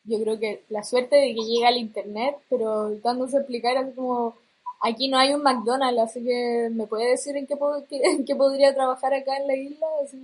yo 0.09 0.21
creo 0.23 0.39
que 0.39 0.63
la 0.69 0.85
suerte 0.85 1.17
de 1.17 1.35
que 1.35 1.41
llega 1.45 1.67
al 1.69 1.79
internet, 1.79 2.37
pero 2.49 2.91
dándose 3.03 3.37
a 3.37 3.41
explicar 3.41 3.77
así 3.77 3.91
como, 3.97 4.37
aquí 4.81 5.09
no 5.09 5.19
hay 5.19 5.35
un 5.35 5.43
McDonald's, 5.43 6.01
así 6.01 6.23
que 6.23 6.69
me 6.71 6.87
puede 6.87 7.11
decir 7.11 7.37
en 7.37 7.45
qué, 7.49 7.57
po- 7.57 7.85
qué- 7.91 8.03
en 8.05 8.25
qué 8.25 8.37
podría 8.37 8.73
trabajar 8.73 9.13
acá 9.15 9.37
en 9.37 9.49
la 9.49 9.57
isla. 9.57 9.87
Así 10.05 10.17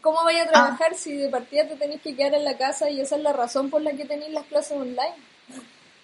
¿Cómo 0.00 0.24
vaya 0.24 0.44
a 0.44 0.48
trabajar 0.48 0.94
si 0.94 1.14
de 1.16 1.28
partida 1.28 1.68
te 1.68 1.76
tenés 1.76 2.00
que 2.00 2.16
quedar 2.16 2.32
en 2.34 2.44
la 2.44 2.56
casa 2.56 2.88
y 2.88 2.98
esa 3.00 3.16
es 3.16 3.22
la 3.22 3.34
razón 3.34 3.68
por 3.68 3.82
la 3.82 3.92
que 3.92 4.06
tenéis 4.06 4.32
las 4.32 4.46
clases 4.46 4.72
online? 4.78 5.14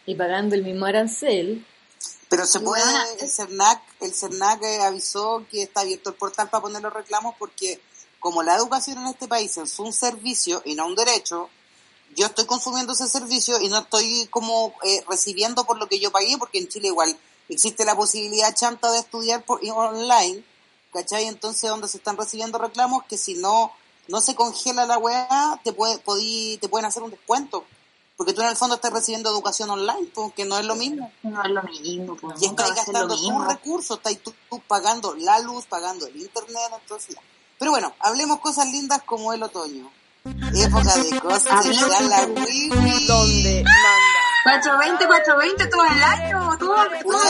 Y 0.05 0.15
pagando 0.15 0.55
el 0.55 0.65
mismo 0.65 0.85
arancel. 0.85 1.65
Pero 2.29 2.45
se 2.47 2.61
puede, 2.61 2.83
el 3.21 3.29
CERNAC, 3.29 3.81
el 4.01 4.13
CERNAC 4.13 4.63
eh, 4.63 4.79
avisó 4.83 5.45
que 5.51 5.63
está 5.63 5.81
abierto 5.83 6.11
el 6.11 6.17
portal 6.17 6.49
para 6.51 6.63
poner 6.63 6.83
los 6.83 6.93
reclamos 6.93 7.35
porque 7.39 7.79
como 8.23 8.43
la 8.43 8.55
educación 8.57 8.99
en 8.99 9.09
este 9.09 9.27
país 9.29 9.57
es 9.59 9.79
un 9.81 9.93
servicio 9.93 10.63
y 10.65 10.75
no 10.75 10.87
un 10.87 10.95
derecho, 10.95 11.51
yo 12.17 12.27
estoy 12.27 12.47
consumiendo 12.47 12.93
ese 12.93 13.09
servicio 13.09 13.61
y 13.61 13.69
no 13.69 13.81
estoy 13.81 14.27
como 14.31 14.73
eh, 14.85 15.05
recibiendo 15.09 15.65
por 15.65 15.79
lo 15.79 15.89
que 15.89 15.99
yo 15.99 16.11
pagué, 16.13 16.39
porque 16.39 16.59
en 16.59 16.69
Chile 16.69 16.89
igual 16.89 17.19
existe 17.49 17.85
la 17.85 17.97
posibilidad 17.97 18.55
chanta 18.55 18.91
de 18.93 19.01
estudiar 19.01 19.45
por 19.45 19.61
online, 19.69 20.45
¿cachai? 20.93 21.25
Entonces 21.27 21.69
donde 21.69 21.89
se 21.89 21.97
están 21.97 22.17
recibiendo 22.17 22.59
reclamos 22.59 23.03
que 23.05 23.19
si 23.19 23.35
no 23.35 23.73
no 24.09 24.21
se 24.21 24.35
congela 24.35 24.87
la 24.87 24.99
weá, 24.99 25.61
te, 25.65 25.73
puede, 25.73 25.99
podí- 26.03 26.59
te 26.61 26.69
pueden 26.69 26.87
hacer 26.87 27.03
un 27.03 27.11
descuento. 27.11 27.65
Porque 28.17 28.33
tú 28.35 28.43
en 28.43 28.49
el 28.49 28.57
fondo 28.57 28.75
estás 28.77 28.93
recibiendo 28.93 29.31
educación 29.31 29.71
online, 29.71 30.09
porque 30.15 30.45
no 30.45 30.59
es 30.59 30.65
lo 30.67 30.75
mismo. 30.75 31.11
No 31.23 31.43
es 31.43 31.51
lo 31.51 31.63
mismo, 31.63 32.17
pues, 32.17 32.41
Y 32.43 32.47
estás 32.47 32.69
gastando 32.77 33.17
tus 33.17 33.47
recursos, 33.49 33.97
estás 33.97 34.17
tú, 34.23 34.35
tú 34.51 34.61
pagando 34.69 35.15
la 35.15 35.39
luz, 35.41 35.67
pagando 35.67 36.07
el 36.07 36.17
internet, 36.21 36.71
entonces... 36.83 37.17
Pero 37.63 37.71
bueno, 37.71 37.95
hablemos 38.01 38.41
cosas 38.41 38.67
lindas 38.73 39.03
como 39.07 39.33
el 39.33 39.41
otoño. 39.41 39.89
Época 40.25 40.97
de 40.97 41.21
cosechar 41.21 42.03
la 42.03 42.27
wiwi. 42.27 43.07
Donde 43.07 43.63
manda. 43.63 43.79
420, 44.43 45.07
420 45.07 45.67
todo 45.69 45.85
el 45.85 46.03
año, 46.03 46.59
todo, 46.59 46.75
todo 47.05 47.21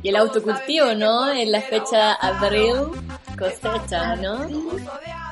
Y 0.00 0.08
el 0.10 0.14
autocultivo, 0.14 0.94
¿no? 0.94 1.28
En 1.28 1.50
la 1.50 1.60
fecha 1.60 2.12
abril, 2.12 2.92
cosecha, 3.36 4.14
¿no? 4.14 4.46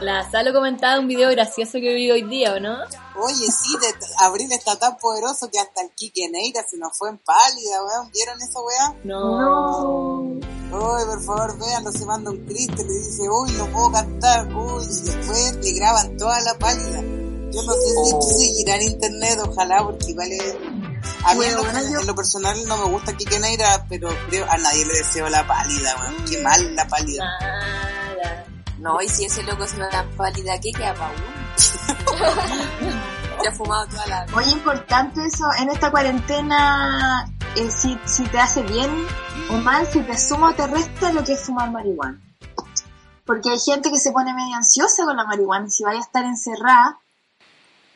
La 0.00 0.28
Salo 0.28 0.52
comentaba 0.52 0.98
un 0.98 1.06
video 1.06 1.30
gracioso 1.30 1.74
que 1.74 1.94
vi 1.94 2.10
hoy 2.10 2.22
día, 2.22 2.54
¿o 2.54 2.58
no? 2.58 2.78
Oye, 3.14 3.46
sí, 3.48 3.76
de, 3.80 3.94
Abril 4.24 4.50
está 4.50 4.76
tan 4.76 4.96
poderoso 4.96 5.48
que 5.52 5.60
hasta 5.60 5.82
el 5.82 5.90
Quique 5.90 6.28
Neira 6.28 6.64
se 6.68 6.76
nos 6.78 6.98
fue 6.98 7.10
en 7.10 7.18
pálida, 7.18 7.84
weón. 7.84 8.10
¿Vieron 8.10 8.42
eso, 8.42 8.64
weón? 8.64 8.96
No. 9.04 10.57
Uy, 10.70 11.04
por 11.06 11.22
favor, 11.24 11.58
véanlo, 11.58 11.90
se 11.92 12.04
manda 12.04 12.30
un 12.30 12.44
Cristo 12.44 12.82
le 12.86 12.92
dice, 12.92 13.22
uy, 13.28 13.50
no 13.52 13.66
puedo 13.68 13.90
cantar, 13.92 14.46
uy, 14.54 14.84
y 14.84 15.00
después 15.00 15.56
le 15.62 15.72
graban 15.72 16.16
toda 16.18 16.38
la 16.42 16.54
pálida. 16.58 17.00
Yo 17.50 17.62
no 17.62 17.72
sé 17.72 17.80
si 17.80 18.10
esto 18.10 18.28
seguirá 18.38 18.74
en 18.76 18.82
internet, 18.82 19.38
ojalá, 19.48 19.82
porque 19.82 20.10
igual 20.10 20.30
es... 20.30 20.54
A 21.24 21.34
mí 21.34 21.44
en 21.46 21.54
lo, 21.54 21.62
Bueno, 21.64 21.80
yo- 21.90 22.00
en 22.00 22.06
lo 22.06 22.14
personal 22.14 22.66
no 22.66 22.76
me 22.76 22.84
gusta 22.92 23.16
Quique 23.16 23.38
Neira, 23.40 23.86
pero 23.88 24.10
creo 24.28 24.44
a 24.50 24.58
nadie 24.58 24.84
le 24.84 24.92
deseo 24.94 25.28
la 25.30 25.46
pálida, 25.46 25.94
weón. 26.00 26.24
Qué 26.26 26.38
mal 26.42 26.74
la 26.76 26.86
pálida. 26.86 27.24
No, 28.78 29.00
y 29.00 29.08
si 29.08 29.24
ese 29.24 29.42
loco 29.44 29.66
se 29.66 29.78
va 29.78 29.88
tan 29.88 30.08
pálida, 30.16 30.60
¿qué 30.60 30.70
queda 30.72 30.94
para 30.94 31.10
uno? 31.10 31.38
Se 33.42 33.48
ha 33.48 33.52
fumado 33.52 33.86
toda 33.86 34.06
la... 34.06 34.26
Muy 34.34 34.44
importante 34.44 35.24
eso, 35.24 35.44
en 35.60 35.70
esta 35.70 35.90
cuarentena, 35.90 37.32
eh, 37.56 37.70
si, 37.70 37.98
si 38.04 38.24
te 38.24 38.38
hace 38.38 38.62
bien 38.62 38.90
o 39.50 39.56
mal, 39.58 39.86
si 39.86 40.00
te 40.02 40.16
suma 40.16 40.50
o 40.50 40.54
te 40.54 40.66
resta 40.66 41.12
lo 41.12 41.24
que 41.24 41.32
es 41.32 41.40
fumar 41.40 41.70
marihuana. 41.70 42.20
Porque 43.24 43.50
hay 43.50 43.58
gente 43.58 43.90
que 43.90 43.98
se 43.98 44.12
pone 44.12 44.32
medio 44.34 44.56
ansiosa 44.56 45.04
con 45.04 45.16
la 45.16 45.24
marihuana 45.24 45.66
y 45.66 45.70
si 45.70 45.84
vaya 45.84 45.98
a 45.98 46.02
estar 46.02 46.24
encerrada, 46.24 46.98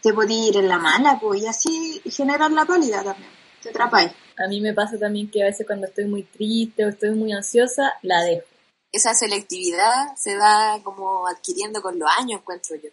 te 0.03 0.13
puede 0.13 0.35
ir 0.35 0.57
en 0.57 0.69
la 0.69 0.79
mala, 0.79 1.19
pues, 1.21 1.43
y 1.43 1.47
así 1.47 2.03
generar 2.11 2.51
la 2.51 2.65
pálida 2.65 3.03
también. 3.03 3.31
Te 3.63 3.71
atrapáis. 3.71 4.11
A 4.45 4.49
mí 4.49 4.61
me 4.61 4.75
pasa 4.75 4.99
también 4.99 5.31
que 5.31 5.43
a 5.43 5.47
veces 5.47 5.67
cuando 5.67 5.87
estoy 5.87 6.07
muy 6.07 6.25
triste 6.25 6.85
o 6.85 6.89
estoy 6.89 7.11
muy 7.13 7.33
ansiosa, 7.33 7.95
la 8.03 8.23
dejo. 8.23 8.47
Esa 8.91 9.15
selectividad 9.15 10.15
se 10.17 10.37
va 10.37 10.79
como 10.83 11.27
adquiriendo 11.27 11.81
con 11.81 11.99
los 11.99 12.11
años, 12.19 12.41
encuentro 12.41 12.77
yo. 12.77 12.91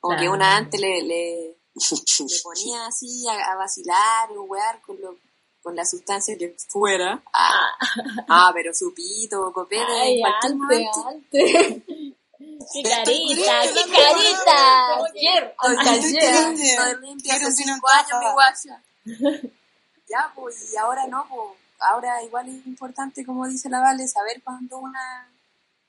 Como 0.00 0.16
que 0.16 0.22
Claro. 0.22 0.36
una 0.36 0.56
antes 0.56 0.80
le, 0.80 1.02
le, 1.02 1.56
le 1.74 2.36
ponía 2.42 2.86
así 2.86 3.26
a, 3.28 3.52
a 3.52 3.56
vacilar 3.56 4.30
o 4.36 4.42
wear 4.42 4.80
con, 4.80 5.00
lo, 5.00 5.16
con 5.64 5.74
la 5.74 5.84
sustancia 5.86 6.36
que 6.36 6.54
fuera. 6.68 7.22
Ah, 7.32 7.70
ah 8.28 8.50
pero 8.52 8.74
su 8.74 8.92
pito, 8.92 9.50
copete, 9.50 9.82
Ay, 9.82 10.16
en 10.16 10.20
cualquier 10.20 10.52
antes, 10.52 10.60
momento. 10.60 11.08
antes. 11.08 11.82
¡Qué 12.72 12.82
carita! 12.82 13.62
¡Qué 13.72 13.90
carita! 13.90 14.94
Ayer, 15.06 15.54
ayer. 15.58 16.54
Estoy 16.54 17.00
limpia 17.00 17.34
hace 17.34 17.52
cinco 17.52 17.88
años, 17.88 18.20
mi 18.20 18.32
guacha. 18.32 18.82
Ya, 20.06 20.30
pues, 20.34 20.70
y 20.70 20.76
ahora 20.76 21.06
no, 21.06 21.26
pues, 21.28 21.58
ahora 21.80 22.22
igual 22.22 22.46
es 22.46 22.66
importante, 22.66 23.24
como 23.24 23.48
dice 23.48 23.70
la 23.70 23.80
Vale, 23.80 24.06
saber 24.06 24.42
cuando 24.44 24.76
una 24.76 25.26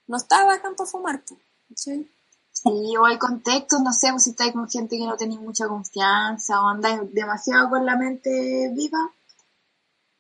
no 0.07 0.15
está 0.15 0.45
bacán 0.45 0.73
para 0.73 0.89
fumar, 0.89 1.21
pues. 1.27 1.39
¿sí? 1.75 2.09
Sí, 2.53 2.95
o 2.97 3.05
hay 3.05 3.17
contextos, 3.17 3.81
no 3.81 3.91
sé, 3.91 4.11
pues 4.11 4.23
si 4.23 4.29
estáis 4.29 4.53
con 4.53 4.69
gente 4.69 4.97
que 4.97 5.05
no 5.05 5.17
tenéis 5.17 5.41
mucha 5.41 5.67
confianza 5.67 6.61
o 6.61 6.69
andáis 6.69 7.01
demasiado 7.13 7.69
con 7.69 7.85
la 7.85 7.97
mente 7.97 8.71
viva, 8.73 9.11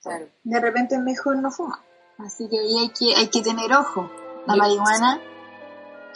Claro. 0.05 0.25
de 0.43 0.59
repente 0.59 0.95
es 0.95 1.01
mejor 1.01 1.35
no 1.37 1.51
fumar. 1.51 1.79
Así 2.19 2.47
que 2.47 2.59
ahí 2.59 2.77
hay 2.79 2.89
que, 2.89 3.15
hay 3.15 3.27
que 3.27 3.41
tener 3.41 3.73
ojo. 3.73 4.09
La 4.45 4.53
Yo- 4.55 4.59
marihuana 4.59 5.19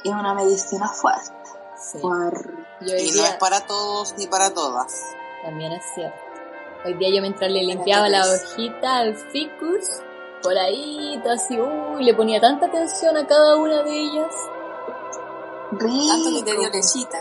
es 0.03 0.11
una 0.11 0.33
medicina 0.33 0.87
fuerte. 0.89 1.33
Sí. 1.77 1.99
Yo 2.01 2.95
Y 2.95 3.11
no 3.11 3.23
es 3.25 3.35
para 3.39 3.61
todos 3.65 4.15
ni 4.17 4.27
para 4.27 4.53
todas. 4.53 4.93
también 5.43 5.71
es 5.73 5.83
cierto. 5.95 6.17
Hoy 6.85 6.93
día 6.93 7.09
yo 7.15 7.21
mientras 7.21 7.51
le 7.51 7.63
limpiaba 7.63 8.07
la 8.07 8.23
hojita 8.25 8.97
al 8.99 9.15
ficus, 9.15 9.85
por 10.41 10.57
ahí, 10.57 11.21
así, 11.29 11.59
uy, 11.59 12.03
le 12.05 12.13
ponía 12.13 12.39
tanta 12.39 12.67
atención 12.67 13.17
a 13.17 13.27
cada 13.27 13.57
una 13.57 13.83
de 13.83 13.91
ellas. 13.91 14.33
Tanto 15.71 16.29
que 16.35 16.43
te 16.43 16.51
dio 16.51 16.61
Rico. 16.61 16.71
lechita. 16.77 17.17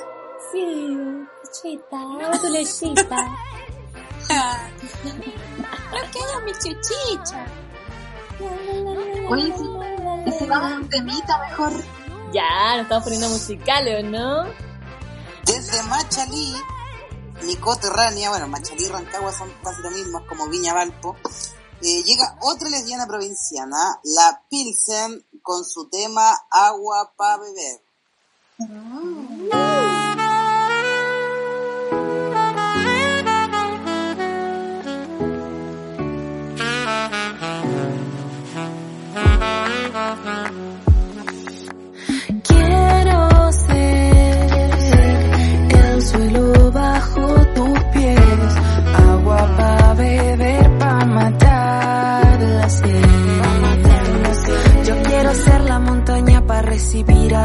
Sí, 0.53 0.97
lechita, 1.45 2.39
tu 2.41 2.49
lechita. 2.49 3.17
Lo 4.29 6.11
que 6.12 6.19
yo, 6.19 6.41
mi 6.45 6.53
chichicha. 6.53 7.47
Oye, 9.31 9.55
si, 9.57 10.47
vamos 10.47 10.73
a 10.73 10.77
un 10.77 10.88
temita 10.88 11.38
mejor. 11.49 11.73
Ya, 12.33 12.77
nos 12.77 12.83
estamos 12.83 13.05
poniendo 13.05 13.29
musicales, 13.31 14.05
¿o 14.05 14.07
no? 14.07 14.45
Desde 15.45 15.83
Machalí, 15.85 16.55
mi 17.43 17.57
coterránea, 17.57 18.29
bueno, 18.29 18.49
Machalí 18.49 18.85
y 18.85 18.88
Rancagua 18.88 19.33
son 19.33 19.51
casi 19.64 19.81
lo 19.81 19.91
mismo, 19.91 20.19
es 20.19 20.27
como 20.27 20.47
Viña 20.49 20.75
Valpo, 20.75 21.17
eh, 21.81 22.03
llega 22.05 22.37
otra 22.43 22.69
lesbiana 22.69 23.07
provinciana, 23.07 23.99
la 24.03 24.43
Pilsen, 24.51 25.25
con 25.43 25.64
su 25.64 25.88
tema 25.88 26.38
Agua 26.51 27.12
pa' 27.17 27.38
beber. 27.38 27.81
Agua 29.51 29.98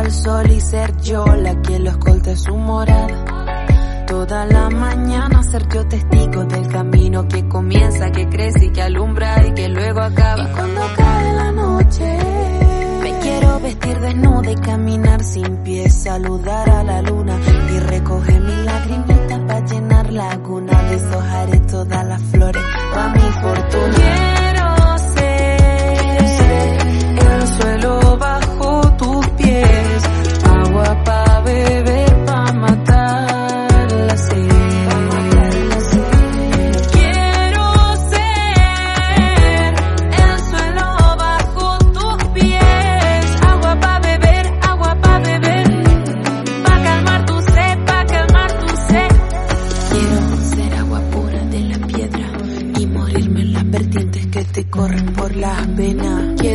al 0.03 0.11
sol 0.11 0.51
y 0.51 0.59
ser 0.59 1.01
yo 1.01 1.25
la 1.25 1.61
que 1.61 1.79
lo 1.79 1.91
escolte 1.91 2.35
su 2.35 2.55
morada. 2.57 4.05
Toda 4.05 4.45
la 4.45 4.69
mañana 4.69 5.41
ser 5.43 5.67
yo 5.69 5.87
testigo 5.87 6.43
del 6.43 6.67
camino 6.67 7.27
que 7.27 7.47
comienza, 7.47 8.11
que 8.11 8.27
crece 8.27 8.65
y 8.65 8.69
que 8.71 8.81
alumbra 8.81 9.47
y 9.47 9.53
que 9.53 9.69
luego 9.69 10.01
acaba. 10.01 10.43
Y 10.43 10.47
cuando 10.53 10.81
cae 10.97 11.33
la 11.33 11.51
noche, 11.51 12.17
me 13.01 13.19
quiero 13.19 13.59
vestir 13.61 13.99
desnuda 13.99 14.51
y 14.51 14.55
caminar 14.55 15.23
sin 15.23 15.57
pies, 15.57 15.93
saludar 15.93 16.69
a 16.69 16.83
la 16.83 17.01
luna 17.01 17.37
y 17.73 17.79
recoger 17.79 18.41
mis 18.41 18.57
lagrimitas 18.57 19.39
para 19.47 19.65
llenar 19.65 20.11
laguna. 20.11 20.83
Deshojaré 20.89 21.59
todas 21.61 22.05
las 22.05 22.21
flores 22.23 22.63
para 22.93 23.13
mi 23.13 23.31
fortuna. 23.41 24.42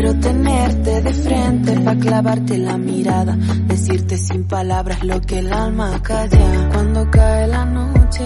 Quiero 0.00 0.14
tenerte 0.20 1.02
de 1.02 1.12
frente 1.12 1.80
para 1.80 1.98
clavarte 1.98 2.56
la 2.56 2.78
mirada, 2.78 3.36
decirte 3.66 4.16
sin 4.16 4.44
palabras 4.44 5.02
lo 5.02 5.20
que 5.20 5.40
el 5.40 5.52
alma 5.52 6.00
calla. 6.00 6.68
Cuando 6.72 7.10
cae 7.10 7.48
la 7.48 7.64
noche, 7.64 8.22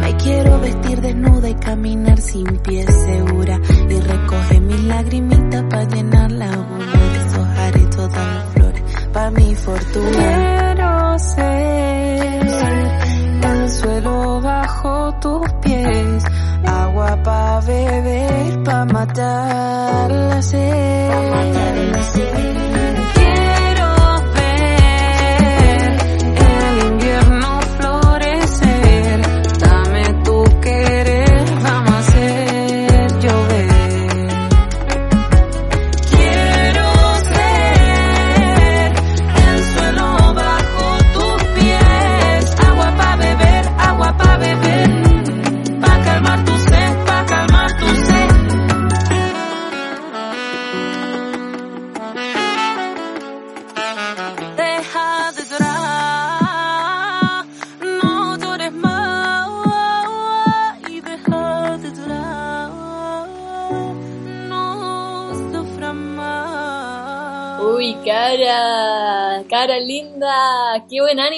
me 0.00 0.16
quiero 0.16 0.60
vestir 0.60 1.00
desnuda 1.00 1.48
y 1.48 1.54
caminar 1.56 2.20
sin 2.20 2.44
pies 2.58 2.86
segura 2.86 3.60
y 3.66 3.98
recoger 3.98 4.60
mis 4.60 4.84
lagrimitas 4.84 5.64
para 5.64 5.88
llenar 5.88 6.30
la 6.30 6.50
laguna. 6.50 6.92
Deshojaré 7.14 7.86
todas 7.86 8.34
las 8.34 8.52
flores 8.52 8.82
para 9.12 9.30
mi 9.32 9.54
fortuna. 9.56 10.45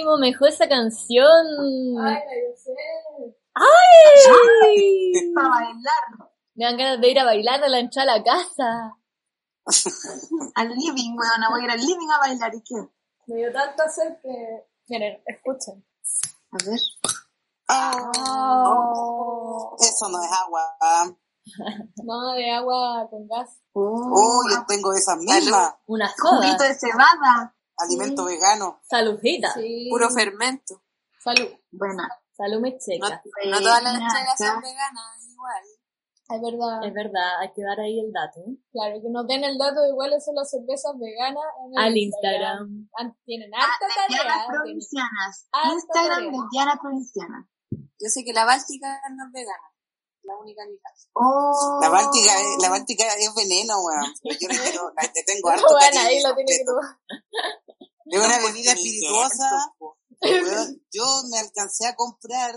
Ánimo 0.09 0.19
me 0.19 0.29
dejó 0.29 0.47
esa 0.47 0.69
canción. 0.69 1.47
Ay, 2.01 2.15
la 2.15 2.21
yo 2.21 2.57
sé. 2.57 2.73
¡Ay! 3.55 5.31
Para 5.35 5.49
bailar. 5.49 6.31
Me 6.55 6.65
dan 6.65 6.77
ganas 6.77 7.01
de 7.01 7.11
ir 7.11 7.19
a 7.19 7.25
bailar 7.25 7.63
a 7.63 7.69
la 7.69 7.79
entrada 7.79 8.15
a 8.15 8.19
la 8.19 8.25
casa. 8.25 8.97
Al 10.55 10.69
living, 10.71 11.17
weona. 11.17 11.49
Voy 11.51 11.63
a 11.63 11.65
ir 11.65 11.71
al 11.71 11.81
living 11.81 12.11
a 12.11 12.19
bailar. 12.19 12.55
¿Y 12.55 12.63
qué? 12.63 12.75
Me 13.27 13.37
dio 13.37 13.53
tanta 13.53 13.89
sed 13.89 14.15
que... 14.23 14.67
Miren, 14.89 15.23
escuchen. 15.27 15.85
A 16.51 16.57
ver. 16.65 16.81
Oh, 17.71 19.77
Eso 19.79 20.09
no 20.09 20.23
es 20.23 20.31
agua. 20.33 20.77
No, 22.05 22.33
de 22.33 22.51
agua 22.51 23.07
con 23.11 23.29
gas. 23.29 23.61
Oh, 23.75 24.43
yo 24.51 24.65
tengo 24.67 24.93
esas 24.95 25.19
mismas. 25.19 25.75
Una 25.87 26.09
Juguito 26.19 26.57
soda. 26.59 26.69
de 26.69 26.75
cebada. 26.75 27.55
Alimento 27.79 28.25
vegano. 28.25 28.81
Saludita. 28.89 29.53
Sí. 29.55 29.87
Puro 29.91 30.11
fermento. 30.11 30.83
Salud. 31.23 31.49
Buena. 31.71 32.09
Salud 32.37 32.61
me 32.61 32.71
No, 32.71 33.59
todas 33.59 33.83
las 33.83 33.95
entregas 33.95 34.39
son 34.39 34.63
veganas, 34.63 35.27
igual. 35.29 35.65
Es 36.31 36.43
verdad. 36.43 36.85
Es 36.85 36.93
verdad, 36.93 37.41
hay 37.41 37.53
que 37.53 37.63
dar 37.65 37.81
ahí 37.81 37.99
el 37.99 38.13
dato. 38.13 38.45
Claro, 38.71 39.01
que 39.01 39.09
nos 39.11 39.27
den 39.27 39.43
el 39.45 39.57
dato 39.57 39.81
de 39.81 39.95
cuáles 39.95 40.25
son 40.25 40.35
las 40.37 40.51
cervezas 40.51 40.93
veganas 41.01 41.43
en 41.65 41.73
el 41.73 41.85
Al 41.85 41.97
Instagram. 41.97 42.89
Ah, 42.99 43.11
Tienen 43.25 43.51
harta 43.55 43.87
Lesbianas 43.89 44.37
tarea. 44.37 44.47
provincianas. 44.47 45.49
Instagram 45.73 46.25
lesbiana 46.31 46.79
provinciana. 46.81 47.49
Yo 47.71 48.09
sé 48.09 48.25
que 48.25 48.33
la 48.33 48.45
Báltica 48.45 49.01
no 49.17 49.27
es 49.27 49.33
vegana. 49.33 49.69
La 50.29 50.37
única 50.37 50.63
en 50.63 50.71
mi 50.73 50.79
casa. 50.79 51.09
Oh. 51.15 51.79
La 51.81 51.89
Báltica, 51.89 52.41
es- 52.41 52.63
la 52.63 52.69
Báltica 52.71 53.05
es 53.19 53.35
veneno, 53.35 53.75
weón. 53.81 54.05
Yo 54.05 54.21
le 54.49 54.59
quiero, 54.61 54.93
la- 54.95 55.03
le 55.15 55.23
tengo 55.25 55.49
harto 55.49 55.65
Bueno, 55.67 55.79
cariño 55.81 56.01
ahí 56.03 56.19
y 56.19 56.23
lo 56.23 56.35
tiene 56.35 56.47
que 56.47 56.53
respeto. 56.53 56.73
tomar. 56.73 57.01
Es 58.11 58.21
una 58.27 58.39
bebida 58.47 58.73
espirituosa. 58.73 59.75
weón. 60.21 60.83
Yo 60.93 61.05
me 61.31 61.39
alcancé 61.39 61.87
a 61.87 61.97
comprar 61.97 62.55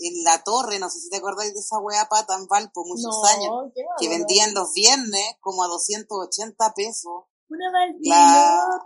en 0.00 0.22
la 0.24 0.42
torre, 0.44 0.78
no 0.78 0.88
sé 0.90 1.00
si 1.00 1.10
te 1.10 1.16
acordáis 1.16 1.52
de 1.54 1.60
esa 1.60 1.78
weá 1.80 2.06
pata 2.08 2.36
en 2.36 2.46
Valpo 2.46 2.84
muchos 2.84 3.02
No, 3.02 3.24
años, 3.24 3.72
qué 3.74 3.82
que 3.98 4.08
vendían 4.08 4.54
los 4.54 4.72
viernes 4.72 5.34
como 5.40 5.64
a 5.64 5.66
280 5.66 6.72
pesos 6.74 7.24
Una 7.48 7.72
baldía 7.72 8.14
La- 8.16 8.80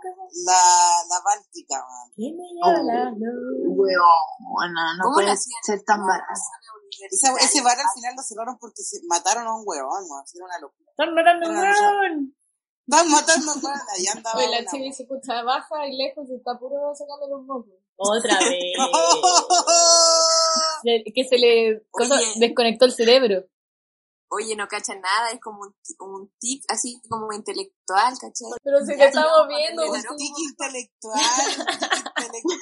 la, 0.45 1.03
la 1.09 1.19
Báltica, 1.23 1.75
weón. 1.85 2.11
que 2.15 2.31
me 2.33 2.47
loca. 2.57 3.11
Weona, 3.75 4.97
no 4.97 5.03
¿Cómo 5.03 5.13
puede 5.15 5.35
ser 5.37 5.83
tan 5.85 5.99
barato. 6.05 6.33
Esa- 7.11 7.35
ese 7.39 7.61
bar 7.61 7.77
al 7.79 7.85
final 7.95 8.13
lo 8.15 8.21
cerraron 8.23 8.57
porque 8.59 8.81
se 8.83 8.99
mataron 9.07 9.47
a 9.47 9.55
un 9.55 9.63
huevón, 9.65 10.03
weón. 10.09 10.23
Era 10.33 10.45
una 10.45 10.59
locura. 10.59 10.89
Están 10.91 11.13
matando 11.13 11.49
un 11.49 11.57
Era 11.57 11.69
una- 11.79 11.99
weón. 11.99 12.35
Están 12.87 13.09
matando 13.11 13.51
a 13.51 13.53
un 13.55 13.63
huevón. 13.65 13.81
Ahí 13.95 14.07
andaba 14.07 14.37
Oye, 14.39 14.49
la 14.49 14.59
una, 14.59 14.71
chivi 14.71 14.93
se 14.93 15.03
escucha 15.03 15.41
baja 15.43 15.87
y 15.87 15.95
lejos 15.97 16.29
y 16.29 16.35
está 16.35 16.57
puro 16.59 16.93
sacando 16.95 17.27
los 17.27 17.45
mocos. 17.45 17.73
Otra 17.95 18.37
vez. 18.39 18.59
que 21.15 21.23
se 21.25 21.37
le 21.37 21.85
cosa- 21.91 22.19
desconectó 22.37 22.85
el 22.85 22.91
cerebro. 22.93 23.45
Oye, 24.35 24.55
no 24.55 24.67
cachan 24.67 24.99
nada, 24.99 25.29
es 25.29 25.39
como 25.39 25.61
un, 25.61 25.73
ti- 25.83 25.95
como 25.95 26.15
un 26.15 26.33
tic 26.39 26.63
así 26.67 26.99
como 27.07 27.31
intelectual, 27.33 28.17
¿cachai? 28.19 28.47
Pero 28.63 28.79
si 28.79 28.97
te 28.97 29.05
estamos 29.05 29.31
no, 29.43 29.47
viendo, 29.47 29.83
no, 29.85 29.89
pues, 29.91 30.03
no, 30.05 30.09
tú- 30.09 30.17
Tic 30.17 30.33
intelectual, 30.39 31.19
tic 31.19 31.59
intelectual. 32.17 32.59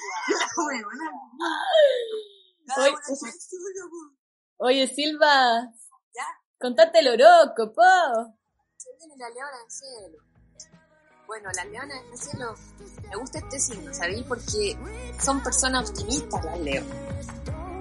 Cada 2.68 2.88
Oye, 2.88 2.94
Oye, 4.64 4.88
Silva, 4.88 5.72
Ya, 6.14 6.26
contate 6.60 7.00
el 7.00 7.08
horóscopo. 7.08 7.82
se 8.78 8.90
viene 8.98 9.16
la 9.18 9.30
leona 9.30 9.58
del 9.58 9.72
cielo. 9.72 10.18
Bueno, 11.28 11.50
las 11.56 11.66
leonas 11.68 12.04
del 12.10 12.18
cielo, 12.18 12.56
me 13.10 13.16
gusta 13.16 13.40
este 13.40 13.60
signo, 13.60 13.94
¿sabéis? 13.94 14.24
Porque 14.28 14.78
son 15.20 15.42
personas 15.42 15.90
optimistas 15.90 16.44
las 16.46 16.60
leonas. 16.60 16.98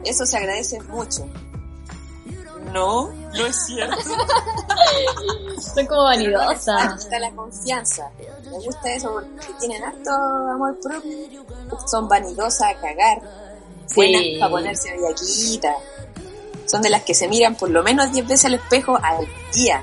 Eso 0.05 0.25
se 0.25 0.37
agradece 0.39 0.81
mucho. 0.83 1.27
No, 2.73 3.09
no 3.11 3.47
es 3.47 3.67
cierto. 3.67 3.97
Son 5.75 5.87
como 5.87 6.05
vanidosas. 6.05 6.83
Aquí 6.93 6.99
está 7.05 7.19
la 7.19 7.31
confianza. 7.33 8.11
Me 8.45 8.59
gusta 8.65 8.93
eso 8.93 9.13
porque 9.13 9.53
tienen 9.59 9.83
harto 9.83 10.11
amor 10.13 10.79
propio. 10.81 11.45
Son 11.87 12.09
vanidosas 12.09 12.63
a 12.77 12.81
cagar. 12.81 13.21
Buenas 13.97 14.23
Sí. 14.23 14.37
para 14.39 14.51
ponerse 14.53 14.93
bellaquita. 14.93 15.75
Son 16.71 16.83
de 16.83 16.91
las 16.91 17.03
que 17.03 17.15
se 17.15 17.27
miran 17.27 17.57
por 17.57 17.69
lo 17.71 17.83
menos 17.83 18.13
10 18.13 18.29
veces 18.29 18.45
al 18.45 18.55
espejo 18.55 18.97
al 19.03 19.27
día. 19.53 19.83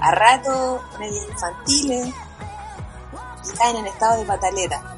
a 0.00 0.10
ratos 0.12 0.80
medio 0.98 1.28
infantiles 1.28 2.08
y 3.44 3.56
caen 3.58 3.76
en 3.76 3.86
estado 3.86 4.20
de 4.20 4.24
pataleta. 4.24 4.96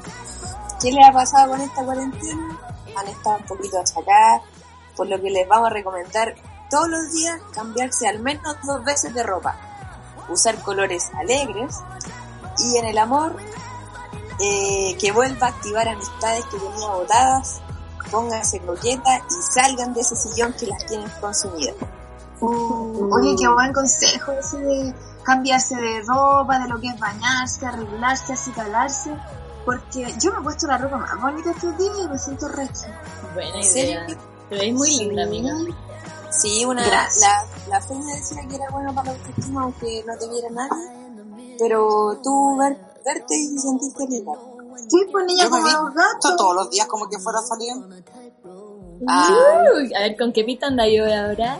¿Qué 0.79 0.91
les 0.91 1.07
ha 1.07 1.11
pasado 1.11 1.51
con 1.51 1.61
esta 1.61 1.83
cuarentena? 1.83 2.59
Han 2.95 3.07
estado 3.07 3.37
un 3.37 3.43
poquito 3.45 3.79
achacadas, 3.79 4.43
por 4.95 5.07
lo 5.07 5.19
que 5.19 5.29
les 5.31 5.47
vamos 5.47 5.67
a 5.67 5.73
recomendar 5.73 6.35
todos 6.69 6.87
los 6.87 7.11
días 7.11 7.41
cambiarse 7.53 8.07
al 8.07 8.19
menos 8.19 8.55
dos 8.63 8.83
veces 8.83 9.13
de 9.13 9.23
ropa, 9.23 9.57
usar 10.29 10.61
colores 10.61 11.09
alegres 11.15 11.77
y 12.59 12.77
en 12.77 12.85
el 12.85 12.97
amor 12.97 13.35
eh, 14.39 14.95
que 14.99 15.11
vuelva 15.11 15.47
a 15.47 15.49
activar 15.49 15.87
amistades 15.87 16.45
que 16.45 16.57
tenía 16.57 16.87
botadas, 16.89 17.61
pónganse 18.11 18.59
coqueta 18.59 19.17
y 19.17 19.53
salgan 19.53 19.93
de 19.93 20.01
ese 20.01 20.15
sillón 20.15 20.53
que 20.53 20.67
las 20.67 20.85
tienen 20.85 21.09
consumidas. 21.21 21.75
Uh, 22.41 23.09
oye, 23.13 23.35
qué 23.39 23.47
buen 23.47 23.71
consejo 23.73 24.31
ese 24.33 24.57
de 24.57 24.93
cambiarse 25.23 25.75
de 25.75 26.01
ropa, 26.01 26.59
de 26.59 26.67
lo 26.69 26.79
que 26.79 26.87
es 26.87 26.99
bañarse, 26.99 27.65
arreglarse, 27.65 28.33
acicalarse. 28.33 29.11
Porque 29.65 30.13
yo 30.21 30.31
me 30.31 30.39
he 30.39 30.43
puesto 30.43 30.67
la 30.67 30.77
ropa 30.77 30.97
más 30.97 31.19
bonita 31.19 31.51
estos 31.51 31.75
días 31.77 31.97
y 32.03 32.07
me 32.07 32.17
siento 32.19 32.47
recha. 32.49 33.01
Buena 33.33 33.55
¿En 33.55 33.63
idea. 33.63 34.07
Te 34.49 34.55
ves 34.55 34.73
muy 34.73 34.97
linda, 34.97 35.23
amiga. 35.23 35.53
Sí, 36.29 36.65
una, 36.65 36.85
Gracias. 36.85 37.21
la, 37.67 37.79
la 37.79 37.81
feña 37.81 38.15
decía 38.15 38.41
que 38.47 38.55
era 38.55 38.69
bueno 38.69 38.93
para 38.93 39.11
la 39.11 39.17
autoestima 39.17 39.63
aunque 39.63 40.03
no 40.05 40.17
te 40.17 40.29
viera 40.29 40.49
nadie. 40.51 41.57
Pero 41.57 42.19
tú 42.21 42.57
ver, 42.57 42.77
verte 43.05 43.35
y 43.35 43.57
sentirte 43.57 44.05
linda. 44.07 44.33
Sí, 44.77 45.05
pues 45.11 45.25
niña 45.25 45.49
como 45.49 45.67
los 45.67 45.93
gatos. 45.93 46.35
todos 46.37 46.55
los 46.55 46.69
días 46.69 46.87
como 46.87 47.07
que 47.09 47.17
fuera 47.19 47.39
a 47.39 47.43
salir. 47.43 47.73
Ah, 49.07 49.29
a 49.97 49.99
ver, 50.01 50.17
¿con 50.17 50.31
qué 50.33 50.43
pita 50.43 50.67
anda 50.67 50.87
yo 50.87 51.03
ahora? 51.05 51.59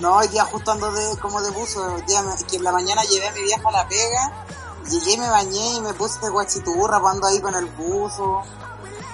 No, 0.00 0.16
hoy 0.16 0.28
día 0.28 0.44
justo 0.44 0.70
ando 0.70 0.90
de, 0.92 1.18
como 1.18 1.40
de 1.42 1.50
buzo. 1.50 1.80
Hoy 1.94 2.02
día 2.02 2.22
me- 2.22 2.44
que 2.48 2.56
en 2.56 2.64
la 2.64 2.72
mañana 2.72 3.02
llevé 3.04 3.28
a 3.28 3.32
mi 3.32 3.42
vieja 3.42 3.68
a 3.68 3.72
la 3.72 3.88
pega. 3.88 4.46
Llegué, 4.90 5.18
me 5.18 5.28
bañé 5.28 5.74
y 5.76 5.80
me 5.80 5.92
puse 5.94 6.20
de 6.20 6.30
guachiturra, 6.30 6.96
ando 7.04 7.26
ahí 7.26 7.40
con 7.40 7.54
el 7.54 7.66
buzo, 7.66 8.42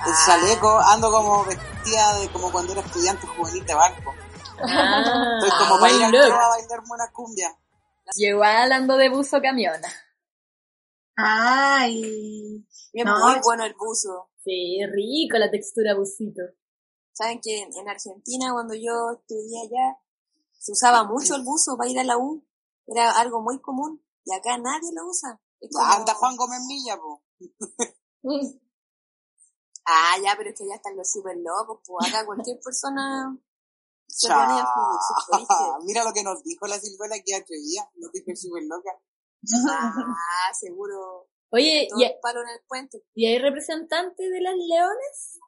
el 0.06 0.12
Ah. 0.12 0.16
chaleco. 0.26 0.78
Ando 0.80 1.10
como 1.10 1.44
vestida 1.44 2.18
de 2.18 2.28
como 2.30 2.52
cuando 2.52 2.72
era 2.72 2.82
estudiante 2.82 3.26
juvenil 3.26 3.64
de 3.64 3.74
banco. 3.74 4.12
Ah, 4.62 5.38
Estoy 5.42 5.58
como 5.66 5.80
para 5.80 5.92
ir 5.92 6.02
a 6.04 6.48
bailarme 6.48 6.88
una 6.90 7.10
cumbia. 7.12 7.56
Llegó 8.14 8.44
hablando 8.44 8.96
de 8.98 9.08
buzo 9.08 9.40
camiona. 9.40 9.88
Ay. 11.16 12.66
Es 13.00 13.04
No, 13.04 13.18
muy 13.18 13.34
es- 13.36 13.42
bueno 13.44 13.64
el 13.64 13.74
buzo. 13.74 14.30
Sí, 14.44 14.78
rico 14.86 15.36
la 15.38 15.50
textura 15.50 15.94
busito. 15.96 16.42
Saben 17.12 17.40
que 17.40 17.62
en, 17.62 17.72
en 17.74 17.88
Argentina 17.88 18.52
cuando 18.52 18.74
yo 18.74 19.12
estudié 19.18 19.60
allá 19.62 19.98
se 20.58 20.72
usaba 20.72 21.04
mucho 21.04 21.36
el 21.36 21.42
buzo 21.44 21.76
para 21.76 21.90
ir 21.90 21.98
a 21.98 22.04
la 22.04 22.18
U. 22.18 22.44
Era 22.86 23.12
algo 23.18 23.40
muy 23.40 23.60
común 23.60 24.04
y 24.24 24.34
acá 24.34 24.58
nadie 24.58 24.90
lo 24.94 25.06
usa. 25.08 25.40
Es 25.60 25.70
como- 25.72 25.86
Anda 25.86 26.14
Juan 26.14 26.36
Gómez 26.36 26.60
Milla, 26.66 26.96
po. 26.98 27.22
Ah, 29.86 30.16
ya, 30.22 30.34
pero 30.38 30.48
es 30.50 30.58
que 30.58 30.66
ya 30.66 30.76
están 30.76 30.96
los 30.96 31.10
super 31.10 31.36
locos. 31.36 31.80
Pues 31.86 32.08
acá 32.08 32.24
cualquier 32.24 32.58
persona 32.60 33.36
se 34.08 34.28
pone 34.28 34.60
a 34.60 34.66
su. 34.66 35.84
Mira 35.84 36.04
lo 36.04 36.12
que 36.12 36.22
nos 36.22 36.42
dijo 36.42 36.66
la 36.66 36.78
Silvela 36.78 37.16
que 37.24 37.34
atrevía. 37.36 37.88
Nos 37.96 38.10
dijo 38.12 38.30
súper 38.34 38.62
loca. 38.64 38.90
Ah, 39.68 40.54
seguro. 40.58 41.28
Oye, 41.54 41.86
¿y, 41.96 42.02
el 42.02 42.14
palo 42.20 42.40
en 42.40 42.48
el 42.48 42.60
puente. 42.66 43.04
¿y 43.14 43.26
hay 43.26 43.38
representantes 43.38 44.28
de 44.28 44.40
las 44.40 44.56
leones? 44.56 45.38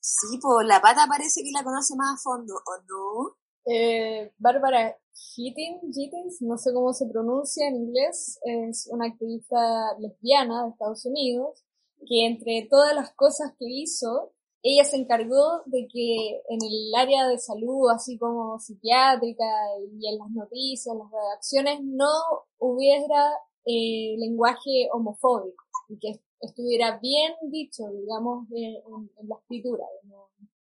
Sí, 0.00 0.38
pues 0.40 0.66
la 0.66 0.80
pata 0.80 1.06
parece 1.06 1.42
que 1.42 1.50
la 1.52 1.62
conoce 1.62 1.94
más 1.96 2.14
a 2.14 2.22
fondo, 2.22 2.54
¿o 2.54 2.82
no? 2.88 3.36
Eh, 3.66 4.32
Bárbara 4.38 4.96
Higgins, 5.36 6.40
no 6.40 6.56
sé 6.56 6.72
cómo 6.72 6.94
se 6.94 7.06
pronuncia 7.06 7.68
en 7.68 7.76
inglés, 7.76 8.38
es 8.42 8.88
una 8.90 9.06
activista 9.08 9.58
lesbiana 9.98 10.64
de 10.64 10.70
Estados 10.70 11.04
Unidos, 11.04 11.62
que 12.08 12.26
entre 12.26 12.66
todas 12.70 12.94
las 12.94 13.12
cosas 13.12 13.52
que 13.58 13.66
hizo, 13.68 14.32
ella 14.62 14.84
se 14.84 14.96
encargó 14.96 15.60
de 15.66 15.88
que 15.92 16.40
en 16.48 16.58
el 16.62 16.94
área 16.96 17.28
de 17.28 17.38
salud, 17.38 17.90
así 17.94 18.16
como 18.16 18.58
psiquiátrica 18.58 19.44
y 19.92 20.08
en 20.08 20.18
las 20.18 20.30
noticias, 20.30 20.94
en 20.94 21.00
las 21.00 21.10
redacciones, 21.10 21.80
no 21.82 22.08
hubiera 22.58 23.30
eh, 23.66 24.16
lenguaje 24.18 24.88
homofóbico 24.92 25.64
y 25.88 25.98
que 25.98 26.20
estuviera 26.40 26.98
bien 26.98 27.32
dicho, 27.50 27.84
digamos, 27.92 28.46
en, 28.52 28.74
en- 28.76 29.10
en 29.18 29.28
la 29.28 29.36
escritura, 29.36 29.84
no, 30.04 30.28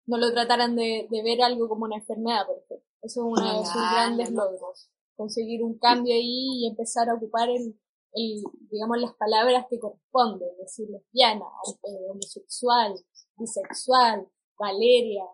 no 0.07 0.16
lo 0.18 0.32
trataran 0.32 0.74
de, 0.76 1.07
de 1.11 1.22
ver 1.22 1.43
algo 1.43 1.68
como 1.68 1.84
una 1.84 1.97
enfermedad, 1.97 2.47
por 2.47 2.57
ejemplo. 2.57 2.86
Eso 3.03 3.20
es 3.20 3.26
uno 3.41 3.59
de 3.61 3.64
sus 3.66 3.76
Ah, 3.76 3.91
grandes 3.95 4.30
logros. 4.32 4.91
Conseguir 5.16 5.62
un 5.62 5.78
cambio 5.78 6.14
ahí 6.14 6.64
y 6.64 6.66
empezar 6.68 7.09
a 7.09 7.14
ocupar 7.14 7.49
el, 7.49 7.78
el, 8.12 8.43
digamos, 8.70 8.99
las 9.01 9.14
palabras 9.14 9.66
que 9.70 9.78
corresponden, 9.78 10.49
es 10.53 10.59
decir, 10.59 10.88
lesbiana, 10.91 11.45
eh, 11.84 12.11
homosexual, 12.11 12.95
bisexual, 13.36 14.28
Valeria, 14.59 15.24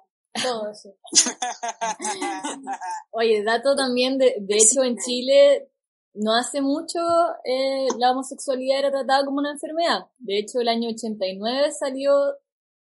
todo 0.43 0.69
eso. 0.71 0.95
Oye, 3.13 3.43
dato 3.43 3.75
también, 3.75 4.19
de, 4.19 4.37
de 4.41 4.57
hecho 4.57 4.83
en 4.83 4.97
Chile 4.99 5.71
no 6.17 6.35
hace 6.35 6.61
mucho 6.61 6.99
eh, 7.45 7.89
la 7.99 8.13
homosexualidad 8.13 8.79
era 8.81 8.91
tratada 8.91 9.25
como 9.25 9.39
una 9.39 9.53
enfermedad. 9.53 10.07
De 10.19 10.39
hecho, 10.39 10.61
el 10.61 10.69
año 10.69 10.89
89 10.91 11.73
salió 11.79 12.13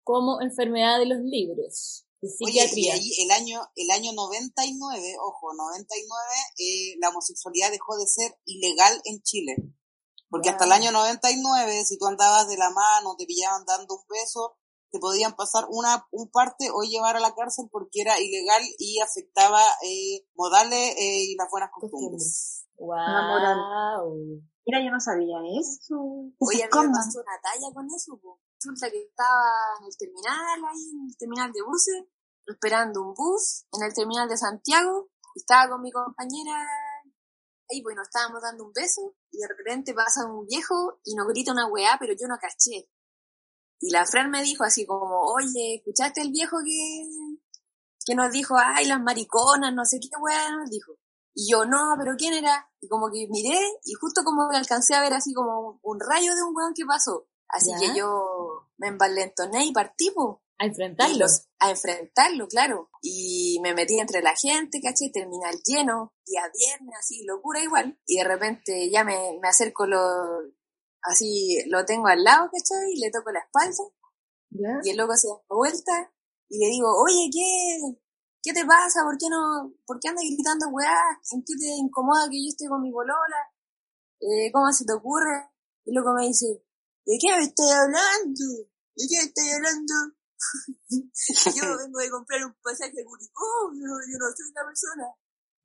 como 0.02 0.40
enfermedad 0.40 0.98
de 0.98 1.06
los 1.06 1.18
de 1.20 2.28
Oye, 2.44 2.70
y 2.76 2.88
ahí 2.90 3.12
el 3.22 3.30
año, 3.30 3.60
el 3.76 3.90
año 3.90 4.12
99, 4.12 5.16
ojo, 5.20 5.54
99, 5.54 6.04
eh, 6.58 6.96
la 7.00 7.08
homosexualidad 7.08 7.70
dejó 7.70 7.96
de 7.96 8.06
ser 8.06 8.38
ilegal 8.44 9.00
en 9.04 9.22
Chile. 9.22 9.56
Porque 10.28 10.50
hasta 10.50 10.64
el 10.64 10.72
año 10.72 10.92
99, 10.92 11.84
si 11.86 11.98
tú 11.98 12.06
andabas 12.06 12.48
de 12.48 12.58
la 12.58 12.70
mano, 12.70 13.16
te 13.16 13.24
pillaban 13.24 13.64
dando 13.64 13.94
un 13.94 14.06
beso, 14.08 14.58
te 14.90 14.98
podían 14.98 15.34
pasar 15.34 15.66
una 15.70 16.06
un 16.10 16.30
parte 16.30 16.68
o 16.70 16.82
llevar 16.82 17.16
a 17.16 17.20
la 17.20 17.34
cárcel 17.34 17.68
porque 17.70 18.02
era 18.02 18.20
ilegal 18.20 18.62
y 18.78 19.00
afectaba 19.00 19.62
eh, 19.84 20.26
modales 20.34 20.96
eh, 20.98 21.24
y 21.24 21.36
las 21.36 21.48
buenas 21.50 21.70
costumbres. 21.72 22.59
Wow. 22.80 24.40
Mira, 24.64 24.80
yo 24.82 24.90
no 24.90 25.00
sabía 25.00 25.36
eso. 25.60 25.96
Oye, 26.38 26.64
a 26.64 26.66
mí 26.66 26.70
me 26.72 26.86
¿Cómo? 26.88 26.92
pasó 26.92 27.20
una 27.20 27.36
talla 27.42 27.68
con 27.74 27.86
eso. 27.86 28.18
po. 28.18 28.40
Resulta 28.56 28.90
que 28.90 29.04
estaba 29.04 29.76
en 29.80 29.86
el 29.86 29.96
terminal, 29.96 30.60
ahí 30.64 30.90
en 30.90 31.08
el 31.08 31.16
terminal 31.16 31.52
de 31.52 31.62
buses, 31.62 32.04
esperando 32.46 33.02
un 33.02 33.14
bus 33.14 33.66
en 33.72 33.84
el 33.84 33.92
terminal 33.92 34.28
de 34.28 34.36
Santiago. 34.36 35.10
Estaba 35.34 35.70
con 35.70 35.82
mi 35.82 35.92
compañera 35.92 36.56
ahí, 37.70 37.82
pues 37.82 37.94
nos 37.96 38.08
estábamos 38.08 38.42
dando 38.42 38.64
un 38.64 38.72
beso 38.72 39.14
y 39.30 39.38
de 39.38 39.48
repente 39.48 39.94
pasa 39.94 40.26
un 40.26 40.46
viejo 40.46 41.00
y 41.04 41.14
nos 41.14 41.28
grita 41.28 41.52
una 41.52 41.68
weá, 41.68 41.96
pero 42.00 42.14
yo 42.14 42.26
no 42.26 42.36
caché. 42.40 42.88
Y 43.80 43.90
la 43.90 44.04
Fran 44.06 44.30
me 44.30 44.42
dijo 44.42 44.64
así 44.64 44.84
como, 44.86 45.20
oye, 45.32 45.76
¿escuchaste 45.76 46.20
el 46.20 46.32
viejo 46.32 46.58
que, 46.64 47.08
que 48.04 48.14
nos 48.14 48.30
dijo, 48.32 48.56
ay, 48.58 48.86
las 48.86 49.00
mariconas, 49.00 49.72
no 49.72 49.84
sé 49.84 49.98
qué 50.00 50.08
weá 50.20 50.50
nos 50.56 50.68
dijo? 50.68 50.99
Y 51.34 51.50
yo, 51.50 51.64
no, 51.64 51.94
pero 51.98 52.16
¿quién 52.16 52.34
era? 52.34 52.68
Y 52.80 52.88
como 52.88 53.10
que 53.10 53.26
miré 53.30 53.58
y 53.84 53.92
justo 53.94 54.22
como 54.24 54.48
que 54.50 54.56
alcancé 54.56 54.94
a 54.94 55.00
ver 55.00 55.12
así 55.14 55.32
como 55.32 55.78
un 55.82 55.98
rayo 56.00 56.34
de 56.34 56.42
un 56.42 56.54
weón 56.56 56.74
que 56.74 56.84
pasó. 56.84 57.26
Así 57.48 57.70
¿Ya? 57.72 57.78
que 57.78 57.98
yo 57.98 58.68
me 58.78 58.88
envalentoné 58.88 59.66
y 59.66 59.72
partí, 59.72 60.10
po. 60.10 60.42
A 60.58 60.66
los- 61.18 61.48
a 61.58 61.70
enfrentarlo, 61.70 62.46
claro. 62.48 62.90
Y 63.02 63.58
me 63.62 63.74
metí 63.74 63.98
entre 63.98 64.22
la 64.22 64.34
gente, 64.36 64.80
caché, 64.82 65.10
terminal 65.12 65.56
lleno, 65.64 66.12
día 66.26 66.42
viernes, 66.54 66.94
así, 66.98 67.24
locura 67.24 67.62
igual. 67.62 67.98
Y 68.06 68.18
de 68.18 68.24
repente 68.24 68.90
ya 68.90 69.02
me, 69.04 69.38
me 69.40 69.48
acerco 69.48 69.86
lo, 69.86 69.98
así, 71.02 71.58
lo 71.68 71.84
tengo 71.84 72.08
al 72.08 72.22
lado, 72.24 72.50
¿cachai? 72.52 72.92
Y 72.92 73.00
le 73.00 73.10
toco 73.10 73.30
la 73.32 73.40
espalda. 73.40 73.84
¿Ya? 74.50 74.80
Y 74.84 74.90
el 74.90 74.96
loco 74.96 75.16
se 75.16 75.28
da 75.28 75.34
vuelta 75.48 76.12
y 76.48 76.58
le 76.58 76.66
digo, 76.70 76.88
oye, 77.02 77.30
¿qué, 77.32 77.78
qué 78.42 78.52
te 78.52 78.64
pasa? 78.64 79.04
¿Por 79.04 79.16
qué 79.18 79.28
no, 79.28 79.72
por 79.86 80.00
qué 80.00 80.08
andas 80.08 80.24
gritando 80.24 80.68
weá? 80.68 80.96
¿En 81.32 81.42
qué 81.44 81.54
te 81.56 81.66
incomoda 81.76 82.28
que 82.28 82.42
yo 82.42 82.48
esté 82.48 82.68
con 82.68 82.82
mi 82.82 82.90
bolola? 82.90 83.40
Eh, 84.20 84.50
¿Cómo 84.52 84.72
se 84.72 84.84
te 84.84 84.92
ocurre? 84.92 85.50
Y 85.84 85.92
loco 85.92 86.12
me 86.12 86.26
dice, 86.26 86.46
¿de 87.06 87.18
qué 87.20 87.36
me 87.36 87.44
estoy 87.44 87.70
hablando? 87.70 88.44
¿De 88.96 89.04
qué 89.08 89.16
me 89.16 89.24
estoy 89.28 89.50
hablando? 89.50 89.94
yo 91.56 91.76
vengo 91.76 91.98
de 92.00 92.10
comprar 92.10 92.44
un 92.44 92.54
pasaje 92.62 92.96
a 93.00 93.04
Curicó, 93.04 93.72
yo, 93.74 93.88
yo 94.08 94.16
no 94.18 94.26
soy 94.32 94.48
una 94.50 94.64
persona. 94.64 95.06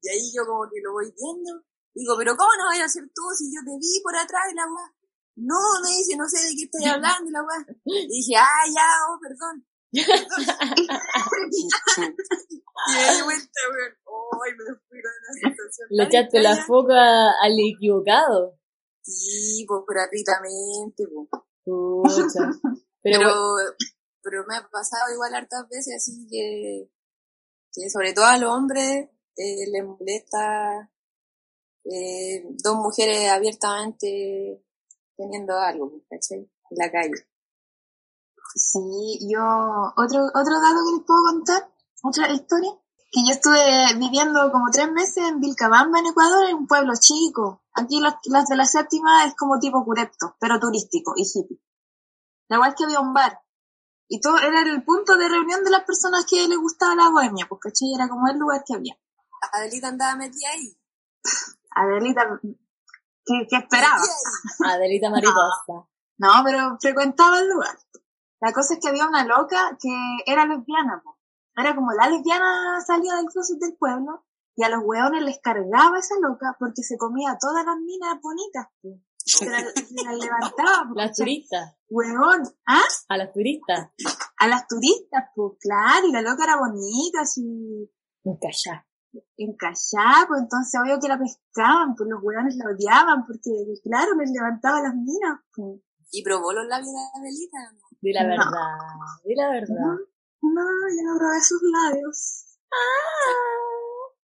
Y 0.02 0.10
ahí 0.10 0.32
yo 0.34 0.46
como 0.46 0.68
que 0.70 0.82
lo 0.84 0.94
voy 0.94 1.12
viendo. 1.12 1.64
Digo, 1.94 2.16
pero 2.18 2.36
¿cómo 2.36 2.52
no 2.60 2.66
vas 2.68 2.82
a 2.82 2.90
ser 2.90 3.08
tú 3.16 3.24
si 3.38 3.48
yo 3.52 3.64
te 3.64 3.72
vi 3.80 4.02
por 4.04 4.16
atrás 4.16 4.44
de 4.50 4.56
la 4.56 4.68
weá? 4.68 4.94
No, 5.36 5.60
me 5.84 5.90
dice, 5.96 6.16
no 6.16 6.28
sé 6.28 6.40
de 6.44 6.56
qué 6.56 6.64
estoy 6.68 6.86
hablando, 6.92 7.32
la 7.32 7.44
weá. 7.44 7.66
Y 7.86 8.08
dije, 8.08 8.36
ah, 8.36 8.68
ya, 8.68 8.88
oh, 9.10 9.20
perdón. 9.20 9.66
Y 12.88 13.22
vuelta, 13.24 13.62
weón. 13.72 13.94
Ay, 14.46 14.52
me 14.58 14.66
fui 14.88 15.00
una 15.00 15.52
situación. 15.56 15.88
Le 15.90 16.04
echaste 16.04 16.42
la 16.42 16.56
foca 16.58 17.32
al 17.42 17.54
equivocado. 17.60 18.60
Sí, 19.02 19.66
pues 19.68 19.82
gratuitamente, 19.88 21.08
pues. 21.08 21.28
Pucha. 21.64 22.52
Pero, 23.02 23.30
Pero, 24.22 24.46
me 24.48 24.58
ha 24.58 24.68
pasado 24.70 25.14
igual 25.14 25.36
hartas 25.36 25.68
veces 25.70 25.96
así 25.98 26.28
que, 26.30 26.90
que 27.72 27.90
sobre 27.90 28.14
todo 28.14 28.26
a 28.26 28.38
los 28.40 28.52
hombres 28.52 29.10
eh, 29.38 29.68
les 29.72 29.86
molesta 29.86 30.90
eh, 31.84 32.44
dos 32.64 32.76
mujeres 32.78 33.30
abiertamente 33.30 34.64
teniendo 35.16 35.56
algo, 35.58 36.02
¿cachai? 36.10 36.40
En 36.40 36.78
la 36.78 36.92
calle. 36.92 37.28
Sí, 38.56 39.20
yo, 39.30 39.44
otro, 39.98 40.24
otro 40.34 40.62
dato 40.62 40.80
que 40.86 40.96
les 40.96 41.06
puedo 41.06 41.24
contar, 41.24 41.70
otra 42.04 42.32
historia, 42.32 42.72
que 43.12 43.22
yo 43.28 43.34
estuve 43.34 43.96
viviendo 43.98 44.50
como 44.50 44.72
tres 44.72 44.90
meses 44.92 45.18
en 45.28 45.42
Vilcabamba, 45.42 46.00
en 46.00 46.08
Ecuador, 46.08 46.48
en 46.48 46.56
un 46.56 46.68
pueblo 46.68 46.94
chico. 46.98 47.62
Aquí 47.74 48.00
las, 48.00 48.16
las 48.26 48.48
de 48.48 48.56
la 48.56 48.66
séptima 48.66 49.26
es 49.26 49.36
como 49.36 49.60
tipo 49.60 49.84
curepto, 49.84 50.38
pero 50.40 50.58
turístico 50.58 51.14
y 51.18 51.24
hippie. 51.24 51.60
La 52.48 52.66
es 52.66 52.76
que 52.76 52.86
había 52.86 53.02
un 53.02 53.14
bar. 53.14 53.42
Y 54.08 54.22
todo 54.22 54.38
era 54.38 54.62
el 54.62 54.84
punto 54.84 55.18
de 55.18 55.28
reunión 55.28 55.64
de 55.64 55.72
las 55.72 55.84
personas 55.84 56.26
que 56.30 56.48
les 56.48 56.58
gustaba 56.58 56.96
la 56.96 57.10
bohemia, 57.10 57.48
pues 57.50 57.60
¿cachai? 57.62 57.94
Era 57.94 58.08
como 58.08 58.28
el 58.30 58.38
lugar 58.38 58.64
que 58.66 58.76
había. 58.76 58.98
Adelita 59.52 59.90
andaba 59.90 60.16
metida 60.16 60.50
ahí. 60.52 60.78
Adelita, 61.72 62.40
¿qué, 63.26 63.48
qué 63.50 63.58
esperaba? 63.58 64.02
Adelita 64.66 65.10
mariposa. 65.12 65.90
No, 66.18 66.30
pero 66.46 66.78
frecuentaba 66.80 67.40
el 67.40 67.50
lugar. 67.50 67.78
La 68.42 68.52
cosa 68.54 68.74
es 68.74 68.80
que 68.82 68.90
había 68.90 69.08
una 69.08 69.26
loca 69.26 69.78
que 69.82 69.90
era 70.26 70.46
lesbiana, 70.46 71.02
po. 71.04 71.18
Era 71.58 71.76
como 71.76 71.92
la 71.94 72.10
lesbiana 72.10 72.82
salida 72.86 73.16
del 73.16 73.28
closet 73.28 73.58
del 73.60 73.78
pueblo 73.78 74.26
y 74.56 74.64
a 74.64 74.70
los 74.70 74.84
hueones 74.84 75.24
les 75.24 75.40
cargaba 75.40 76.00
esa 76.00 76.16
loca 76.22 76.56
porque 76.60 76.84
se 76.84 76.98
comía 76.98 77.32
a 77.32 77.38
todas 77.38 77.66
las 77.66 77.78
minas 77.78 78.20
bonitas, 78.22 78.68
po. 78.82 79.00
Se 79.18 79.50
las 79.50 79.64
las 79.64 80.18
levantaba, 80.18 80.88
po, 80.88 80.96
Las 80.96 81.16
turistas. 81.16 81.76
Hueón, 81.90 82.44
¿ah? 82.68 82.84
A 83.10 83.18
las 83.18 83.34
turistas. 83.34 83.90
A 84.38 84.48
las 84.48 84.68
turistas, 84.68 85.24
pues 85.34 85.54
claro, 85.60 86.08
y 86.08 86.12
la 86.12 86.22
loca 86.22 86.44
era 86.44 86.58
bonita, 86.58 87.22
así, 87.22 87.90
Encallá. 88.24 88.86
encallada, 89.38 90.28
pues 90.28 90.42
entonces 90.42 90.80
obvio 90.82 91.00
que 91.00 91.08
la 91.08 91.18
pescaban, 91.18 91.96
pues 91.96 92.10
los 92.10 92.22
hueones 92.22 92.56
la 92.58 92.70
odiaban 92.70 93.26
porque, 93.26 93.52
claro, 93.84 94.14
les 94.16 94.30
levantaba 94.32 94.82
las 94.82 94.94
minas, 94.96 95.40
pues. 95.56 95.80
¿Y 96.12 96.24
probó 96.24 96.54
los 96.54 96.68
labios 96.68 96.92
de 96.92 97.20
Adelita? 97.20 97.58
No? 98.06 98.12
Di 98.12 98.14
la 98.14 98.24
No. 98.24 98.30
verdad. 98.30 98.78
Di 99.26 99.36
la 99.36 99.50
verdad. 99.50 99.96
No, 100.42 100.62
yo 100.96 101.04
no 101.04 101.18
probé 101.18 101.42
sus 101.42 101.62
labios. 101.64 102.58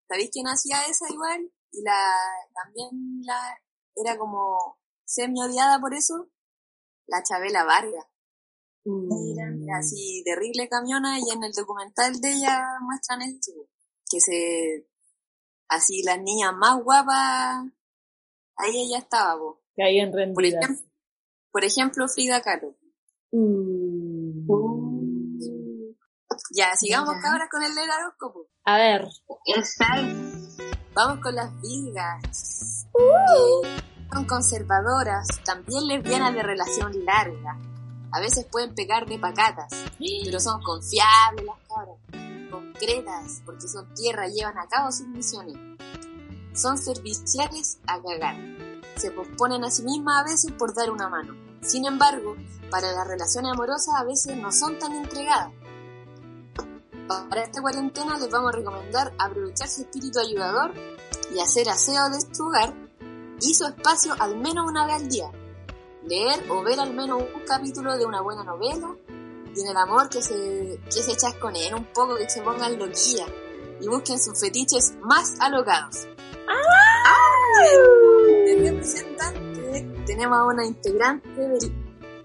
¿Sabéis 0.09 0.31
quién 0.33 0.47
hacía 0.47 0.85
esa 0.89 1.07
igual? 1.13 1.51
Y 1.71 1.83
la, 1.83 2.01
también 2.55 3.21
la, 3.25 3.59
era 3.95 4.17
como 4.17 4.79
semi 5.05 5.43
odiada 5.43 5.79
por 5.81 5.95
eso. 5.95 6.29
La 7.07 7.23
Chabela 7.23 7.65
Vargas. 7.65 8.07
Era 8.85 9.79
así 9.79 10.23
terrible 10.25 10.67
camiona 10.69 11.19
y 11.19 11.31
en 11.31 11.45
el 11.45 11.53
documental 11.53 12.19
de 12.21 12.31
ella 12.33 12.65
muestran 12.81 13.21
esto. 13.23 13.53
Que 14.11 14.19
se, 14.21 14.89
así 15.69 16.03
las 16.03 16.19
niñas 16.23 16.55
más 16.57 16.83
guapas, 16.83 17.67
ahí 18.57 18.87
ella 18.87 18.99
estaba, 18.99 19.39
po. 19.39 19.61
Caían 19.77 20.11
Por 20.11 20.21
rendidas. 20.21 20.65
ejemplo, 20.65 20.87
por 21.53 21.65
ejemplo 21.65 22.09
Frida 22.09 22.41
Kahlo. 22.41 22.75
Ya, 26.51 26.75
sigamos 26.77 27.15
Ya. 27.17 27.21
cabras 27.21 27.49
con 27.51 27.63
el 27.63 27.75
del 27.75 27.89
horóscopo. 27.91 28.47
A 28.65 28.77
ver. 28.77 29.09
Vamos 30.95 31.21
con 31.23 31.35
las 31.35 31.51
virgas. 31.61 32.87
Eh, 32.99 33.81
son 34.13 34.25
conservadoras, 34.25 35.27
también 35.45 35.87
lesbianas 35.87 36.35
de 36.35 36.43
relación 36.43 37.05
larga. 37.05 37.59
A 38.11 38.21
veces 38.21 38.47
pueden 38.51 38.75
pegar 38.75 39.07
de 39.07 39.19
pacatas, 39.19 39.71
pero 40.25 40.41
son 40.41 40.63
confiables 40.63 41.45
las 41.45 41.57
cabras. 41.69 41.99
Concretas, 42.51 43.43
porque 43.45 43.69
son 43.69 43.93
tierra 43.95 44.27
y 44.29 44.33
llevan 44.33 44.57
a 44.59 44.67
cabo 44.67 44.91
sus 44.91 45.07
misiones. 45.09 45.57
Son 46.55 46.79
serviciales 46.79 47.79
a 47.87 48.01
cagar. 48.03 48.37
Se 48.97 49.11
posponen 49.11 49.63
a 49.65 49.71
sí 49.71 49.83
mismas 49.83 50.23
a 50.23 50.25
veces 50.25 50.51
por 50.53 50.75
dar 50.75 50.91
una 50.91 51.09
mano. 51.09 51.35
Sin 51.63 51.87
embargo, 51.87 52.37
para 52.71 52.93
las 52.93 53.07
relaciones 53.07 53.53
amorosas 53.53 53.95
a 53.97 54.05
veces 54.05 54.37
no 54.37 54.53
son 54.53 54.79
tan 54.79 54.93
entregadas. 54.93 55.53
Para 57.07 57.43
esta 57.43 57.63
cuarentena 57.63 58.19
les 58.19 58.31
vamos 58.31 58.53
a 58.53 58.57
recomendar 58.57 59.15
aprovechar 59.19 59.69
su 59.69 59.83
espíritu 59.83 60.19
ayudador 60.19 60.75
y 61.35 61.41
hacer 61.41 61.69
aseo 61.69 62.11
de 62.11 62.21
su 62.21 62.45
hogar 62.47 62.75
y 63.41 63.55
su 63.55 63.65
espacio 63.65 64.15
al 64.19 64.37
menos 64.37 64.69
una 64.69 64.85
vez 64.87 64.97
al 64.97 65.09
día. 65.09 65.31
Leer 66.05 66.51
o 66.51 66.63
ver 66.63 66.79
al 66.81 66.93
menos 66.93 67.23
un 67.23 67.43
capítulo 67.47 67.97
de 67.97 68.05
una 68.05 68.21
buena 68.21 68.45
novela 68.45 68.95
y 69.55 69.61
en 69.61 69.69
el 69.69 69.77
amor 69.77 70.09
que 70.09 70.23
se, 70.23 70.79
que 70.85 71.03
se 71.03 71.17
chasconeen 71.17 71.75
un 71.75 71.85
poco, 71.93 72.17
que 72.17 72.29
se 72.29 72.43
pongan 72.43 72.79
loquillas 72.79 73.29
y 73.81 73.89
busquen 73.89 74.21
sus 74.21 74.39
fetiches 74.39 74.95
más 75.01 75.35
alocados. 75.41 76.07
De 78.45 78.71
representante 78.71 79.68
tenemos 80.09 80.39
a 80.39 80.45
una 80.45 80.65
integrante 80.65 81.29
del, 81.39 81.59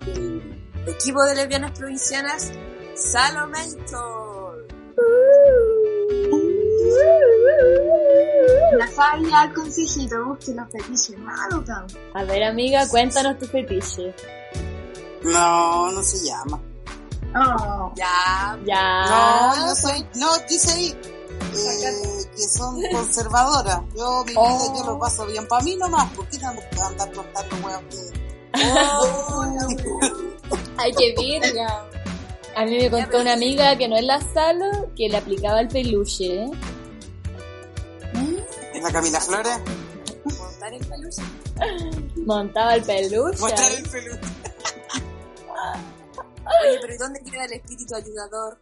del 0.05 0.63
equipo 0.88 1.21
de 1.23 1.36
lesbianas 1.36 1.77
provincianas, 1.77 2.51
Salome. 2.95 3.59
La 8.77 8.88
falla 8.88 9.41
al 9.41 9.53
consejito, 9.53 10.25
busque 10.25 10.53
los 10.53 10.71
fetiches 10.71 11.17
malos. 11.19 11.65
A 12.13 12.23
ver, 12.23 12.43
amiga, 12.43 12.88
cuéntanos 12.88 13.38
tu 13.38 13.45
fetiche. 13.47 14.15
No, 15.23 15.91
no 15.91 16.01
se 16.01 16.25
llama. 16.25 16.61
Oh, 17.36 17.91
Ya, 17.95 18.57
Ya. 18.65 19.05
No, 19.05 19.67
yo 19.67 19.75
soy, 19.75 20.07
no, 20.15 20.38
dice 20.47 20.71
ahí 20.71 20.95
eh, 21.53 22.22
que 22.43 22.49
son 22.49 22.81
conservadoras. 22.91 23.79
Yo, 23.95 24.23
mi 24.25 24.31
vida, 24.31 24.73
yo 24.75 24.83
lo 24.85 24.99
paso 24.99 25.25
bien 25.25 25.47
para 25.47 25.63
mí 25.63 25.75
nomás. 25.75 26.11
¿Por 26.13 26.27
qué 26.27 26.37
tengo 26.37 26.61
que 26.71 26.81
andar 26.81 27.11
contando 27.13 27.55
huevos 27.65 27.83
que 27.89 27.97
Ay, 30.77 30.91
qué 30.97 31.15
virga. 31.17 31.85
A 32.55 32.65
mí 32.65 32.77
me 32.77 32.91
contó 32.91 33.21
una 33.21 33.33
amiga 33.33 33.75
que 33.77 33.87
no 33.87 33.95
es 33.97 34.03
la 34.03 34.21
Salo 34.21 34.93
que 34.95 35.09
le 35.09 35.17
aplicaba 35.17 35.59
el 35.61 35.69
peluche. 35.69 36.43
¿eh? 36.43 36.51
la 38.81 38.91
Camila 38.91 39.19
Flores? 39.21 39.59
montar 40.37 40.73
el 40.73 40.85
peluche. 40.85 41.21
Montaba 42.25 42.75
el 42.75 42.83
peluche. 42.83 43.39
Mostrar 43.39 43.71
el 43.71 43.89
peluche. 43.89 44.19
Oye, 46.45 46.77
pero 46.81 46.93
¿y 46.93 46.97
dónde 46.97 47.21
queda 47.23 47.45
el 47.45 47.53
espíritu 47.53 47.95
ayudador? 47.95 48.59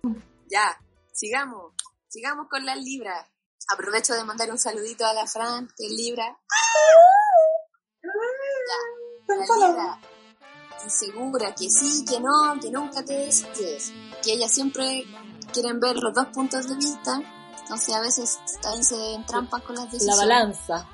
Ya, 0.50 0.80
sigamos. 1.12 1.74
Sigamos 2.08 2.48
con 2.50 2.64
las 2.66 2.78
libras. 2.78 3.31
Aprovecho 3.70 4.14
de 4.14 4.24
mandar 4.24 4.52
un 4.52 4.58
saludito 4.60 5.06
a 5.06 5.14
la 5.14 5.26
Fran, 5.28 5.68
que 5.78 5.86
es 5.86 5.92
libra. 5.92 6.38
Ya, 9.28 9.36
la 9.36 9.68
libra. 9.68 10.00
Insegura, 10.84 11.54
que 11.54 11.70
sí, 11.70 12.04
que 12.06 12.20
no, 12.20 12.60
que 12.60 12.72
nunca 12.72 13.04
te 13.06 13.14
decides. 13.14 13.92
Que 14.24 14.34
ellas 14.34 14.52
siempre 14.52 15.06
quieren 15.54 15.80
ver 15.80 15.96
los 15.98 16.14
dos 16.14 16.28
puntos 16.28 16.68
de 16.68 16.76
vista. 16.76 17.22
Entonces 17.60 17.96
a 17.96 18.02
veces 18.02 18.40
también 18.62 18.84
se 18.84 19.14
entrampan 19.14 19.62
con 19.62 19.76
las 19.76 19.86
La 19.86 19.92
decisiones. 19.92 20.18
balanza. 20.18 20.88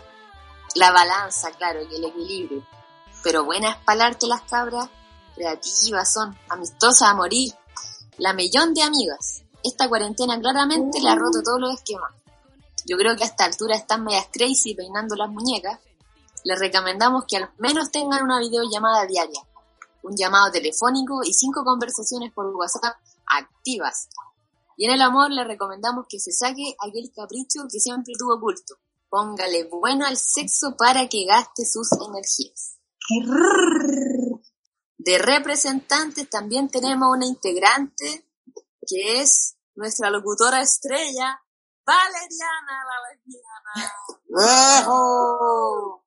La 0.75 0.91
balanza, 0.91 1.51
claro, 1.51 1.79
y 1.81 1.95
el 1.95 2.05
equilibrio. 2.05 2.67
Pero 3.23 3.45
buenas 3.45 3.77
palarte 3.83 4.27
las 4.27 4.41
cabras, 4.43 4.89
creativas 5.33 6.11
son, 6.13 6.37
amistosas 6.49 7.09
a 7.09 7.13
morir. 7.15 7.53
La 8.17 8.33
millón 8.33 8.73
de 8.73 8.83
amigas. 8.83 9.43
Esta 9.63 9.87
cuarentena 9.87 10.39
claramente 10.39 10.99
le 11.01 11.09
ha 11.09 11.15
roto 11.15 11.41
todos 11.43 11.59
los 11.59 11.73
esquemas. 11.73 12.11
Yo 12.89 12.95
creo 12.97 13.17
que 13.17 13.23
a 13.23 13.27
esta 13.27 13.43
altura 13.43 13.75
están 13.75 14.05
medias 14.05 14.27
crazy 14.31 14.73
peinando 14.73 15.15
las 15.15 15.29
muñecas. 15.29 15.79
Les 16.45 16.57
recomendamos 16.57 17.25
que 17.27 17.35
al 17.35 17.51
menos 17.57 17.91
tengan 17.91 18.23
una 18.23 18.39
videollamada 18.39 19.05
diaria, 19.05 19.41
un 20.03 20.15
llamado 20.15 20.51
telefónico 20.51 21.19
y 21.25 21.33
cinco 21.33 21.65
conversaciones 21.65 22.31
por 22.31 22.45
WhatsApp 22.55 22.95
activas. 23.25 24.07
Y 24.77 24.85
en 24.85 24.91
el 24.91 25.01
amor 25.01 25.31
le 25.31 25.43
recomendamos 25.43 26.05
que 26.07 26.19
se 26.19 26.31
saque 26.31 26.77
aquel 26.79 27.11
capricho 27.13 27.67
que 27.69 27.79
siempre 27.81 28.13
tuvo 28.17 28.35
oculto. 28.35 28.75
Póngale 29.09 29.65
bueno 29.65 30.05
al 30.05 30.15
sexo 30.15 30.77
para 30.77 31.09
que 31.09 31.25
gaste 31.25 31.65
sus 31.65 31.89
energías. 31.91 32.77
De 34.97 35.17
representantes 35.17 36.29
también 36.29 36.69
tenemos 36.69 37.09
una 37.13 37.25
integrante 37.25 38.25
que 38.85 39.19
es 39.21 39.57
nuestra 39.75 40.09
locutora 40.09 40.61
estrella, 40.61 41.41
Valeriana 41.87 42.83
la 42.89 42.97
lesbiana. 43.07 43.73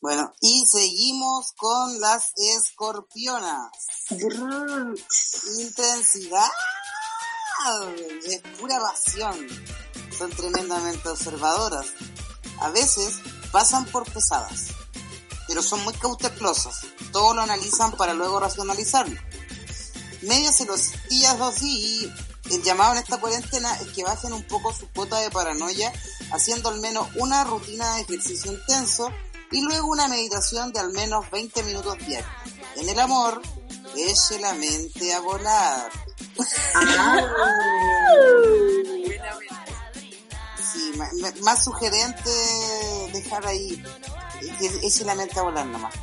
Bueno, 0.00 0.32
y 0.40 0.64
seguimos 0.64 1.52
con 1.54 2.00
las 2.00 2.32
escorpionas. 2.36 3.72
Intensidad. 5.58 6.48
Es 8.24 8.40
pura 8.60 8.78
pasión. 8.80 9.48
Son 10.16 10.30
tremendamente 10.30 11.08
observadoras. 11.08 11.88
A 12.60 12.70
veces 12.70 13.18
pasan 13.50 13.86
por 13.86 14.10
pesadas, 14.12 14.68
pero 15.48 15.62
son 15.62 15.82
muy 15.82 15.94
cautelosas. 15.94 16.86
Todo 17.10 17.34
lo 17.34 17.40
analizan 17.42 17.90
para 17.96 18.14
luego 18.14 18.38
racionalizarlo. 18.38 19.20
Medias 20.22 20.58
celosillas 20.58 21.40
así 21.40 22.08
el 22.50 22.62
llamado 22.62 22.92
en 22.92 22.98
esta 22.98 23.18
cuarentena 23.18 23.74
es 23.80 23.88
que 23.88 24.04
bajen 24.04 24.32
un 24.32 24.42
poco 24.44 24.72
su 24.72 24.88
cuota 24.88 25.18
de 25.20 25.30
paranoia 25.30 25.92
haciendo 26.32 26.68
al 26.68 26.80
menos 26.80 27.08
una 27.16 27.44
rutina 27.44 27.94
de 27.96 28.02
ejercicio 28.02 28.52
intenso 28.52 29.10
y 29.50 29.62
luego 29.62 29.88
una 29.88 30.08
meditación 30.08 30.72
de 30.72 30.80
al 30.80 30.92
menos 30.92 31.30
20 31.30 31.62
minutos 31.62 31.98
diarios. 31.98 32.30
En 32.76 32.88
el 32.88 32.98
amor, 32.98 33.40
eche 33.96 34.38
la 34.38 34.54
mente 34.54 35.12
a 35.14 35.20
volar. 35.20 35.90
Sí, 40.72 40.92
más 41.42 41.64
sugerente 41.64 42.30
dejar 43.12 43.46
ahí, 43.46 43.82
eche 44.82 45.04
la 45.04 45.14
mente 45.14 45.38
a 45.38 45.42
volar 45.42 45.66
nomás. 45.66 45.94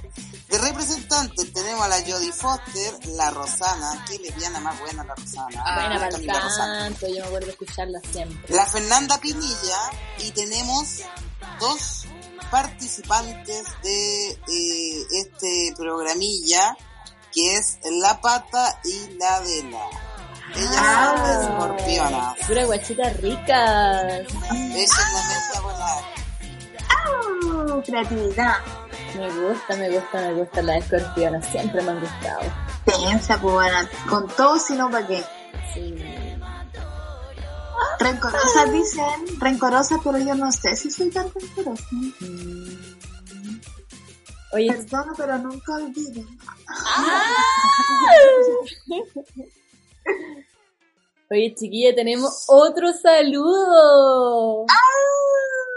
Representantes 0.66 1.54
tenemos 1.54 1.86
a 1.86 1.88
la 1.88 1.98
Jodie 1.98 2.32
Foster, 2.32 3.08
la 3.10 3.30
Rosana, 3.30 4.04
qué 4.10 4.18
lesbiana 4.18 4.60
más 4.62 4.80
buena 4.80 5.04
la 5.04 5.14
Rosana. 5.14 5.64
Buena 5.76 6.00
para 6.00 6.18
la 6.18 6.40
Rosana. 6.40 6.90
yo 6.90 7.08
me 7.08 7.22
acuerdo 7.22 7.46
de 7.46 7.52
escucharla 7.52 8.00
siempre. 8.12 8.56
La 8.56 8.66
Fernanda 8.66 9.20
Pinilla 9.20 9.78
y 10.18 10.32
tenemos 10.32 11.04
dos 11.60 12.08
participantes 12.50 13.64
de 13.84 14.32
eh, 14.32 15.08
este 15.12 15.76
programilla 15.78 16.76
que 17.32 17.58
es 17.58 17.78
La 18.02 18.20
Pata 18.20 18.80
y 18.86 19.18
la 19.20 19.36
Adela. 19.36 19.86
Ellas 20.56 21.46
son 21.46 21.76
escorpionas. 21.76 22.38
Pura 22.48 22.66
guachita 22.66 23.10
rica. 23.12 24.18
Esa 24.20 25.02
es 25.02 25.14
la 25.14 25.24
mente 25.28 25.58
a 25.58 25.62
volar. 25.62 26.04
¡Au! 27.06 27.84
Creatividad. 27.84 28.85
Me 29.18 29.30
gusta, 29.32 29.76
me 29.78 29.90
gusta, 29.90 30.22
me 30.22 30.34
gusta 30.34 30.62
la 30.62 30.78
escorpiona. 30.78 31.42
Siempre 31.42 31.82
me 31.82 31.92
han 31.92 32.00
gustado. 32.00 32.42
Piensa, 32.86 33.40
pues 33.42 33.54
bueno, 33.54 33.78
con 34.10 34.28
todo, 34.28 34.58
sino 34.60 34.90
para 34.90 35.08
qué. 35.08 35.24
Sí. 35.74 35.96
Rencorosas 38.00 38.72
dicen, 38.72 39.40
rencorosas, 39.40 40.00
pero 40.04 40.18
yo 40.18 40.36
no 40.36 40.52
sé 40.52 40.76
si 40.76 40.92
soy 40.92 41.10
tan 41.10 41.30
rencorosa. 41.34 41.84
Oye, 44.54 44.72
Perdona, 44.72 45.14
pero 45.18 45.38
nunca 45.40 45.74
olvido. 45.76 46.24
oye, 51.32 51.56
chiquilla, 51.56 51.96
tenemos 51.96 52.46
otro 52.48 52.94
saludo. 52.94 54.66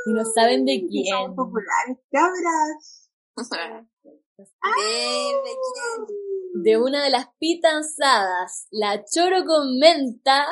Y 0.07 0.12
no 0.12 0.24
saben 0.34 0.64
de 0.64 0.78
Son 0.80 0.89
quién. 0.89 1.34
populares, 1.34 1.99
cabras. 2.12 2.97
De 6.55 6.78
una 6.78 7.05
de 7.05 7.11
las 7.11 7.26
pitanzadas. 7.39 8.66
La 8.70 9.05
choro 9.05 9.45
con 9.45 9.78
menta. 9.78 10.47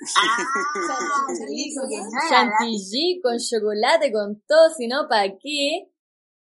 Chantilly 2.30 3.20
con 3.20 3.36
chocolate, 3.38 4.12
con 4.12 4.40
todo, 4.46 4.70
si 4.76 4.86
no, 4.86 5.08
¿para 5.08 5.36
qué? 5.42 5.90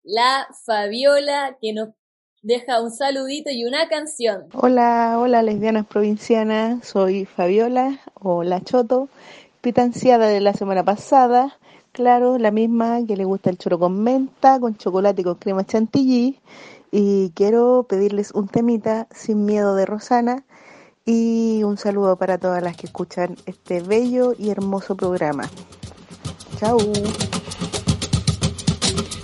La 0.03 0.49
Fabiola 0.65 1.59
que 1.61 1.75
nos 1.75 1.91
deja 2.43 2.83
un 2.83 2.91
saludito 2.91 3.51
y 3.51 3.65
una 3.65 3.89
canción. 3.89 4.49
Hola, 4.55 5.17
hola 5.19 5.43
lesbianas 5.43 5.87
provincianas, 5.87 6.87
soy 6.87 7.25
Fabiola 7.25 8.01
o 8.15 8.43
La 8.43 8.61
Choto, 8.61 9.09
pitanciada 9.61 10.27
de 10.27 10.41
la 10.41 10.53
semana 10.53 10.85
pasada, 10.85 11.57
claro, 11.93 12.39
la 12.39 12.51
misma 12.51 13.05
que 13.07 13.17
le 13.17 13.25
gusta 13.25 13.51
el 13.51 13.59
choro 13.59 13.79
con 13.79 14.03
menta, 14.03 14.59
con 14.59 14.77
chocolate 14.77 15.21
y 15.21 15.25
con 15.25 15.35
crema 15.37 15.65
chantilly, 15.65 16.41
y 16.91 17.31
quiero 17.31 17.87
pedirles 17.89 18.33
un 18.33 18.49
temita 18.49 19.07
sin 19.15 19.45
miedo 19.45 19.75
de 19.75 19.87
Rosana. 19.87 20.45
Y 21.05 21.63
un 21.65 21.79
saludo 21.79 22.17
para 22.17 22.39
todas 22.39 22.63
las 22.63 22.77
que 22.77 22.87
escuchan 22.87 23.37
este 23.47 23.81
bello 23.81 24.35
y 24.39 24.51
hermoso 24.51 24.97
programa. 24.97 25.51
Chao. 26.61 26.79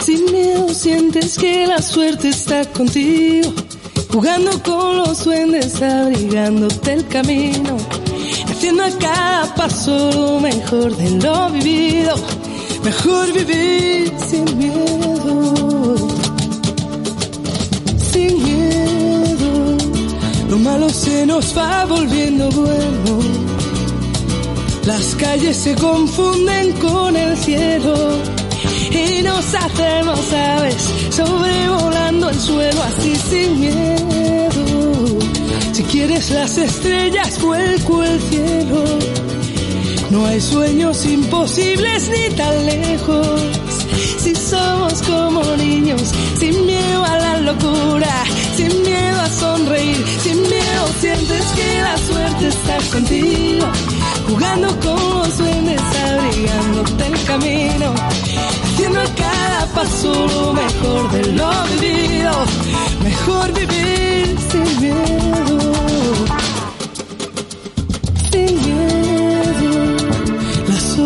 Sin 0.05 0.25
miedo 0.33 0.69
sientes 0.71 1.39
que 1.39 1.69
la 1.69 1.81
suerte 1.81 2.31
está 2.31 2.65
contigo, 2.73 3.53
jugando 4.13 4.61
con 4.65 4.97
los 4.97 5.25
duendes, 5.25 5.81
abrigándote 5.81 6.95
el 6.95 7.07
camino, 7.07 7.77
haciendo 8.49 8.83
a 8.83 8.91
cada 8.99 9.55
paso 9.55 10.41
mejor 10.41 10.97
de 10.97 11.11
lo 11.11 11.51
vivido, 11.51 12.17
mejor 12.85 13.33
vivir 13.33 14.13
sin 14.29 14.59
miedo, 14.59 15.97
sin 18.13 18.43
miedo, 18.43 19.77
lo 20.51 20.59
malo 20.59 20.89
se 20.89 21.27
nos 21.27 21.57
va 21.57 21.85
volviendo 21.87 22.51
bueno, 22.51 23.21
las 24.87 25.15
calles 25.17 25.57
se 25.57 25.75
confunden 25.75 26.73
con 26.75 27.17
el 27.17 27.37
cielo 27.37 27.95
y 28.91 29.23
nos 29.23 29.55
hacemos 29.55 30.33
aves 30.33 30.89
sobrevolando 31.11 32.31
el 32.31 32.41
suelo 32.41 32.83
así 32.83 33.15
sin 33.17 33.61
miedo. 33.61 35.19
Si 35.73 35.83
quieres 35.85 36.31
las 36.31 36.57
estrellas, 36.59 37.41
vuelco 37.41 38.03
el 38.03 38.21
cielo. 38.21 38.85
No 40.11 40.25
hay 40.25 40.41
sueños 40.41 41.05
imposibles 41.05 42.11
ni 42.11 42.35
tan 42.35 42.67
lejos. 42.67 43.43
Si 44.19 44.35
somos 44.35 45.03
como 45.03 45.43
niños, 45.57 46.03
sin 46.39 46.67
miedo 46.67 47.05
a 47.05 47.19
la 47.19 47.39
locura, 47.41 48.13
sin 48.57 48.83
miedo 48.83 49.21
a 49.21 49.29
sonreír, 49.29 50.05
sin 50.23 50.41
miedo 50.43 50.87
sientes 51.01 51.45
que 51.57 51.83
la 51.83 51.99
suerte 51.99 52.49
está 52.49 52.79
contigo, 52.91 53.67
jugando 54.29 54.69
con 54.81 55.19
los 55.19 55.39
duendes, 55.39 55.81
abrigándote 56.11 57.07
el 57.07 57.25
camino, 57.25 57.95
haciendo 58.65 59.01
a 59.01 59.15
cada 59.15 59.67
paso 59.75 60.27
lo 60.27 60.53
mejor 60.55 61.11
de 61.13 61.33
lo 61.33 61.51
vivido, 61.81 62.33
mejor 63.05 63.53
vivir 63.53 64.37
sin 64.51 64.81
miedo, 64.81 65.59
sin 68.31 68.55
miedo. 68.57 69.18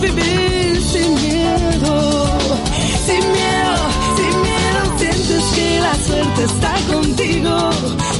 vivir 0.00 0.82
sin 0.82 1.14
miedo. 1.14 2.26
Sin 3.06 3.22
miedo, 3.38 3.74
sin 4.16 4.34
miedo, 4.42 4.98
sientes 4.98 5.44
que 5.54 5.80
la 5.80 5.94
suerte 5.94 6.44
está 6.44 6.74
contigo. 6.92 7.70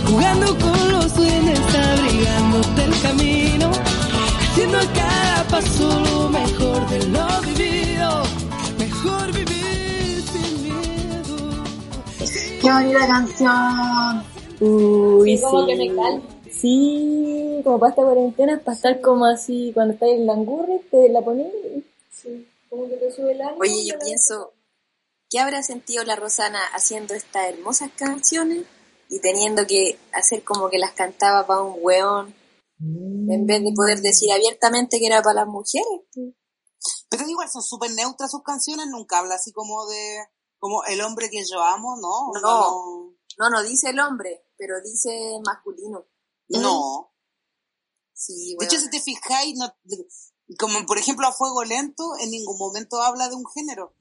Jugando 0.09 0.59
con 0.59 0.93
los 0.93 1.17
duendes, 1.17 1.61
abrigándote 1.75 2.85
el 2.85 3.01
camino. 3.03 3.71
Haciendo 4.41 4.79
a 4.79 4.87
cada 4.93 5.45
paso 5.49 6.01
lo 6.01 6.29
mejor 6.29 6.89
de 6.91 7.07
lo 7.09 7.41
vivido. 7.43 8.23
Mejor 8.79 9.33
vivir 9.33 10.23
sin 10.33 10.63
miedo. 10.63 11.65
Sin 12.25 12.61
¡Qué 12.61 12.71
bonita 12.71 13.07
canción! 13.07 14.31
Uy, 14.61 15.39
sí, 15.39 15.43
como 17.65 17.65
como 17.65 17.79
para 17.79 17.91
esta 17.91 18.03
cuarentena, 18.03 18.55
es 18.55 18.61
para 18.61 18.75
estar 18.75 19.01
como 19.01 19.25
así, 19.25 19.71
cuando 19.73 19.95
estás 19.95 20.11
en 20.11 20.27
langurre, 20.27 20.83
te 20.91 21.09
la 21.09 21.23
pones 21.23 21.47
Sí, 22.21 22.49
como 22.69 22.89
que 22.89 22.97
te 22.97 23.11
sube 23.11 23.33
el 23.33 23.41
ánimo. 23.41 23.61
Oye, 23.61 23.87
yo 23.87 23.99
pienso, 23.99 24.55
¿qué 25.29 25.39
habrá 25.39 25.63
sentido 25.63 26.05
la 26.05 26.17
Rosana 26.17 26.61
haciendo 26.75 27.15
estas 27.15 27.49
hermosas 27.49 27.91
canciones 27.97 28.67
y 29.09 29.21
teniendo 29.21 29.67
que 29.67 29.99
hacer 30.13 30.45
como 30.45 30.69
que 30.69 30.79
las 30.79 30.93
cantaba 30.93 31.47
para 31.47 31.63
un 31.63 31.79
weón 31.81 32.35
en 32.81 33.47
vez 33.47 33.63
de 33.63 33.73
poder 33.75 34.01
decir 34.01 34.33
abiertamente 34.33 34.99
que 34.99 35.07
era 35.07 35.23
para 35.23 35.41
las 35.41 35.49
mujeres? 35.49 36.01
Pero 37.11 37.29
igual 37.29 37.51
son 37.51 37.63
súper 37.63 37.91
neutras 37.93 38.31
sus 38.31 38.43
canciones, 38.43 38.87
nunca 38.87 39.19
habla 39.19 39.35
así 39.35 39.53
como 39.53 39.87
de, 39.87 40.27
como 40.59 40.85
el 40.85 41.01
hombre 41.01 41.29
que 41.29 41.45
yo 41.45 41.61
amo, 41.61 41.97
¿no? 41.97 42.41
No. 42.41 43.15
No, 43.39 43.49
no 43.49 43.63
dice 43.63 43.91
el 43.91 44.01
hombre, 44.01 44.45
pero 44.57 44.81
dice 44.83 45.39
masculino. 45.45 46.07
No. 46.49 47.13
Sí, 48.13 48.55
De 48.59 48.67
hecho, 48.67 48.79
si 48.79 48.91
te 48.91 49.01
fijáis, 49.01 49.57
no, 49.57 49.73
como 50.59 50.85
por 50.87 50.99
ejemplo 50.99 51.27
a 51.27 51.33
Fuego 51.33 51.65
Lento, 51.65 52.17
en 52.21 52.31
ningún 52.31 52.59
momento 52.59 53.01
habla 53.03 53.29
de 53.29 53.35
un 53.35 53.45
género. 53.47 53.93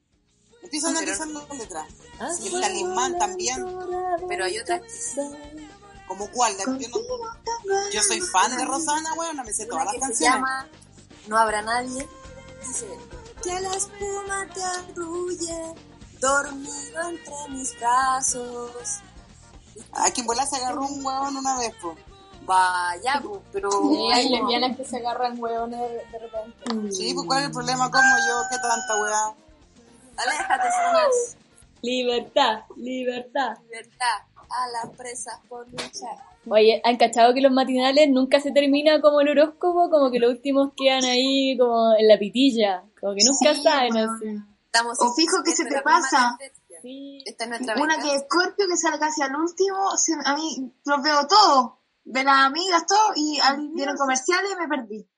Empieza 0.62 0.88
a 0.88 0.92
Pero- 0.92 1.00
analizar 1.00 1.28
la 1.28 1.54
letra. 1.54 1.86
Ah, 2.20 2.30
Y 2.42 2.54
el 2.54 2.60
talismán 2.60 3.18
también. 3.18 3.64
Pero 4.28 4.44
hay 4.44 4.58
otras 4.58 4.82
¿Como 6.06 6.28
cuál? 6.32 6.54
Yo, 6.58 6.66
no- 6.66 7.90
yo 7.92 8.02
soy 8.02 8.20
fan 8.20 8.56
de 8.56 8.64
Rosana, 8.64 9.14
weón, 9.14 9.36
no 9.36 9.44
me 9.44 9.52
sé 9.54 9.66
todas 9.66 9.84
las 9.84 9.94
se 9.94 10.00
canciones. 10.00 10.34
llama 10.34 10.68
No 11.28 11.38
habrá 11.38 11.62
nadie. 11.62 12.06
Dice 12.66 12.88
que 13.42 13.60
la 13.60 13.72
espuma 13.74 14.46
te 14.52 14.62
arrulle, 14.62 15.74
dormido 16.20 17.00
entre 17.08 17.48
mis 17.50 17.78
brazos. 17.78 18.72
A 19.92 20.10
quien 20.10 20.26
vuela 20.26 20.44
se 20.46 20.56
agarró 20.56 20.82
un 20.84 21.04
huevón 21.04 21.36
una 21.36 21.56
vez, 21.58 21.72
pues. 21.80 21.96
Vaya, 22.46 23.20
pues, 23.22 23.40
pero 23.52 23.70
Sí, 23.70 24.08
hay 24.12 24.28
lesbianas 24.28 24.76
que 24.76 24.84
se 24.84 24.96
agarran 24.96 25.38
hueones 25.40 25.78
de, 25.80 25.88
de 25.96 26.18
repente. 26.18 26.92
Sí, 26.92 27.14
pues 27.14 27.26
¿cuál 27.26 27.40
es 27.40 27.46
el 27.46 27.52
problema? 27.52 27.90
¿Cómo 27.90 28.02
yo? 28.28 28.34
¿Qué 28.50 28.56
tanta 28.56 29.02
weá? 29.02 29.34
aléjate, 30.16 30.68
zonas. 30.70 31.36
Libertad, 31.82 32.60
libertad. 32.76 33.56
Libertad 33.64 34.18
a 34.50 34.66
las 34.86 34.96
presas 34.96 35.38
por 35.48 35.66
luchar. 35.70 36.18
Oye, 36.48 36.80
¿han 36.84 36.96
cachado 36.96 37.32
que 37.34 37.40
los 37.40 37.52
matinales 37.52 38.08
nunca 38.10 38.40
se 38.40 38.50
termina 38.50 39.00
como 39.00 39.20
el 39.20 39.28
horóscopo? 39.28 39.88
Como 39.90 40.10
que 40.10 40.18
los 40.18 40.30
últimos 40.30 40.72
quedan 40.76 41.04
ahí 41.04 41.56
como 41.58 41.94
en 41.96 42.08
la 42.08 42.18
pitilla. 42.18 42.82
Como 43.00 43.14
que 43.14 43.24
nunca 43.24 43.54
Sí, 43.54 43.62
saben 43.62 43.94
weón. 43.94 44.10
así. 44.16 44.26
Estamos 44.66 44.98
O 45.00 45.14
fijo 45.14 45.42
que 45.44 45.52
se 45.52 45.64
te 45.66 45.80
pasa. 45.82 46.36
Sí. 46.82 47.22
Esta 47.26 47.44
es 47.44 47.50
nuestra 47.50 47.74
Una 47.76 47.96
venganza. 47.96 48.02
que 48.10 48.16
es 48.16 48.22
Scorpio 48.22 48.66
que 48.68 48.76
sale 48.76 48.98
casi 48.98 49.22
al 49.22 49.36
último, 49.36 49.76
a 50.24 50.34
mí 50.36 50.72
los 50.84 51.02
veo 51.02 51.26
todos, 51.26 51.72
de 52.04 52.24
las 52.24 52.46
amigas, 52.46 52.86
todo, 52.86 53.12
y 53.16 53.38
al 53.40 53.68
vieron 53.74 53.96
comerciales 53.96 54.50
me 54.58 54.68
perdí. 54.68 55.08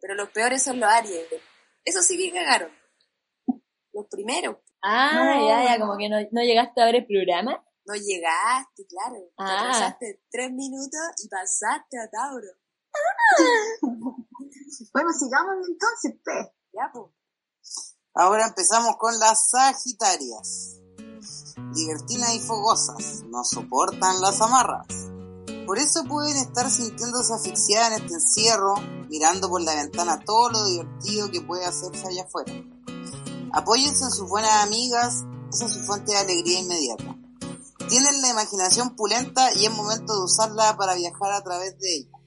Pero 0.00 0.14
los 0.14 0.30
peores 0.30 0.62
son 0.62 0.80
los 0.80 0.88
Aries. 0.90 1.26
Eso 1.84 2.02
sí 2.02 2.16
que 2.16 2.32
cagaron. 2.32 2.70
Los 3.92 4.06
primeros. 4.10 4.56
Ah, 4.82 5.10
No. 5.36 5.48
ya, 5.48 5.64
ya, 5.64 5.78
como 5.80 5.96
que 5.98 6.08
no, 6.08 6.16
no 6.32 6.42
llegaste 6.42 6.80
a 6.80 6.86
ver 6.86 6.96
el 6.96 7.06
programa. 7.06 7.62
No 7.86 7.94
llegaste, 7.94 8.86
claro. 8.86 9.16
Te 9.16 9.32
Ah. 9.38 9.60
atrasaste 9.62 10.22
tres 10.30 10.50
minutos 10.52 11.00
y 11.24 11.28
pasaste 11.28 11.98
a 11.98 12.08
Tauro. 12.10 12.48
Bueno, 14.92 15.10
sigamos 15.12 15.54
entonces, 15.68 16.20
pe. 16.24 16.54
Ya, 16.72 16.90
pues. 16.92 17.06
Ahora 18.14 18.46
empezamos 18.46 18.96
con 18.96 19.18
las 19.18 19.50
Sagitarias. 19.50 20.78
Libertinas 21.74 22.34
y 22.34 22.40
fogosas, 22.40 23.22
no 23.24 23.44
soportan 23.44 24.20
las 24.20 24.40
amarras. 24.40 24.86
Por 25.70 25.78
eso 25.78 26.02
pueden 26.02 26.36
estar 26.36 26.68
sintiéndose 26.68 27.32
asfixiadas 27.32 27.92
en 27.92 28.02
este 28.02 28.14
encierro, 28.14 28.74
mirando 29.08 29.48
por 29.48 29.62
la 29.62 29.76
ventana 29.76 30.18
todo 30.18 30.50
lo 30.50 30.64
divertido 30.64 31.30
que 31.30 31.42
puede 31.42 31.64
hacerse 31.64 32.08
allá 32.08 32.24
afuera. 32.24 32.52
Apóyense 33.52 34.02
en 34.02 34.10
sus 34.10 34.28
buenas 34.28 34.50
amigas, 34.64 35.24
esa 35.52 35.66
es 35.66 35.72
su 35.74 35.78
fuente 35.84 36.10
de 36.10 36.18
alegría 36.18 36.58
inmediata. 36.58 37.16
Tienen 37.88 38.20
la 38.20 38.30
imaginación 38.30 38.96
pulenta 38.96 39.54
y 39.54 39.66
es 39.66 39.70
momento 39.70 40.12
de 40.12 40.24
usarla 40.24 40.76
para 40.76 40.96
viajar 40.96 41.34
a 41.34 41.44
través 41.44 41.78
de 41.78 41.98
ella. 41.98 42.18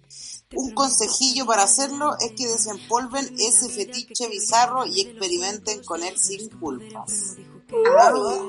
Un 0.56 0.74
consejillo 0.74 1.46
para 1.46 1.64
hacerlo 1.64 2.16
es 2.22 2.32
que 2.38 2.48
desempolven 2.48 3.36
ese 3.40 3.68
fetiche 3.68 4.30
bizarro 4.30 4.86
y 4.86 5.02
experimenten 5.02 5.84
con 5.84 6.02
él 6.02 6.18
sin 6.18 6.48
culpas. 6.62 7.36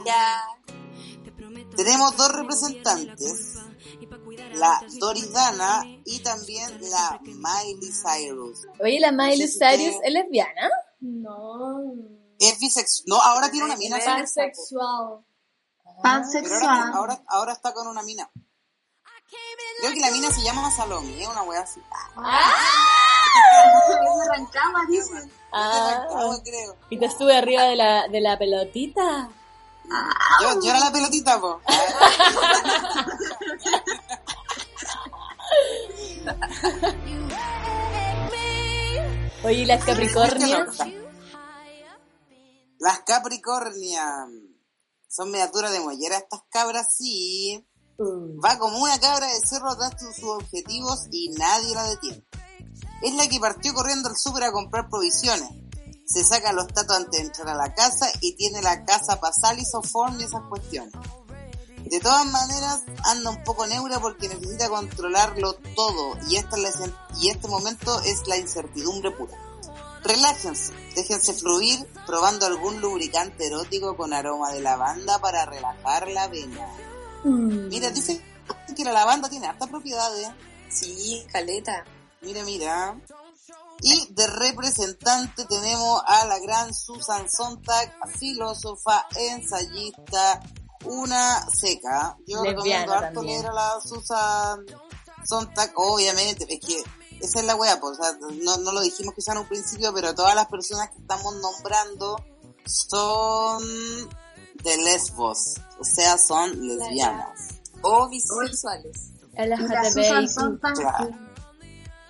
Ya. 0.06 0.40
Tenemos 1.76 2.16
dos 2.16 2.32
representantes, 2.32 3.56
la 4.54 4.80
Doridana 4.98 5.82
y 6.04 6.20
también 6.20 6.78
la 6.90 7.18
Miley 7.22 7.90
Cyrus. 7.92 8.60
Oye, 8.80 8.98
la 9.00 9.12
Miley 9.12 9.48
Cyrus 9.48 9.96
es 10.02 10.12
lesbiana. 10.12 10.68
No. 11.00 11.80
Es 12.38 12.58
bisexual. 12.58 13.04
No, 13.06 13.20
ahora 13.20 13.50
tiene 13.50 13.66
una 13.66 13.76
mina. 13.76 13.98
Pansexual. 14.04 15.24
Ahora, 15.84 16.02
Pansexual. 16.02 16.92
ahora, 16.94 17.22
ahora 17.28 17.52
está 17.52 17.72
con 17.72 17.86
una 17.86 18.02
mina. 18.02 18.28
Creo 19.80 19.92
que 19.92 20.00
la 20.00 20.10
mina 20.12 20.30
se 20.30 20.42
llama 20.42 20.70
Salome, 20.70 21.20
es 21.20 21.26
una 21.28 21.42
wea 21.42 21.60
así. 21.62 21.80
Arrancaba, 24.30 24.80
dice. 24.88 25.10
Ah, 25.52 26.06
Ah, 26.10 26.36
creo. 26.44 26.76
y 26.90 26.98
te 26.98 27.10
sube 27.10 27.36
arriba 27.36 27.64
de 27.64 27.76
la, 27.76 28.08
de 28.08 28.20
la 28.20 28.38
pelotita. 28.38 29.28
Yo, 30.40 30.60
yo 30.62 30.70
era 30.70 30.78
la 30.80 30.90
pelotita, 30.92 31.40
po. 31.40 31.60
Oye, 39.44 39.60
¿y 39.60 39.64
las 39.66 39.84
Capricornias? 39.84 40.78
Las 42.78 43.00
Capricornias. 43.00 44.28
Son 45.08 45.30
miniaturas 45.30 45.72
de 45.72 45.80
mollera 45.80 46.18
estas 46.18 46.42
cabras, 46.50 46.94
sí. 46.96 47.66
Va 48.00 48.58
como 48.58 48.78
una 48.78 48.98
cabra 48.98 49.26
de 49.26 49.46
cerro 49.46 49.76
tras 49.76 50.00
sus 50.00 50.24
objetivos 50.24 51.06
y 51.10 51.28
nadie 51.30 51.74
la 51.74 51.84
detiene. 51.84 52.24
Es 53.02 53.14
la 53.14 53.28
que 53.28 53.38
partió 53.38 53.74
corriendo 53.74 54.08
al 54.08 54.16
súper 54.16 54.44
a 54.44 54.52
comprar 54.52 54.88
provisiones. 54.88 55.48
Se 56.06 56.24
saca 56.24 56.52
los 56.52 56.66
tatos 56.68 56.96
antes 56.96 57.20
de 57.20 57.26
entrar 57.26 57.48
a 57.48 57.54
la 57.54 57.74
casa 57.74 58.06
y 58.20 58.36
tiene 58.36 58.62
la 58.62 58.84
casa 58.84 59.20
pasal 59.20 59.58
y 59.58 59.64
soform 59.64 60.20
y 60.20 60.24
esas 60.24 60.42
cuestiones. 60.48 60.94
De 61.84 62.00
todas 62.00 62.26
maneras, 62.26 62.82
anda 63.04 63.30
un 63.30 63.44
poco 63.44 63.66
neura 63.66 64.00
porque 64.00 64.28
necesita 64.28 64.68
controlarlo 64.68 65.54
todo 65.76 66.16
y, 66.28 66.36
esta 66.36 66.56
es 66.56 66.62
la 66.62 66.70
y 67.20 67.30
este 67.30 67.46
momento 67.48 68.00
es 68.02 68.26
la 68.26 68.36
incertidumbre 68.36 69.10
pura. 69.10 69.36
Relájense, 70.02 70.72
déjense 70.94 71.32
fluir 71.32 71.86
probando 72.06 72.46
algún 72.46 72.80
lubricante 72.80 73.46
erótico 73.46 73.96
con 73.96 74.12
aroma 74.12 74.50
de 74.52 74.60
lavanda 74.60 75.18
para 75.18 75.46
relajar 75.46 76.08
la 76.08 76.28
vena. 76.28 76.68
Mira, 77.24 77.90
dicen 77.90 78.22
que 78.76 78.84
la 78.84 78.92
lavanda 78.92 79.28
tiene 79.28 79.46
hartas 79.46 79.68
propiedades. 79.68 80.28
Sí, 80.68 81.24
caleta. 81.32 81.84
Mira, 82.20 82.44
mira. 82.44 83.00
Y 83.80 84.12
de 84.12 84.26
representante 84.26 85.44
tenemos 85.46 86.02
a 86.06 86.26
la 86.26 86.38
gran 86.38 86.72
Susan 86.72 87.28
Sontag, 87.30 87.92
filósofa, 88.18 89.06
ensayista, 89.16 90.40
una 90.84 91.46
seca. 91.50 92.16
Yo 92.26 92.42
Lesbiana 92.42 92.50
recomiendo 92.50 92.92
harto 92.92 93.14
también. 93.14 93.40
leer 93.40 93.50
a 93.50 93.54
la 93.54 93.80
Susan 93.80 94.64
Sontag, 95.24 95.72
obviamente, 95.76 96.46
es 96.48 96.60
que 96.60 96.82
esa 97.20 97.40
es 97.40 97.46
la 97.46 97.56
wea, 97.56 97.80
pues, 97.80 97.98
o 97.98 98.02
sea, 98.02 98.12
no, 98.42 98.58
no 98.58 98.72
lo 98.72 98.80
dijimos 98.82 99.14
quizá 99.14 99.32
en 99.32 99.38
un 99.38 99.48
principio, 99.48 99.92
pero 99.94 100.14
todas 100.14 100.34
las 100.34 100.46
personas 100.46 100.90
que 100.90 100.98
estamos 100.98 101.34
nombrando 101.36 102.16
son 102.66 103.62
de 104.62 104.76
lesbos, 104.78 105.54
o 105.78 105.84
sea, 105.84 106.18
son 106.18 106.66
lesbianas. 106.66 107.60
O 107.82 108.08
bisexuales. 108.08 109.10
LGTBIQ. 109.36 111.23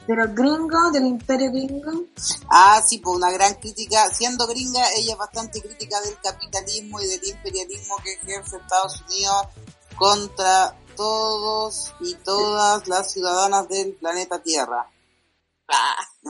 De 0.07 0.15
los 0.15 0.35
gringos, 0.35 0.93
del 0.93 1.07
imperio 1.07 1.51
gringo. 1.51 2.05
Ah, 2.51 2.83
sí, 2.87 2.99
pues 2.99 3.17
una 3.17 3.31
gran 3.31 3.55
crítica, 3.55 4.11
siendo 4.13 4.47
gringa, 4.47 4.83
ella 4.97 5.13
es 5.13 5.19
bastante 5.19 5.63
crítica 5.63 6.01
del 6.03 6.21
capitalismo 6.21 7.01
y 7.01 7.07
del 7.07 7.27
imperialismo 7.27 7.97
que 8.05 8.13
ejerce 8.13 8.57
Estados 8.57 9.03
Unidos 9.09 9.47
contra 9.97 10.77
todos 10.97 11.95
y 12.01 12.15
todas 12.17 12.87
las 12.89 13.11
ciudadanas 13.13 13.69
del 13.69 13.95
planeta 13.95 14.43
Tierra. 14.43 14.91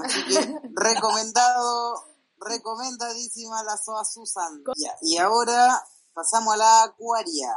Así 0.04 0.24
que 0.26 0.60
recomendado, 0.74 2.04
recomendadísima 2.38 3.62
la 3.64 3.76
Soa 3.76 4.04
Susan. 4.04 4.62
Y 5.02 5.18
ahora 5.18 5.84
pasamos 6.12 6.54
a 6.54 6.58
la 6.58 6.82
Acuaria. 6.84 7.50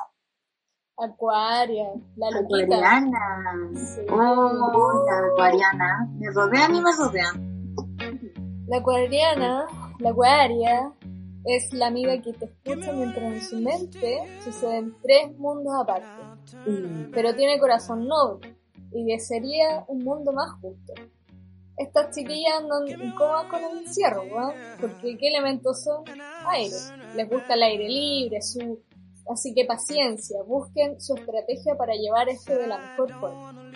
Acuaria. 0.97 1.85
La 2.15 2.31
loquita. 2.31 2.75
Acuariana. 2.75 3.19
Sí. 3.75 4.01
Oh, 4.11 5.05
la 5.05 5.27
acuariana. 5.27 6.09
Me 6.17 6.31
rodean 6.31 6.75
y 6.75 6.81
me 6.81 6.91
rodean. 6.97 7.47
La 8.67 8.77
acuariana, 8.77 9.65
la 9.99 10.09
acuaria, 10.09 10.91
Es 11.45 11.71
la 11.71 11.87
amiga 11.87 12.21
que 12.21 12.33
te 12.33 12.45
escucha 12.45 12.91
mientras 12.91 13.23
en 13.23 13.41
su 13.41 13.57
mente 13.57 14.41
suceden 14.43 14.95
tres 15.01 15.37
mundos 15.37 15.73
aparte. 15.79 16.07
Pero 17.13 17.33
tiene 17.35 17.59
corazón 17.59 18.07
noble 18.07 18.57
y 18.91 19.05
desearía 19.05 19.85
un 19.87 20.03
mundo 20.03 20.33
más 20.33 20.51
justo. 20.59 20.93
Estas 21.77 22.13
chiquillas 22.13 22.53
andan 22.59 22.87
incómodas 23.01 23.45
con 23.45 23.63
el 23.63 23.77
encierro, 23.85 24.23
¿no? 24.25 24.51
Porque 24.81 25.15
¿qué 25.17 25.27
elementos 25.27 25.83
son? 25.83 26.03
Aire. 26.49 26.75
Les 27.15 27.29
gusta 27.29 27.53
el 27.53 27.63
aire 27.63 27.87
libre, 27.87 28.41
su... 28.41 28.79
Así 29.29 29.53
que 29.53 29.65
paciencia, 29.65 30.41
busquen 30.43 30.99
su 31.01 31.15
estrategia 31.15 31.75
para 31.75 31.93
llevar 31.93 32.29
esto 32.29 32.55
de 32.55 32.67
la 32.67 32.77
mejor 32.77 33.19
forma. 33.19 33.71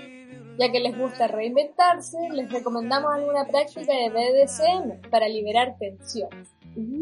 Ya 0.58 0.72
que 0.72 0.80
les 0.80 0.98
gusta 0.98 1.28
reinventarse, 1.28 2.18
les 2.32 2.52
recomendamos 2.52 3.12
alguna 3.14 3.46
práctica 3.46 3.94
de 3.94 4.10
BDSM 4.10 5.10
para 5.10 5.28
liberar 5.28 5.76
tensión. 5.80 6.30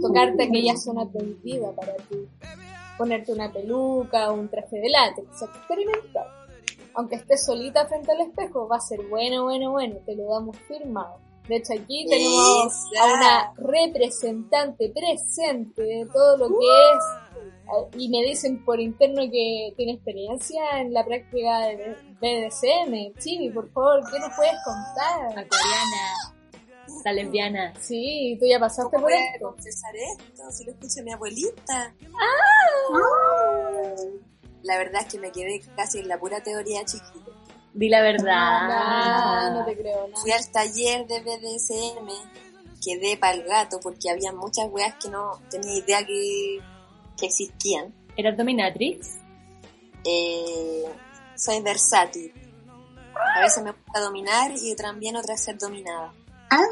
Tocarte 0.02 0.44
aquella 0.44 0.76
zona 0.78 1.08
prohibida 1.10 1.72
para 1.74 1.96
ti. 1.96 2.28
Ponerte 2.98 3.32
una 3.32 3.52
peluca 3.52 4.32
o 4.32 4.34
un 4.34 4.50
traje 4.50 4.78
de 4.78 4.90
látex. 4.90 5.42
Experimentar. 5.42 6.28
Aunque 6.96 7.16
estés 7.16 7.46
solita 7.46 7.86
frente 7.88 8.12
al 8.12 8.22
espejo, 8.22 8.68
va 8.68 8.78
a 8.78 8.82
ser 8.82 9.02
bueno, 9.08 9.44
bueno, 9.44 9.72
bueno. 9.72 9.98
Te 10.06 10.16
lo 10.16 10.30
damos 10.30 10.58
firmado. 10.68 11.18
De 11.48 11.56
hecho, 11.56 11.74
aquí 11.74 12.06
tenemos 12.08 12.74
a 13.02 13.06
una 13.14 13.54
representante 13.58 14.92
presente 14.94 15.82
de 15.82 16.06
todo 16.12 16.38
lo 16.38 16.48
que 16.48 16.66
es. 16.66 17.29
Y 17.98 18.10
me 18.10 18.24
dicen 18.24 18.64
por 18.66 18.80
interno 18.80 19.22
que 19.32 19.74
tiene 19.78 19.94
experiencia 19.94 20.62
en 20.80 20.94
la 20.94 21.04
práctica 21.06 21.60
de 21.68 21.96
BDSM. 22.20 23.14
Chibi, 23.20 23.50
por 23.50 23.72
favor, 23.72 24.02
¿qué 24.12 24.20
nos 24.20 24.34
puedes 24.36 24.56
contar? 24.64 25.36
La 25.36 25.48
coreana, 25.48 26.36
la 27.06 27.12
lesbiana. 27.14 27.74
Sí, 27.80 28.38
tú 28.40 28.46
ya 28.48 28.60
pasaste 28.60 28.84
¿Cómo 28.84 29.04
por 29.04 29.12
voy 29.12 29.14
a 29.14 29.34
esto. 29.34 29.48
confesar 29.52 29.96
esto? 29.96 30.52
Si 30.52 30.66
lo 30.66 30.72
escucha 30.72 31.02
mi 31.04 31.12
abuelita. 31.14 31.94
Ah. 32.92 33.96
La 34.64 34.78
verdad 34.78 35.02
es 35.06 35.14
que 35.14 35.20
me 35.20 35.32
quedé 35.32 35.62
casi 35.76 36.00
en 36.00 36.08
la 36.08 36.20
pura 36.20 36.42
teoría 36.44 36.84
chiquita. 36.86 37.32
Di 37.74 37.88
la 37.88 38.00
Ah, 38.00 38.02
verdad. 38.02 39.54
no 39.60 39.66
te 39.66 39.78
creo 39.78 40.08
nada. 40.08 40.22
Fui 40.22 40.32
al 40.32 40.50
taller 40.52 41.06
de 41.08 41.20
BDSM, 41.22 42.08
quedé 42.84 43.16
para 43.18 43.34
el 43.36 43.44
gato 43.44 43.80
porque 43.82 44.10
había 44.10 44.32
muchas 44.34 44.68
weas 44.72 44.96
que 44.96 45.10
no 45.10 45.40
tenía 45.50 45.78
idea 45.78 46.06
que, 46.06 46.60
que 47.20 47.26
existían. 47.28 47.94
¿Era 48.16 48.32
dominatrix? 48.32 49.18
Eh, 50.06 50.86
soy 51.36 51.62
versátil. 51.62 52.34
A 53.36 53.42
veces 53.42 53.64
me 53.64 53.72
gusta 53.72 54.00
dominar 54.00 54.52
y 54.62 54.76
también 54.76 55.16
otras 55.16 55.42
ser 55.44 55.58
dominada. 55.58 56.14
Ah, 56.50 56.64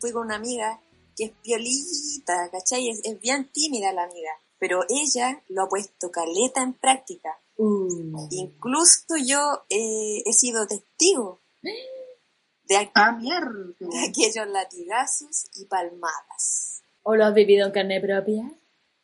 Fui 0.00 0.12
con 0.12 0.26
una 0.26 0.36
amiga 0.36 0.80
que 1.16 1.24
es 1.24 1.32
piolita, 1.42 2.50
¿cachai? 2.50 2.88
Es, 2.88 3.00
es 3.04 3.18
bien 3.20 3.50
tímida 3.52 3.92
la 3.92 4.04
amiga, 4.04 4.30
pero 4.58 4.80
ella 4.88 5.42
lo 5.48 5.62
ha 5.64 5.68
puesto 5.68 6.10
caleta 6.10 6.62
en 6.62 6.74
práctica. 6.74 7.38
Uh. 7.56 8.28
Incluso 8.30 9.16
yo 9.24 9.64
eh, 9.68 10.22
he 10.24 10.32
sido 10.32 10.66
testigo 10.66 11.40
de, 11.62 12.74
aqu- 12.76 12.90
ah, 12.94 13.12
mierda. 13.12 13.74
de 13.78 13.98
aquellos 14.08 14.46
latigazos 14.48 15.46
y 15.56 15.66
palmadas. 15.66 16.82
¿O 17.02 17.14
lo 17.16 17.24
has 17.26 17.34
vivido 17.34 17.66
en 17.66 17.72
carne 17.72 18.00
propia? 18.00 18.50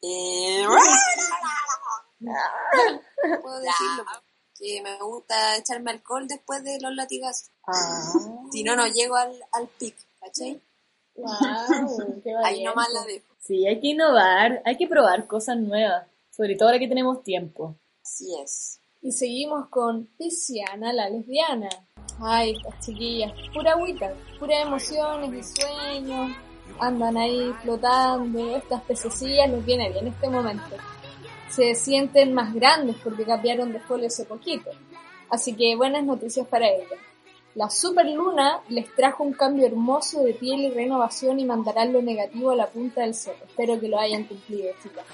Eh, 0.03 0.65
puedo 3.43 3.61
decirlo 3.61 4.05
que 4.59 4.83
me 4.83 4.99
gusta 4.99 5.57
echarme 5.57 5.93
alcohol 5.93 6.27
después 6.27 6.63
de 6.65 6.81
los 6.81 6.95
latigazos. 6.95 7.51
Ah. 7.67 8.13
Si 8.51 8.65
no, 8.65 8.75
no 8.75 8.87
llego 8.87 9.15
al, 9.15 9.39
al 9.53 9.69
pic, 9.79 9.95
¿cachai? 10.21 10.59
Wow, 11.15 12.21
qué 12.25 12.35
Ahí 12.43 12.65
nomás 12.65 12.89
la 12.95 13.05
dejo. 13.05 13.27
Sí, 13.41 13.67
hay 13.67 13.79
que 13.79 13.89
innovar, 13.89 14.63
hay 14.65 14.77
que 14.77 14.89
probar 14.89 15.27
cosas 15.27 15.59
nuevas. 15.59 16.07
Sobre 16.31 16.57
todo 16.57 16.69
ahora 16.69 16.79
que 16.79 16.89
tenemos 16.89 17.23
tiempo. 17.23 17.77
Así 18.03 18.27
es. 18.43 18.81
Y 19.03 19.13
seguimos 19.13 19.69
con 19.69 20.07
Tiziana, 20.17 20.93
la 20.93 21.11
lesbiana. 21.11 21.69
Ay, 22.21 22.57
estas 22.57 22.87
chiquillas, 22.87 23.33
pura 23.53 23.73
agüita, 23.73 24.15
pura 24.39 24.61
emociones 24.63 25.35
y 25.35 25.61
sueños. 25.61 26.31
Andan 26.81 27.16
ahí 27.16 27.53
flotando, 27.62 28.57
estas 28.57 28.83
pececillas 28.83 29.51
les 29.51 29.64
viene 29.64 29.91
bien 29.91 30.07
este 30.07 30.29
momento. 30.29 30.76
Se 31.51 31.74
sienten 31.74 32.33
más 32.35 32.55
grandes 32.55 32.97
porque 33.03 33.24
cambiaron 33.24 33.72
de 33.72 33.81
folio 33.81 34.07
hace 34.07 34.24
poquito. 34.24 34.70
Así 35.29 35.55
que 35.55 35.74
buenas 35.76 36.05
noticias 36.05 36.47
para 36.47 36.68
ellas. 36.68 36.99
La 37.55 37.68
superluna 37.68 38.61
les 38.68 38.95
trajo 38.95 39.24
un 39.24 39.33
cambio 39.33 39.66
hermoso 39.66 40.22
de 40.22 40.35
piel 40.35 40.61
y 40.61 40.70
renovación 40.70 41.41
y 41.41 41.45
mandarán 41.45 41.93
lo 41.93 42.01
negativo 42.01 42.51
a 42.51 42.57
la 42.57 42.68
punta 42.68 43.01
del 43.01 43.14
cerro. 43.14 43.45
Espero 43.45 43.81
que 43.81 43.89
lo 43.89 43.99
hayan 43.99 44.24
cumplido, 44.24 44.70
chicas. 44.83 45.05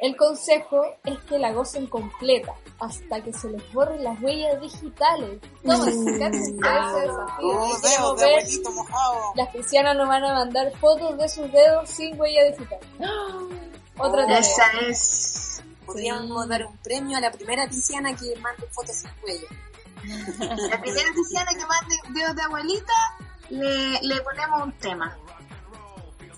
El 0.00 0.16
consejo 0.16 0.80
es 1.04 1.18
que 1.24 1.38
la 1.38 1.52
gocen 1.52 1.86
completa 1.88 2.54
hasta 2.80 3.20
que 3.22 3.32
se 3.32 3.50
les 3.50 3.72
borren 3.72 4.04
las 4.04 4.20
huellas 4.22 4.60
digitales. 4.60 5.40
Cállense 5.64 6.10
ese 6.10 7.00
desafío. 7.00 7.36
Oh, 7.40 7.78
dedos 7.80 8.20
de 8.20 8.24
ver- 8.26 8.38
abuelito 8.40 8.70
mojado. 8.72 9.32
las 9.34 9.48
cristianas 9.50 9.96
nos 9.96 10.08
van 10.08 10.24
a 10.24 10.34
mandar 10.34 10.72
fotos 10.78 11.18
de 11.18 11.28
sus 11.28 11.50
dedos 11.50 11.90
sin 11.90 12.18
huella 12.20 12.44
digital. 12.52 12.78
Otra 13.98 14.22
tarea. 14.22 14.38
Esa 14.38 14.64
es. 14.88 15.62
Podríamos 15.84 16.46
dar 16.48 16.64
un 16.66 16.76
premio 16.78 17.16
a 17.18 17.20
la 17.20 17.30
primera 17.32 17.66
pisciana 17.68 18.14
que 18.14 18.36
mande 18.40 18.66
fotos 18.68 18.94
sin 18.94 19.10
huella. 19.24 19.48
La 20.70 20.80
primera 20.80 21.10
cristiana 21.12 21.50
que 21.50 21.66
mande 21.66 21.96
dedos 22.20 22.36
de 22.36 22.42
abuelita, 22.42 22.92
le, 23.50 24.00
le 24.02 24.20
ponemos 24.20 24.62
un 24.62 24.72
tema. 24.74 25.18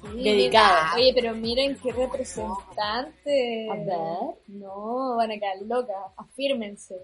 Sí, 0.03 0.23
Dedicado. 0.23 0.75
mira. 0.75 0.95
Oye, 0.97 1.13
pero 1.15 1.35
miren 1.35 1.79
qué 1.81 1.93
representante. 1.93 3.69
A 3.71 3.75
ver. 3.75 4.35
No, 4.49 5.17
van 5.17 5.31
a 5.31 5.35
quedar 5.35 5.57
locas. 5.63 5.97
Afírmense. 6.17 6.97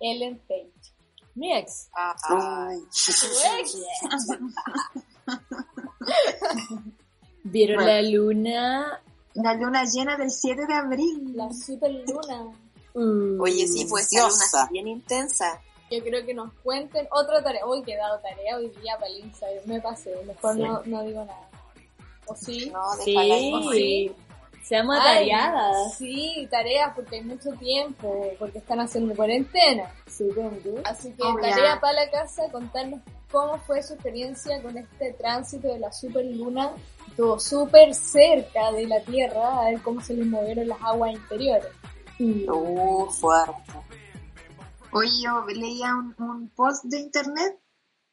Ellen 0.00 0.38
Page. 0.48 0.70
Mi 1.36 1.52
ex. 1.56 1.88
Ay, 1.94 2.78
¿Vieron 7.44 7.76
Bueno. 7.76 7.90
la 7.92 8.02
luna? 8.02 9.00
La 9.34 9.54
luna 9.54 9.84
llena 9.84 10.16
del 10.16 10.30
7 10.30 10.66
de 10.66 10.74
abril. 10.74 11.32
La 11.36 11.52
superluna. 11.52 12.44
Uh. 12.94 13.42
Oye, 13.42 13.66
sí, 13.66 13.86
fue 13.86 14.00
esa 14.02 14.28
luna 14.28 14.68
bien 14.70 14.88
intensa. 14.88 15.60
Yo 15.90 16.02
creo 16.02 16.24
que 16.24 16.32
nos 16.34 16.52
cuenten 16.62 17.06
otra 17.10 17.42
tarea. 17.42 17.66
Hoy 17.66 17.82
he 17.86 17.96
dado 17.96 18.18
tarea 18.20 18.56
hoy 18.56 18.68
día 18.80 18.94
para 18.98 19.08
el 19.08 19.18
Instagram. 19.24 19.64
Me 19.66 19.80
pasé. 19.80 20.14
Mejor 20.24 20.54
Sí. 20.54 20.60
no, 20.62 20.82
no 20.86 21.02
digo 21.02 21.24
nada. 21.24 21.48
¿O 22.26 22.34
sí? 22.36 22.70
No, 22.70 22.80
déjala 23.04 23.34
ahí. 23.34 23.68
Sí. 23.72 24.12
Seamos 24.62 24.96
Ay, 24.98 25.30
atareadas. 25.30 25.94
Sí, 25.98 26.48
tareas 26.50 26.92
porque 26.94 27.16
hay 27.16 27.24
mucho 27.24 27.50
tiempo, 27.52 28.30
porque 28.38 28.58
están 28.58 28.80
haciendo 28.80 29.14
cuarentena. 29.14 29.92
Supongo. 30.10 30.80
Así 30.84 31.12
que 31.12 31.22
Oh, 31.22 31.34
tarea 31.36 31.74
ya. 31.74 31.80
para 31.80 32.04
la 32.04 32.10
casa, 32.10 32.44
contarnos 32.50 33.00
cómo 33.30 33.58
fue 33.58 33.82
su 33.82 33.92
experiencia 33.92 34.62
con 34.62 34.78
este 34.78 35.12
tránsito 35.14 35.68
de 35.68 35.78
la 35.80 35.92
superluna. 35.92 36.70
Estuvo 37.08 37.38
súper 37.38 37.94
cerca 37.94 38.72
de 38.72 38.86
la 38.86 39.00
Tierra, 39.02 39.60
a 39.60 39.64
ver 39.70 39.82
cómo 39.82 40.00
se 40.00 40.14
les 40.14 40.26
movieron 40.26 40.66
las 40.68 40.80
aguas 40.82 41.12
interiores. 41.12 41.68
Uh, 42.18 43.06
fuerte. 43.10 43.54
Hoy 44.92 45.08
yo 45.22 45.44
leía 45.46 45.94
un, 45.94 46.14
un 46.18 46.48
post 46.50 46.84
de 46.84 47.00
internet 47.00 47.58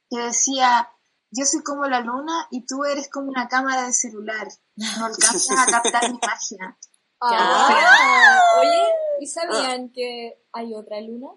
que 0.10 0.18
decía, 0.20 0.90
yo 1.32 1.46
soy 1.46 1.64
como 1.64 1.86
la 1.86 2.02
luna 2.02 2.48
y 2.52 2.66
tú 2.66 2.84
eres 2.84 3.10
como 3.10 3.30
una 3.30 3.48
cámara 3.48 3.84
de 3.88 3.94
celular. 3.94 4.48
No 4.76 5.06
alcanzas 5.06 5.58
a 5.58 5.66
captar 5.72 6.12
mi 6.12 6.20
magia. 6.22 6.78
Ah, 7.22 8.40
oye, 8.60 8.84
¿y 9.20 9.28
sabían 9.28 9.92
que 9.94 10.34
hay 10.54 10.74
otra 10.74 11.00
luna? 11.02 11.28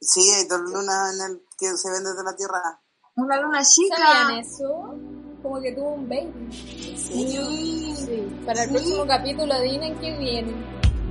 Sí, 0.00 0.30
hay 0.32 0.46
dos 0.46 0.60
lunas 0.60 1.14
en 1.14 1.20
el 1.30 1.42
que 1.58 1.76
se 1.76 1.90
ven 1.90 2.04
desde 2.04 2.22
la 2.24 2.34
Tierra. 2.36 2.80
Una 3.16 3.40
luna 3.40 3.62
chica. 3.64 3.96
¿Sabían 3.96 4.38
eso? 4.40 4.94
Como 5.42 5.60
que 5.60 5.72
tuvo 5.72 5.94
un 5.94 6.08
baby. 6.08 6.52
Sí. 6.96 7.94
Sí. 7.96 8.42
Para 8.44 8.62
el 8.64 8.68
Sí. 8.68 8.74
próximo 8.74 9.06
capítulo, 9.06 9.54
adivinen 9.54 9.98
qué 10.00 10.16
viene. 10.18 10.52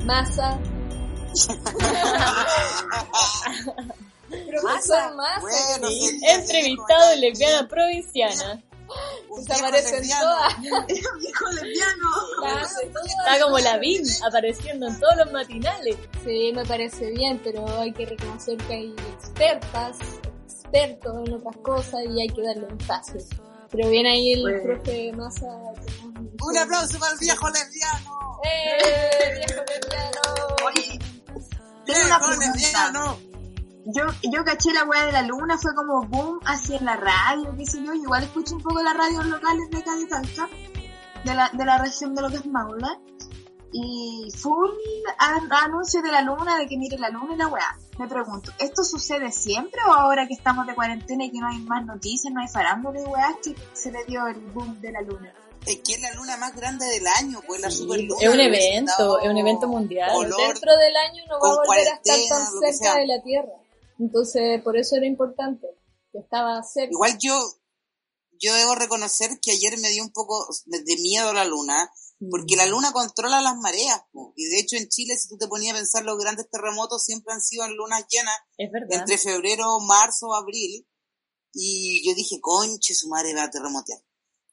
Masa. 0.05 0.59
Profesor 4.30 5.15
Massa. 5.15 5.39
Bueno, 5.41 5.88
sí. 5.89 6.19
Entrevistado 6.28 7.11
en 7.13 7.21
lesbiana 7.21 7.67
provinciana. 7.67 8.61
Un 9.30 9.43
desaparecen 9.43 10.01
viejo 10.03 10.21
todas. 10.21 10.61
Viejo 10.61 11.45
lesbiano. 11.51 12.07
Está 13.07 13.43
como 13.43 13.57
la 13.59 13.78
BIM 13.80 14.03
apareciendo 14.28 14.88
en 14.88 14.99
todos 14.99 15.15
los 15.17 15.32
matinales. 15.32 15.97
Sí, 16.23 16.51
me 16.53 16.63
parece 16.65 17.09
bien, 17.11 17.39
pero 17.43 17.67
hay 17.80 17.91
que 17.93 18.05
reconocer 18.05 18.57
que 18.57 18.73
hay 18.73 18.95
expertas, 19.15 19.97
expertos 20.47 21.28
en 21.28 21.34
otras 21.34 21.57
cosas 21.63 22.01
y 22.07 22.21
hay 22.21 22.28
que 22.30 22.41
darle 22.43 22.65
un 22.65 22.80
espacio. 22.80 23.19
Pero 23.71 23.89
viene 23.89 24.11
ahí 24.11 24.34
el 24.34 24.61
profe 24.61 25.11
Massa. 25.13 25.47
Un 25.47 26.57
aplauso 26.57 26.99
para 26.99 27.11
el 27.13 27.17
viejo 27.19 27.49
lesbiano. 27.49 28.39
¡Eh! 28.43 29.34
¡Viejo 29.47 29.63
lesbiano! 29.67 30.21
Oye, 30.65 30.99
tengo 31.86 32.05
una 32.05 32.19
Viejo 32.19 32.28
pregunta. 32.28 32.51
lesbiano. 32.55 33.19
Yo, 33.86 34.03
yo 34.23 34.43
caché 34.43 34.73
la 34.73 34.83
weá 34.83 35.05
de 35.05 35.11
la 35.11 35.21
luna, 35.21 35.57
fue 35.57 35.75
como 35.75 36.07
boom 36.07 36.39
hacia 36.45 36.81
la 36.81 36.95
radio, 36.95 37.53
qué 37.55 37.65
sé 37.65 37.83
yo, 37.83 37.93
igual 37.93 38.23
escucho 38.23 38.55
un 38.55 38.61
poco 38.63 38.81
las 38.81 38.95
radios 38.97 39.25
locales 39.27 39.69
de 39.69 39.77
acá 39.77 39.95
de 39.95 40.07
Talca. 40.07 40.49
de 41.23 41.33
la, 41.36 41.49
de 41.53 41.65
la 41.65 41.77
región 41.77 42.15
de 42.15 42.21
lo 42.23 42.29
que 42.29 42.38
es 42.38 42.45
Maule. 42.45 42.88
Y 43.77 44.29
full 44.38 44.69
an- 45.19 45.51
anuncio 45.51 46.01
de 46.01 46.09
la 46.11 46.21
luna, 46.21 46.57
de 46.57 46.65
que 46.67 46.77
mire 46.77 46.97
la 46.97 47.09
luna 47.09 47.33
y 47.33 47.38
la 47.38 47.47
weá. 47.47 47.77
Me 47.99 48.07
pregunto, 48.07 48.51
¿esto 48.57 48.83
sucede 48.83 49.31
siempre 49.31 49.81
o 49.88 49.91
ahora 49.93 50.27
que 50.27 50.33
estamos 50.33 50.65
de 50.65 50.73
cuarentena 50.75 51.25
y 51.25 51.31
que 51.31 51.39
no 51.39 51.47
hay 51.49 51.59
más 51.59 51.86
noticias, 51.86 52.33
no 52.33 52.41
hay 52.41 52.47
farándula 52.47 52.99
y 53.01 53.03
weá, 53.03 53.36
que 53.43 53.53
se 53.73 53.91
le 53.91 54.03
dio 54.05 54.25
el 54.27 54.39
boom 54.53 54.79
de 54.81 54.91
la 54.93 55.01
luna? 55.01 55.33
Es 55.65 55.77
que 55.81 55.93
es 55.93 56.01
la 56.01 56.11
luna 56.13 56.38
más 56.38 56.55
grande 56.55 56.86
del 56.86 57.05
año, 57.07 57.39
pues 57.45 57.59
la 57.59 57.69
super 57.71 57.99
luna. 57.99 58.15
Es 58.21 58.29
un 58.33 58.39
evento, 58.39 59.19
es 59.19 59.29
un 59.29 59.38
evento 59.38 59.67
mundial. 59.67 60.11
Color, 60.13 60.38
Dentro 60.38 60.71
del 60.77 60.95
año 60.95 61.23
no 61.27 61.39
va 61.39 61.49
a 61.49 61.55
volver 61.55 61.88
a 61.88 61.95
estar 61.95 62.15
tan 62.29 62.47
cerca 62.71 62.95
de 62.99 63.07
la 63.07 63.21
Tierra. 63.23 63.51
Entonces, 63.99 64.61
por 64.63 64.77
eso 64.77 64.95
era 64.95 65.05
importante, 65.05 65.67
que 66.11 66.19
estaba 66.19 66.61
cerca. 66.63 66.91
Igual 66.91 67.17
yo, 67.19 67.37
yo 68.39 68.53
debo 68.53 68.75
reconocer 68.75 69.39
que 69.41 69.51
ayer 69.51 69.77
me 69.79 69.89
dio 69.89 70.03
un 70.03 70.11
poco 70.11 70.47
de 70.65 70.97
miedo 70.97 71.33
la 71.33 71.45
luna, 71.45 71.91
porque 72.29 72.55
la 72.55 72.65
luna 72.65 72.91
controla 72.91 73.41
las 73.41 73.57
mareas. 73.57 74.01
po. 74.11 74.33
Y 74.35 74.45
de 74.45 74.59
hecho 74.59 74.75
en 74.77 74.87
Chile, 74.89 75.17
si 75.17 75.29
tú 75.29 75.37
te 75.37 75.47
ponías 75.47 75.75
a 75.75 75.77
pensar, 75.77 76.03
los 76.03 76.17
grandes 76.17 76.49
terremotos 76.49 77.03
siempre 77.03 77.33
han 77.33 77.41
sido 77.41 77.65
en 77.65 77.75
lunas 77.75 78.05
llenas, 78.09 78.35
Es 78.57 78.71
verdad. 78.71 78.99
entre 78.99 79.17
febrero, 79.17 79.79
marzo, 79.79 80.33
abril. 80.33 80.87
Y 81.53 82.05
yo 82.07 82.13
dije, 82.15 82.39
conche, 82.41 82.93
su 82.93 83.07
madre 83.07 83.33
va 83.33 83.43
a 83.43 83.49
terremotear. 83.49 83.99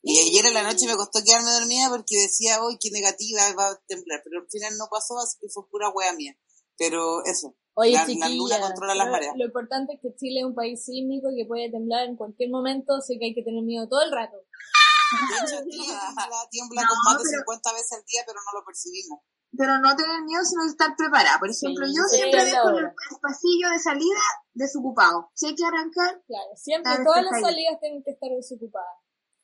Y 0.05 0.19
ayer 0.19 0.47
en 0.47 0.55
la 0.55 0.65
noche 0.65 0.87
me 0.87 0.97
costó 0.97 1.23
quedarme 1.25 1.53
dormida 1.53 1.89
porque 1.89 2.21
decía, 2.21 2.63
hoy 2.63 2.77
qué 2.81 2.91
negativa 2.91 3.53
va 3.55 3.71
a 3.71 3.81
temblar. 3.87 4.21
Pero 4.25 4.41
al 4.41 4.49
final 4.49 4.77
no 4.77 4.89
pasó, 4.91 5.19
así 5.19 5.39
que 5.41 5.49
fue 5.49 5.69
pura 5.69 5.91
wea 5.91 6.13
mía. 6.13 6.37
Pero 6.77 7.25
eso, 7.25 7.57
Oye, 7.75 7.93
la, 7.93 8.01
la 8.01 8.07
chiquilla, 8.07 8.29
luna 8.29 8.61
controla 8.61 8.95
las 8.95 9.07
Lo, 9.07 9.13
mareas. 9.13 9.35
lo 9.37 9.45
importante 9.47 9.95
es 9.95 10.01
que 10.01 10.15
Chile 10.17 10.41
es 10.41 10.47
un 10.47 10.55
país 10.55 10.85
sísmico 10.85 11.31
y 11.31 11.37
que 11.37 11.47
puede 11.47 11.71
temblar 11.71 12.05
en 12.05 12.17
cualquier 12.17 12.51
momento, 12.51 12.95
así 12.97 13.19
que 13.19 13.27
hay 13.27 13.35
que 13.35 13.43
tener 13.43 13.63
miedo 13.65 13.89
todo 13.89 14.03
el 14.03 14.13
rato. 14.13 14.37
De 14.37 15.37
hecho, 15.45 15.63
tiembla, 15.65 16.01
tiembla 16.51 16.83
No, 16.83 16.89
con 16.89 16.99
más 17.05 17.23
de 17.23 17.31
pero- 17.31 17.43
50 17.45 17.73
veces 17.73 17.93
al 17.93 18.05
día, 18.05 18.23
pero 18.27 18.39
no 18.45 18.59
lo 18.61 18.65
percibimos. 18.65 19.21
Pero 19.55 19.79
no 19.81 19.95
tener 19.95 20.23
miedo, 20.25 20.43
sino 20.45 20.65
estar 20.65 20.97
preparada. 20.97 21.39
Por 21.39 21.51
ejemplo, 21.51 21.85
Sí, 21.87 21.93
yo 21.95 22.03
sí, 22.09 22.17
siempre 22.17 22.39
la 22.41 22.45
dejo 22.45 22.69
el, 22.71 22.89
pasillo 23.21 23.69
de 23.69 23.79
salida 23.79 24.21
desocupado. 24.55 25.31
Si 25.35 25.47
hay 25.47 25.55
que 25.55 25.65
arrancar, 25.67 26.23
Claro, 26.27 26.49
siempre 26.57 26.93
todas 27.05 27.23
las 27.25 27.41
salidas 27.41 27.79
tienen 27.81 28.03
que 28.03 28.13
estar 28.13 28.31
desocupadas. 28.31 28.97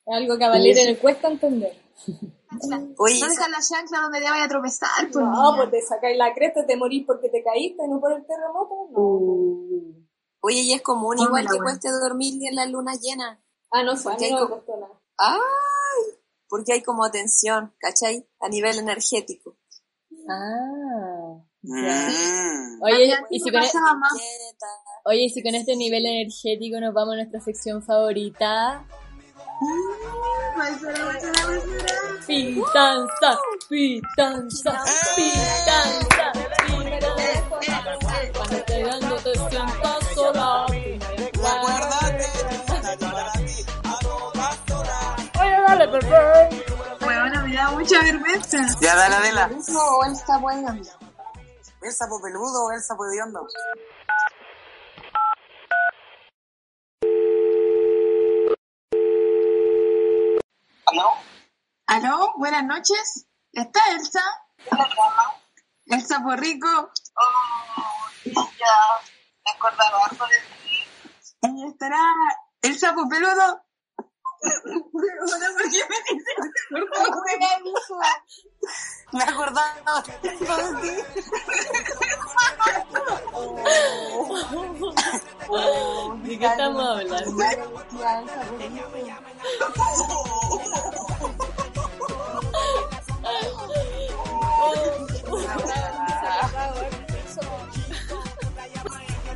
Es 0.07 0.17
algo 0.17 0.39
que 0.39 0.45
a 0.45 0.49
Valeria 0.49 0.85
le 0.85 0.99
cuesta 0.99 1.29
entender. 1.29 1.77
Oye, 2.99 3.21
no 3.21 3.29
dejar 3.29 3.51
la 3.51 3.59
chancla 3.61 4.01
donde 4.01 4.21
te 4.21 4.31
vaya 4.31 4.45
a 4.45 4.49
tropezar. 4.49 4.89
Pues, 5.13 5.15
No, 5.25 5.31
niña. 5.53 5.57
pues 5.57 5.71
te 5.71 5.83
sacáis 5.83 6.17
la 6.17 6.33
cresta, 6.35 6.67
te 6.67 6.77
morís 6.77 7.05
porque 7.07 7.29
te 7.29 7.43
caíste, 7.43 7.87
no 7.89 8.01
por 8.01 8.13
el 8.13 8.25
terremoto. 8.27 8.89
No. 8.91 9.99
Oye, 10.41 10.61
y 10.61 10.73
es 10.73 10.83
común 10.83 11.19
igual 11.19 11.43
que 11.45 11.57
buena. 11.59 11.65
cueste 11.65 11.91
dormir 11.91 12.41
en 12.49 12.55
la 12.57 12.67
luna 12.67 12.93
llena. 13.01 13.43
Ah, 13.73 13.83
no 13.83 13.97
sé, 13.97 14.09
a 14.09 14.13
Porque 14.13 14.25
mí 14.25 14.27
hay 14.27 14.33
no 14.33 14.41
me 14.41 14.47
como- 14.47 14.57
costó 14.65 14.81
nada. 14.81 14.93
¡Ay! 15.19 16.15
Porque 16.49 16.73
hay 16.73 16.83
como 16.83 17.11
tensión, 17.11 17.75
¿cachai? 17.79 18.27
A 18.41 18.49
nivel 18.49 18.79
energético. 18.79 19.57
Ah. 20.29 21.43
Mm. 21.63 22.83
Oye, 22.83 23.15
y 23.31 23.41
si 23.41 23.51
me 23.51 23.59
con, 23.59 23.65
e- 23.65 23.73
oye, 25.05 25.23
y 25.25 25.31
si 25.31 25.43
con 25.43 25.55
este 25.57 25.75
nivel 25.77 26.07
energético 26.07 26.81
nos 26.81 26.95
vamos 26.95 27.15
a 27.15 27.17
nuestra 27.17 27.41
sección 27.41 27.83
favorita. 27.83 28.87
Pues, 30.55 30.81
Pitanza, 32.29 33.39
pitanza, 33.71 34.85
pitanza, 35.17 36.31
pitanza. 36.31 36.33
Cuando 38.85 39.17
te 39.17 39.35
sientas 39.49 40.05
sola. 40.15 40.67
Oye, 45.41 45.57
dale. 45.67 45.87
Bueno, 47.01 47.43
me 47.45 47.55
da 47.55 47.71
mucha 47.71 48.03
vergüenza. 48.03 48.59
Ya, 48.83 48.95
dale, 48.95 49.15
Adela. 49.17 49.51
Él 49.51 50.13
está 50.13 50.37
bueno. 50.37 50.77
¿El 51.81 51.93
sapo 51.95 52.21
peludo 52.21 52.67
o 52.67 52.73
el 52.73 52.83
sapo 52.83 53.07
hediondo? 53.07 53.47
¿Aló? 60.89 61.28
Buenas 62.37 62.65
noches. 62.65 63.27
¿Está 63.53 63.81
Elsa? 63.93 64.23
Elsa 65.87 66.23
Porrico. 66.23 66.91
Ahí 71.43 71.65
estará 71.67 71.99
el 72.63 72.79
sapo 72.79 73.09
peludo. 73.09 73.65
Bueno, 74.93 75.23
¿por 75.53 75.71
qué 77.27 77.39
me 77.39 77.49
dices? 77.65 77.97
Me 79.13 79.23
acordaba 79.23 80.03
de 80.23 80.29
ti. 80.31 80.39
¿De 86.23 86.39
qué 86.39 86.47
estamos 86.47 86.85
hablando? 86.87 87.43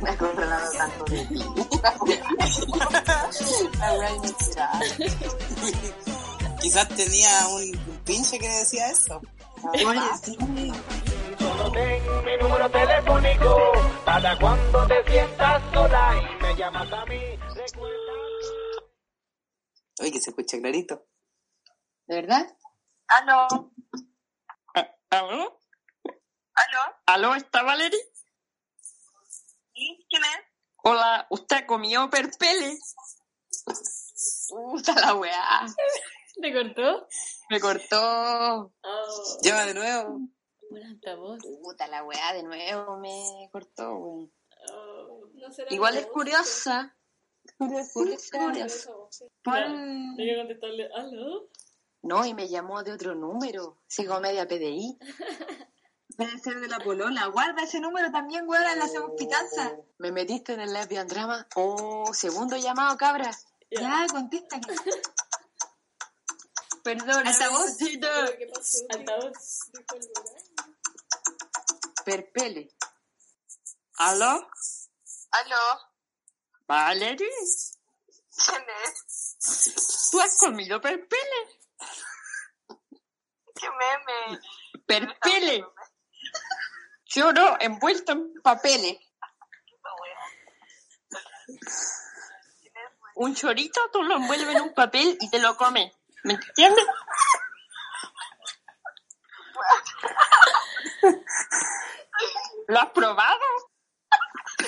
Me 0.01 0.09
he 0.09 0.13
acordado 0.13 0.71
tanto 0.77 1.05
de 1.05 1.25
ti. 1.25 1.39
Quizás 6.61 6.87
tenía 6.89 7.47
un, 7.47 7.71
pinche 8.05 8.39
que 8.39 8.49
decía 8.49 8.89
eso. 8.89 9.21
Oye, 9.63 10.01
sí. 10.21 10.37
Solo 11.39 11.71
ten 11.71 12.25
mi 12.25 12.37
número 12.37 12.69
telefónico 12.69 13.71
para 14.05 14.37
cuando 14.37 14.87
te 14.87 15.03
sientas 15.11 15.61
sola 15.73 16.15
y 16.17 16.43
me 16.43 16.55
llamas 16.55 16.91
a 16.91 17.05
mí. 17.05 17.19
Recuerda. 17.55 18.03
Oye, 20.01 20.11
que 20.11 20.21
se 20.21 20.31
escucha 20.31 20.57
clarito. 20.59 21.05
¿De 22.07 22.15
verdad? 22.15 22.57
¿Aló? 23.07 23.72
¿Aló? 25.13 25.59
¿Aló? 26.55 26.95
¿Aló? 27.05 27.35
¿Está 27.35 27.61
Valeria? 27.61 27.99
¿Sí? 29.73 30.05
¿Quién 30.09 30.23
es? 30.23 30.39
Hola, 30.83 31.27
¿usted 31.29 31.65
comió 31.67 32.09
perpele? 32.09 32.77
Puta 34.49 34.93
la 34.99 35.13
weá. 35.13 35.65
¿Te 36.41 36.51
cortó? 36.51 37.07
Me 37.49 37.59
cortó. 37.59 38.73
Oh, 38.81 39.39
Llama 39.43 39.65
de 39.65 39.73
nuevo. 39.75 40.19
Puta 41.61 41.87
la 41.87 42.03
weá, 42.03 42.33
de 42.33 42.41
nuevo 42.43 42.97
me 42.97 43.49
cortó, 43.51 43.93
weón. 43.95 44.33
Oh, 44.71 45.27
No 45.33 45.51
será 45.51 45.71
Igual 45.73 45.95
es 45.97 46.05
voz, 46.05 46.13
curiosa. 46.13 46.97
Curiosa. 47.57 47.91
Curiosa. 48.39 48.91
Pon- 49.43 50.15
Hay 50.19 50.25
que 50.25 50.35
contestarle, 50.37 50.89
¿aló? 50.95 51.49
No, 52.03 52.25
y 52.25 52.33
me 52.33 52.47
llamó 52.49 52.83
de 52.83 52.91
otro 52.91 53.15
número. 53.15 53.81
Sigo 53.87 54.19
media 54.19 54.47
PDI. 54.47 54.97
Debe 56.09 56.37
ser 56.39 56.59
de 56.59 56.67
la 56.67 56.79
polola. 56.79 57.25
Guarda 57.27 57.63
ese 57.63 57.79
número 57.79 58.11
también, 58.11 58.47
weón, 58.47 58.63
le 58.63 58.83
hacemos 58.83 59.11
pitanza. 59.17 59.71
Me 59.97 60.11
metiste 60.11 60.53
en 60.53 60.59
el 60.61 60.71
lesbian 60.71 61.07
drama. 61.07 61.47
Oh, 61.55 62.13
segundo 62.13 62.55
llamado, 62.57 62.95
cabra. 62.97 63.31
Ya, 63.71 64.05
contesta. 64.11 64.59
que- 64.61 64.75
Perdón. 66.83 67.25
Altavoz. 67.25 67.77
¿Qué 67.77 68.47
pasó? 68.53 68.77
Altavoz. 68.89 69.59
Perpele. 72.05 72.69
¿Aló? 73.97 74.47
¿Aló? 75.31 75.79
¿Valeria? 76.67 77.27
¿Quién 78.45 78.63
es? 78.85 80.09
¿Tú 80.11 80.19
has 80.19 80.37
comido 80.37 80.79
perpele? 80.81 81.62
¿Qué 83.55 83.69
meme? 83.69 84.39
¿Perpele? 84.85 85.65
Yo 87.05 87.31
no, 87.31 87.57
envuelto 87.59 88.11
en 88.13 88.33
papeles. 88.41 88.97
Un 93.15 93.35
chorito 93.35 93.79
tú 93.91 94.01
lo 94.01 94.15
envuelves 94.15 94.55
en 94.55 94.61
un 94.61 94.73
papel 94.73 95.17
y 95.19 95.29
te 95.29 95.39
lo 95.39 95.55
comes. 95.55 95.93
¿Me 96.23 96.33
entiendes? 96.33 96.85
¿Lo 102.67 102.79
has 102.79 102.89
probado? 102.91 103.39
No, 104.59 104.67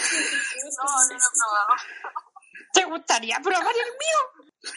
no 0.83 1.07
lo 1.07 1.15
he 1.15 1.19
probado. 1.33 1.75
¿Te 2.73 2.85
gustaría 2.85 3.39
probar 3.39 3.73
el 3.73 3.91
mío? 3.93 4.71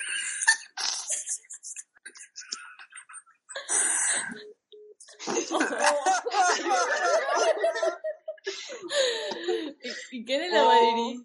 ¿Y 10.11 10.25
quién 10.25 10.43
es 10.43 10.53
la 10.53 10.63
Valerie? 10.65 11.21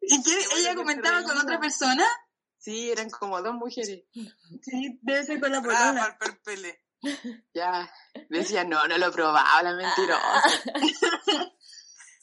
¿Y 0.00 0.22
quién- 0.22 0.38
ella 0.58 0.74
comentaba 0.74 1.22
con 1.22 1.38
otra 1.38 1.60
persona? 1.60 2.04
Sí, 2.58 2.90
eran 2.90 3.10
como 3.10 3.40
dos 3.42 3.54
mujeres. 3.54 4.04
Sí, 4.62 4.98
debe 5.02 5.24
ser 5.24 5.40
con 5.40 5.52
la 5.52 5.58
Ah, 5.58 5.62
polola. 5.62 5.94
para 5.94 6.06
el 6.12 6.18
perpele. 6.18 6.80
Ya. 7.54 7.92
Decía, 8.30 8.64
no, 8.64 8.86
no 8.88 8.96
lo 8.98 9.06
he 9.08 9.12
probado, 9.12 9.62
la 9.62 9.74
mentirosa. 9.74 10.42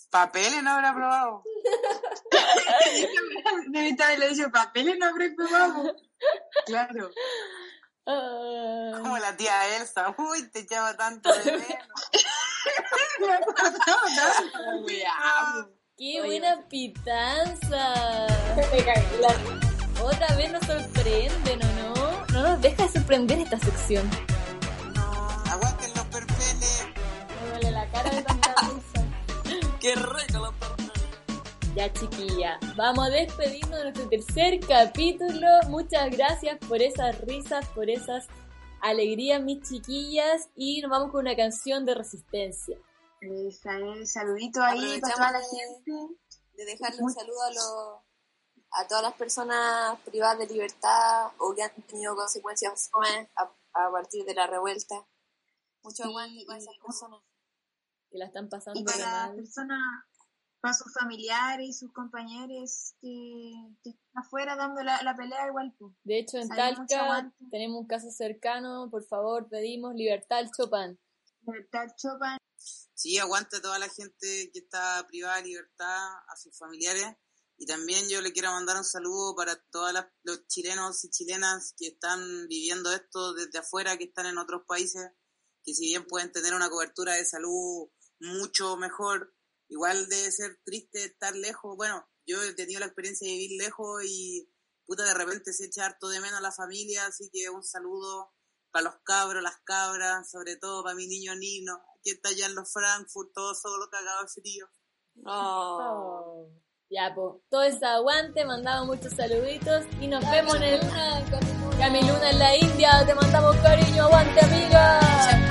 Papeles 0.10 0.62
no 0.64 0.72
habrá 0.72 0.94
probado. 0.94 1.44
Debe 3.70 4.04
haberle 4.04 4.30
dicho 4.30 4.52
papeles, 4.52 4.98
no 5.00 5.06
habré 5.06 5.32
probado. 5.34 5.96
Claro. 6.66 7.12
Como 8.06 9.18
la 9.18 9.36
tía 9.38 9.78
Elsa. 9.78 10.14
Uy, 10.18 10.50
te 10.50 10.60
echaba 10.60 10.96
tanto 10.96 11.32
de 11.34 11.44
menos. 11.52 11.66
Me 13.20 13.34
acordaba 13.34 14.02
tanto. 14.16 15.72
¡Qué 15.98 16.20
buena 16.26 16.66
pitanza! 16.68 18.28
Otra 20.02 20.36
vez 20.36 20.52
nos 20.52 20.66
sorprenden, 20.66 21.60
¿o 21.64 21.96
no? 21.96 22.26
No 22.34 22.42
nos 22.44 22.62
deja 22.62 22.84
de 22.84 22.90
sorprender 22.90 23.40
esta 23.40 23.60
sección. 23.60 24.10
Aguanten 25.48 25.92
los 25.96 26.06
perpeles. 26.06 26.86
Me 27.44 27.50
duele 27.52 27.72
la 27.72 27.92
cara 27.92 28.10
de 28.10 28.24
tanta 28.24 28.56
risa. 28.62 29.70
Qué 29.80 29.96
rico 29.96 30.40
los 30.40 30.54
Ya 31.74 31.92
chiquilla, 31.94 32.60
vamos 32.76 33.08
a 33.08 33.10
despedirnos 33.10 33.78
de 33.78 33.84
nuestro 33.84 34.10
tercer 34.10 34.60
capítulo. 34.60 35.48
Muchas 35.70 36.12
gracias 36.12 36.58
por 36.68 36.82
esas 36.82 37.22
risas, 37.22 37.66
por 37.70 37.90
esas 37.90 38.28
alegrías, 38.82 39.42
mis 39.42 39.62
chiquillas. 39.62 40.50
Y 40.54 40.82
nos 40.82 40.92
vamos 40.92 41.12
con 41.12 41.22
una 41.22 41.36
canción 41.36 41.86
de 41.86 41.96
resistencia. 41.96 42.78
Esa 43.22 43.80
es, 43.80 44.12
saludito 44.12 44.62
ahí 44.62 45.00
para 45.00 45.14
toda 45.14 45.32
la 45.32 45.40
gente. 45.40 45.92
de 46.56 46.66
dejarle 46.66 47.04
un 47.04 47.14
saludo 47.14 47.42
a 47.42 47.52
los 47.52 48.12
a 48.74 48.88
todas 48.88 49.04
las 49.04 49.14
personas 49.14 50.00
privadas 50.02 50.40
de 50.40 50.48
libertad 50.48 51.32
o 51.38 51.54
que 51.54 51.64
han 51.64 51.72
tenido 51.84 52.16
consecuencias 52.16 52.90
jóvenes 52.92 53.30
a, 53.36 53.44
a 53.74 53.92
partir 53.92 54.26
de 54.26 54.34
la 54.34 54.48
revuelta. 54.48 55.08
Mucho 55.84 56.04
aguante 56.04 56.46
con 56.46 56.58
esas 56.58 56.76
personas. 56.84 57.22
Que 58.10 58.18
la 58.18 58.26
están 58.26 58.50
pasando 58.50 58.80
Y 58.80 58.84
para 58.84 59.28
las 59.28 59.36
personas, 59.36 59.80
para 60.62 60.76
sus 60.76 60.94
familiares 60.94 61.68
y 61.68 61.74
sus 61.74 61.92
compañeros 61.92 62.94
que, 63.02 63.52
que 63.84 63.90
están 63.90 64.24
afuera 64.24 64.56
dando 64.56 64.84
la, 64.84 65.02
la 65.02 65.16
pelea 65.16 65.48
igual. 65.48 65.74
pues. 65.78 65.94
De 66.04 66.20
hecho, 66.20 66.38
en 66.38 66.48
Talca 66.50 67.34
tenemos 67.50 67.82
un 67.82 67.88
caso 67.88 68.12
cercano. 68.12 68.88
Por 68.92 69.04
favor, 69.06 69.50
pedimos 69.50 69.96
libertad 69.96 70.38
al 70.38 70.52
Chopin. 70.52 71.00
Libertad 71.42 71.88
Chopin. 71.98 72.38
Sí, 72.94 73.18
aguante 73.18 73.58
a 73.58 73.62
toda 73.62 73.80
la 73.80 73.90
gente 73.90 74.52
que 74.54 74.60
está 74.60 75.04
privada 75.08 75.38
de 75.38 75.48
libertad, 75.48 76.08
a 76.28 76.36
sus 76.38 76.56
familiares. 76.56 77.08
Y 77.58 77.66
también 77.66 78.08
yo 78.10 78.22
le 78.22 78.32
quiero 78.32 78.52
mandar 78.52 78.78
un 78.78 78.84
saludo 78.84 79.36
para 79.36 79.56
todos 79.72 79.94
los 80.24 80.48
chilenos 80.48 81.04
y 81.04 81.10
chilenas 81.10 81.74
que 81.78 81.88
están 81.88 82.48
viviendo 82.48 82.92
esto 82.92 83.34
desde 83.34 83.60
afuera, 83.60 83.98
que 83.98 84.06
están 84.06 84.28
en 84.28 84.38
otros 84.38 84.64
países, 84.68 85.12
que 85.64 85.74
si 85.74 85.86
bien 85.86 86.06
pueden 86.08 86.32
tener 86.32 86.54
una 86.54 86.70
cobertura 86.70 87.14
de 87.14 87.26
salud 87.26 87.90
mucho 88.20 88.78
mejor, 88.78 89.36
igual 89.72 90.08
debe 90.08 90.32
ser 90.32 90.60
triste 90.64 91.06
estar 91.06 91.36
lejos. 91.36 91.76
Bueno, 91.78 92.06
yo 92.28 92.42
he 92.44 92.54
tenido 92.54 92.80
la 92.80 92.88
experiencia 92.88 93.28
de 93.28 93.38
vivir 93.38 93.58
lejos 93.58 94.04
y 94.06 94.48
puta 94.86 95.06
de 95.06 95.14
repente 95.14 95.54
se 95.54 95.66
echa 95.66 95.86
harto 95.86 96.10
de 96.10 96.20
menos 96.20 96.38
a 96.38 96.42
la 96.42 96.52
familia, 96.52 97.06
así 97.06 97.30
que 97.32 97.50
un 97.50 97.64
saludo 97.64 98.34
para 98.72 98.84
los 98.84 98.96
cabros, 99.04 99.42
las 99.42 99.60
cabras, 99.64 100.30
sobre 100.30 100.58
todo 100.58 100.84
para 100.84 100.96
mi 100.96 101.08
niño 101.08 101.36
Nino, 101.36 101.82
que 102.04 102.12
está 102.12 102.30
allá 102.30 102.48
en 102.48 102.56
los 102.56 102.72
Frankfurt, 102.72 103.32
todo 103.34 103.56
solo 103.56 103.90
cagado 103.90 104.24
de 104.24 104.28
frío. 104.28 104.68
Oh. 105.26 106.50
Ya, 106.90 107.14
pues, 107.16 107.42
todo 107.50 107.64
ese 107.64 107.86
aguante, 107.86 108.44
mandamos 108.44 108.98
muchos 108.98 109.14
saluditos 109.14 109.86
y 110.02 110.08
nos 110.08 110.30
vemos 110.30 110.56
en 110.58 110.64
el 110.64 110.82
Camiluna 111.78 112.30
en 112.30 112.40
la 112.40 112.58
India. 112.58 113.06
Te 113.06 113.16
mandamos 113.16 113.56
cariño, 113.58 114.04
aguante, 114.04 114.46
amiga. 114.46 115.51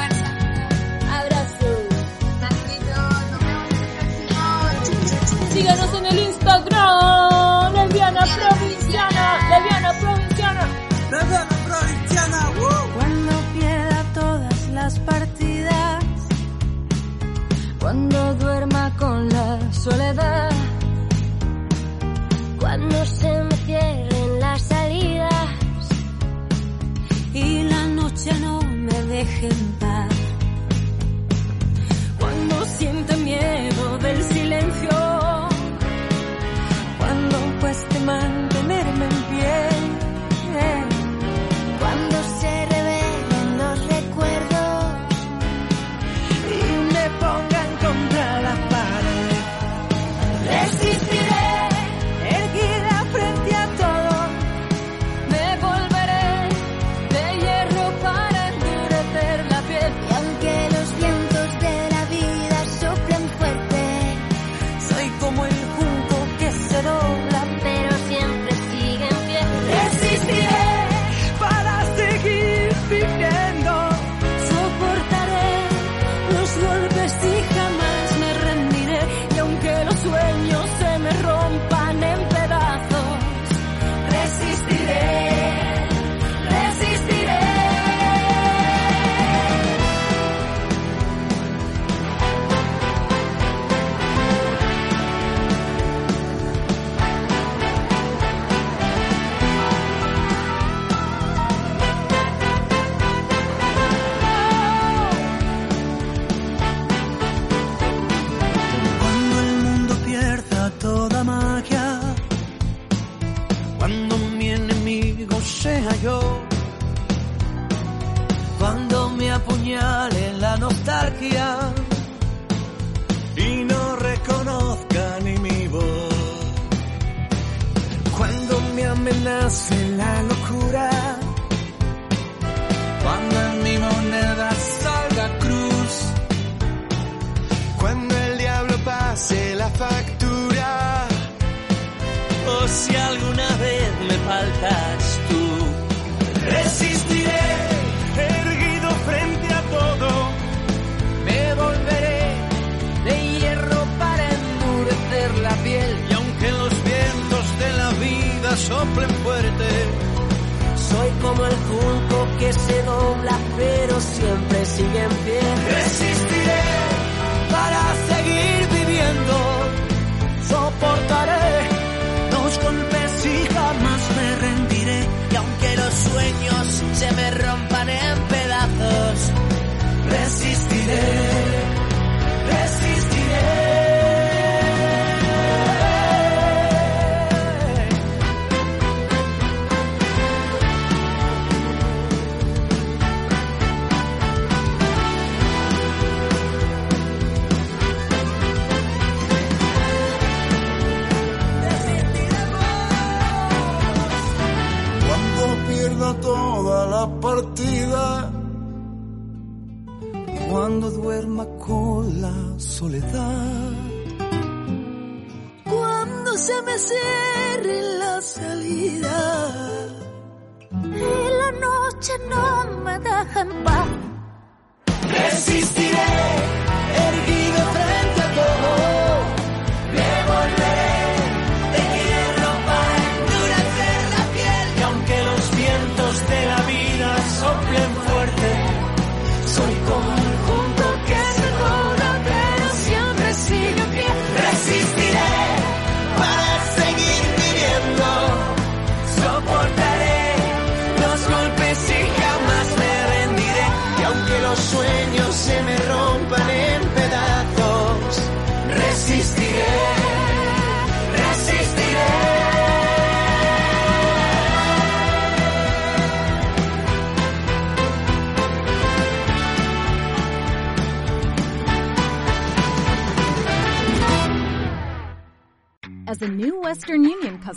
Instagram, 6.41 7.75
lesbiana 7.75 8.25
provinciana, 8.39 9.25
lesbiana 9.51 9.93
provinciana. 10.01 10.65
Lesbiana 11.11 11.49
provinciana, 11.67 12.39
Cuando 12.95 13.33
pierda 13.53 14.05
todas 14.15 14.69
las 14.71 14.99
partidas, 15.01 16.05
cuando 17.79 18.35
duerma 18.37 18.91
con 18.97 19.29
la 19.29 19.73
soledad, 19.73 20.51
cuando 22.59 23.05
se 23.05 23.43
me 23.45 23.57
cierren 23.67 24.41
las 24.41 24.63
salidas 24.63 25.45
y 27.35 27.65
la 27.65 27.87
noche 27.87 28.33
no 28.41 28.63
me 28.63 29.03
deje 29.03 29.51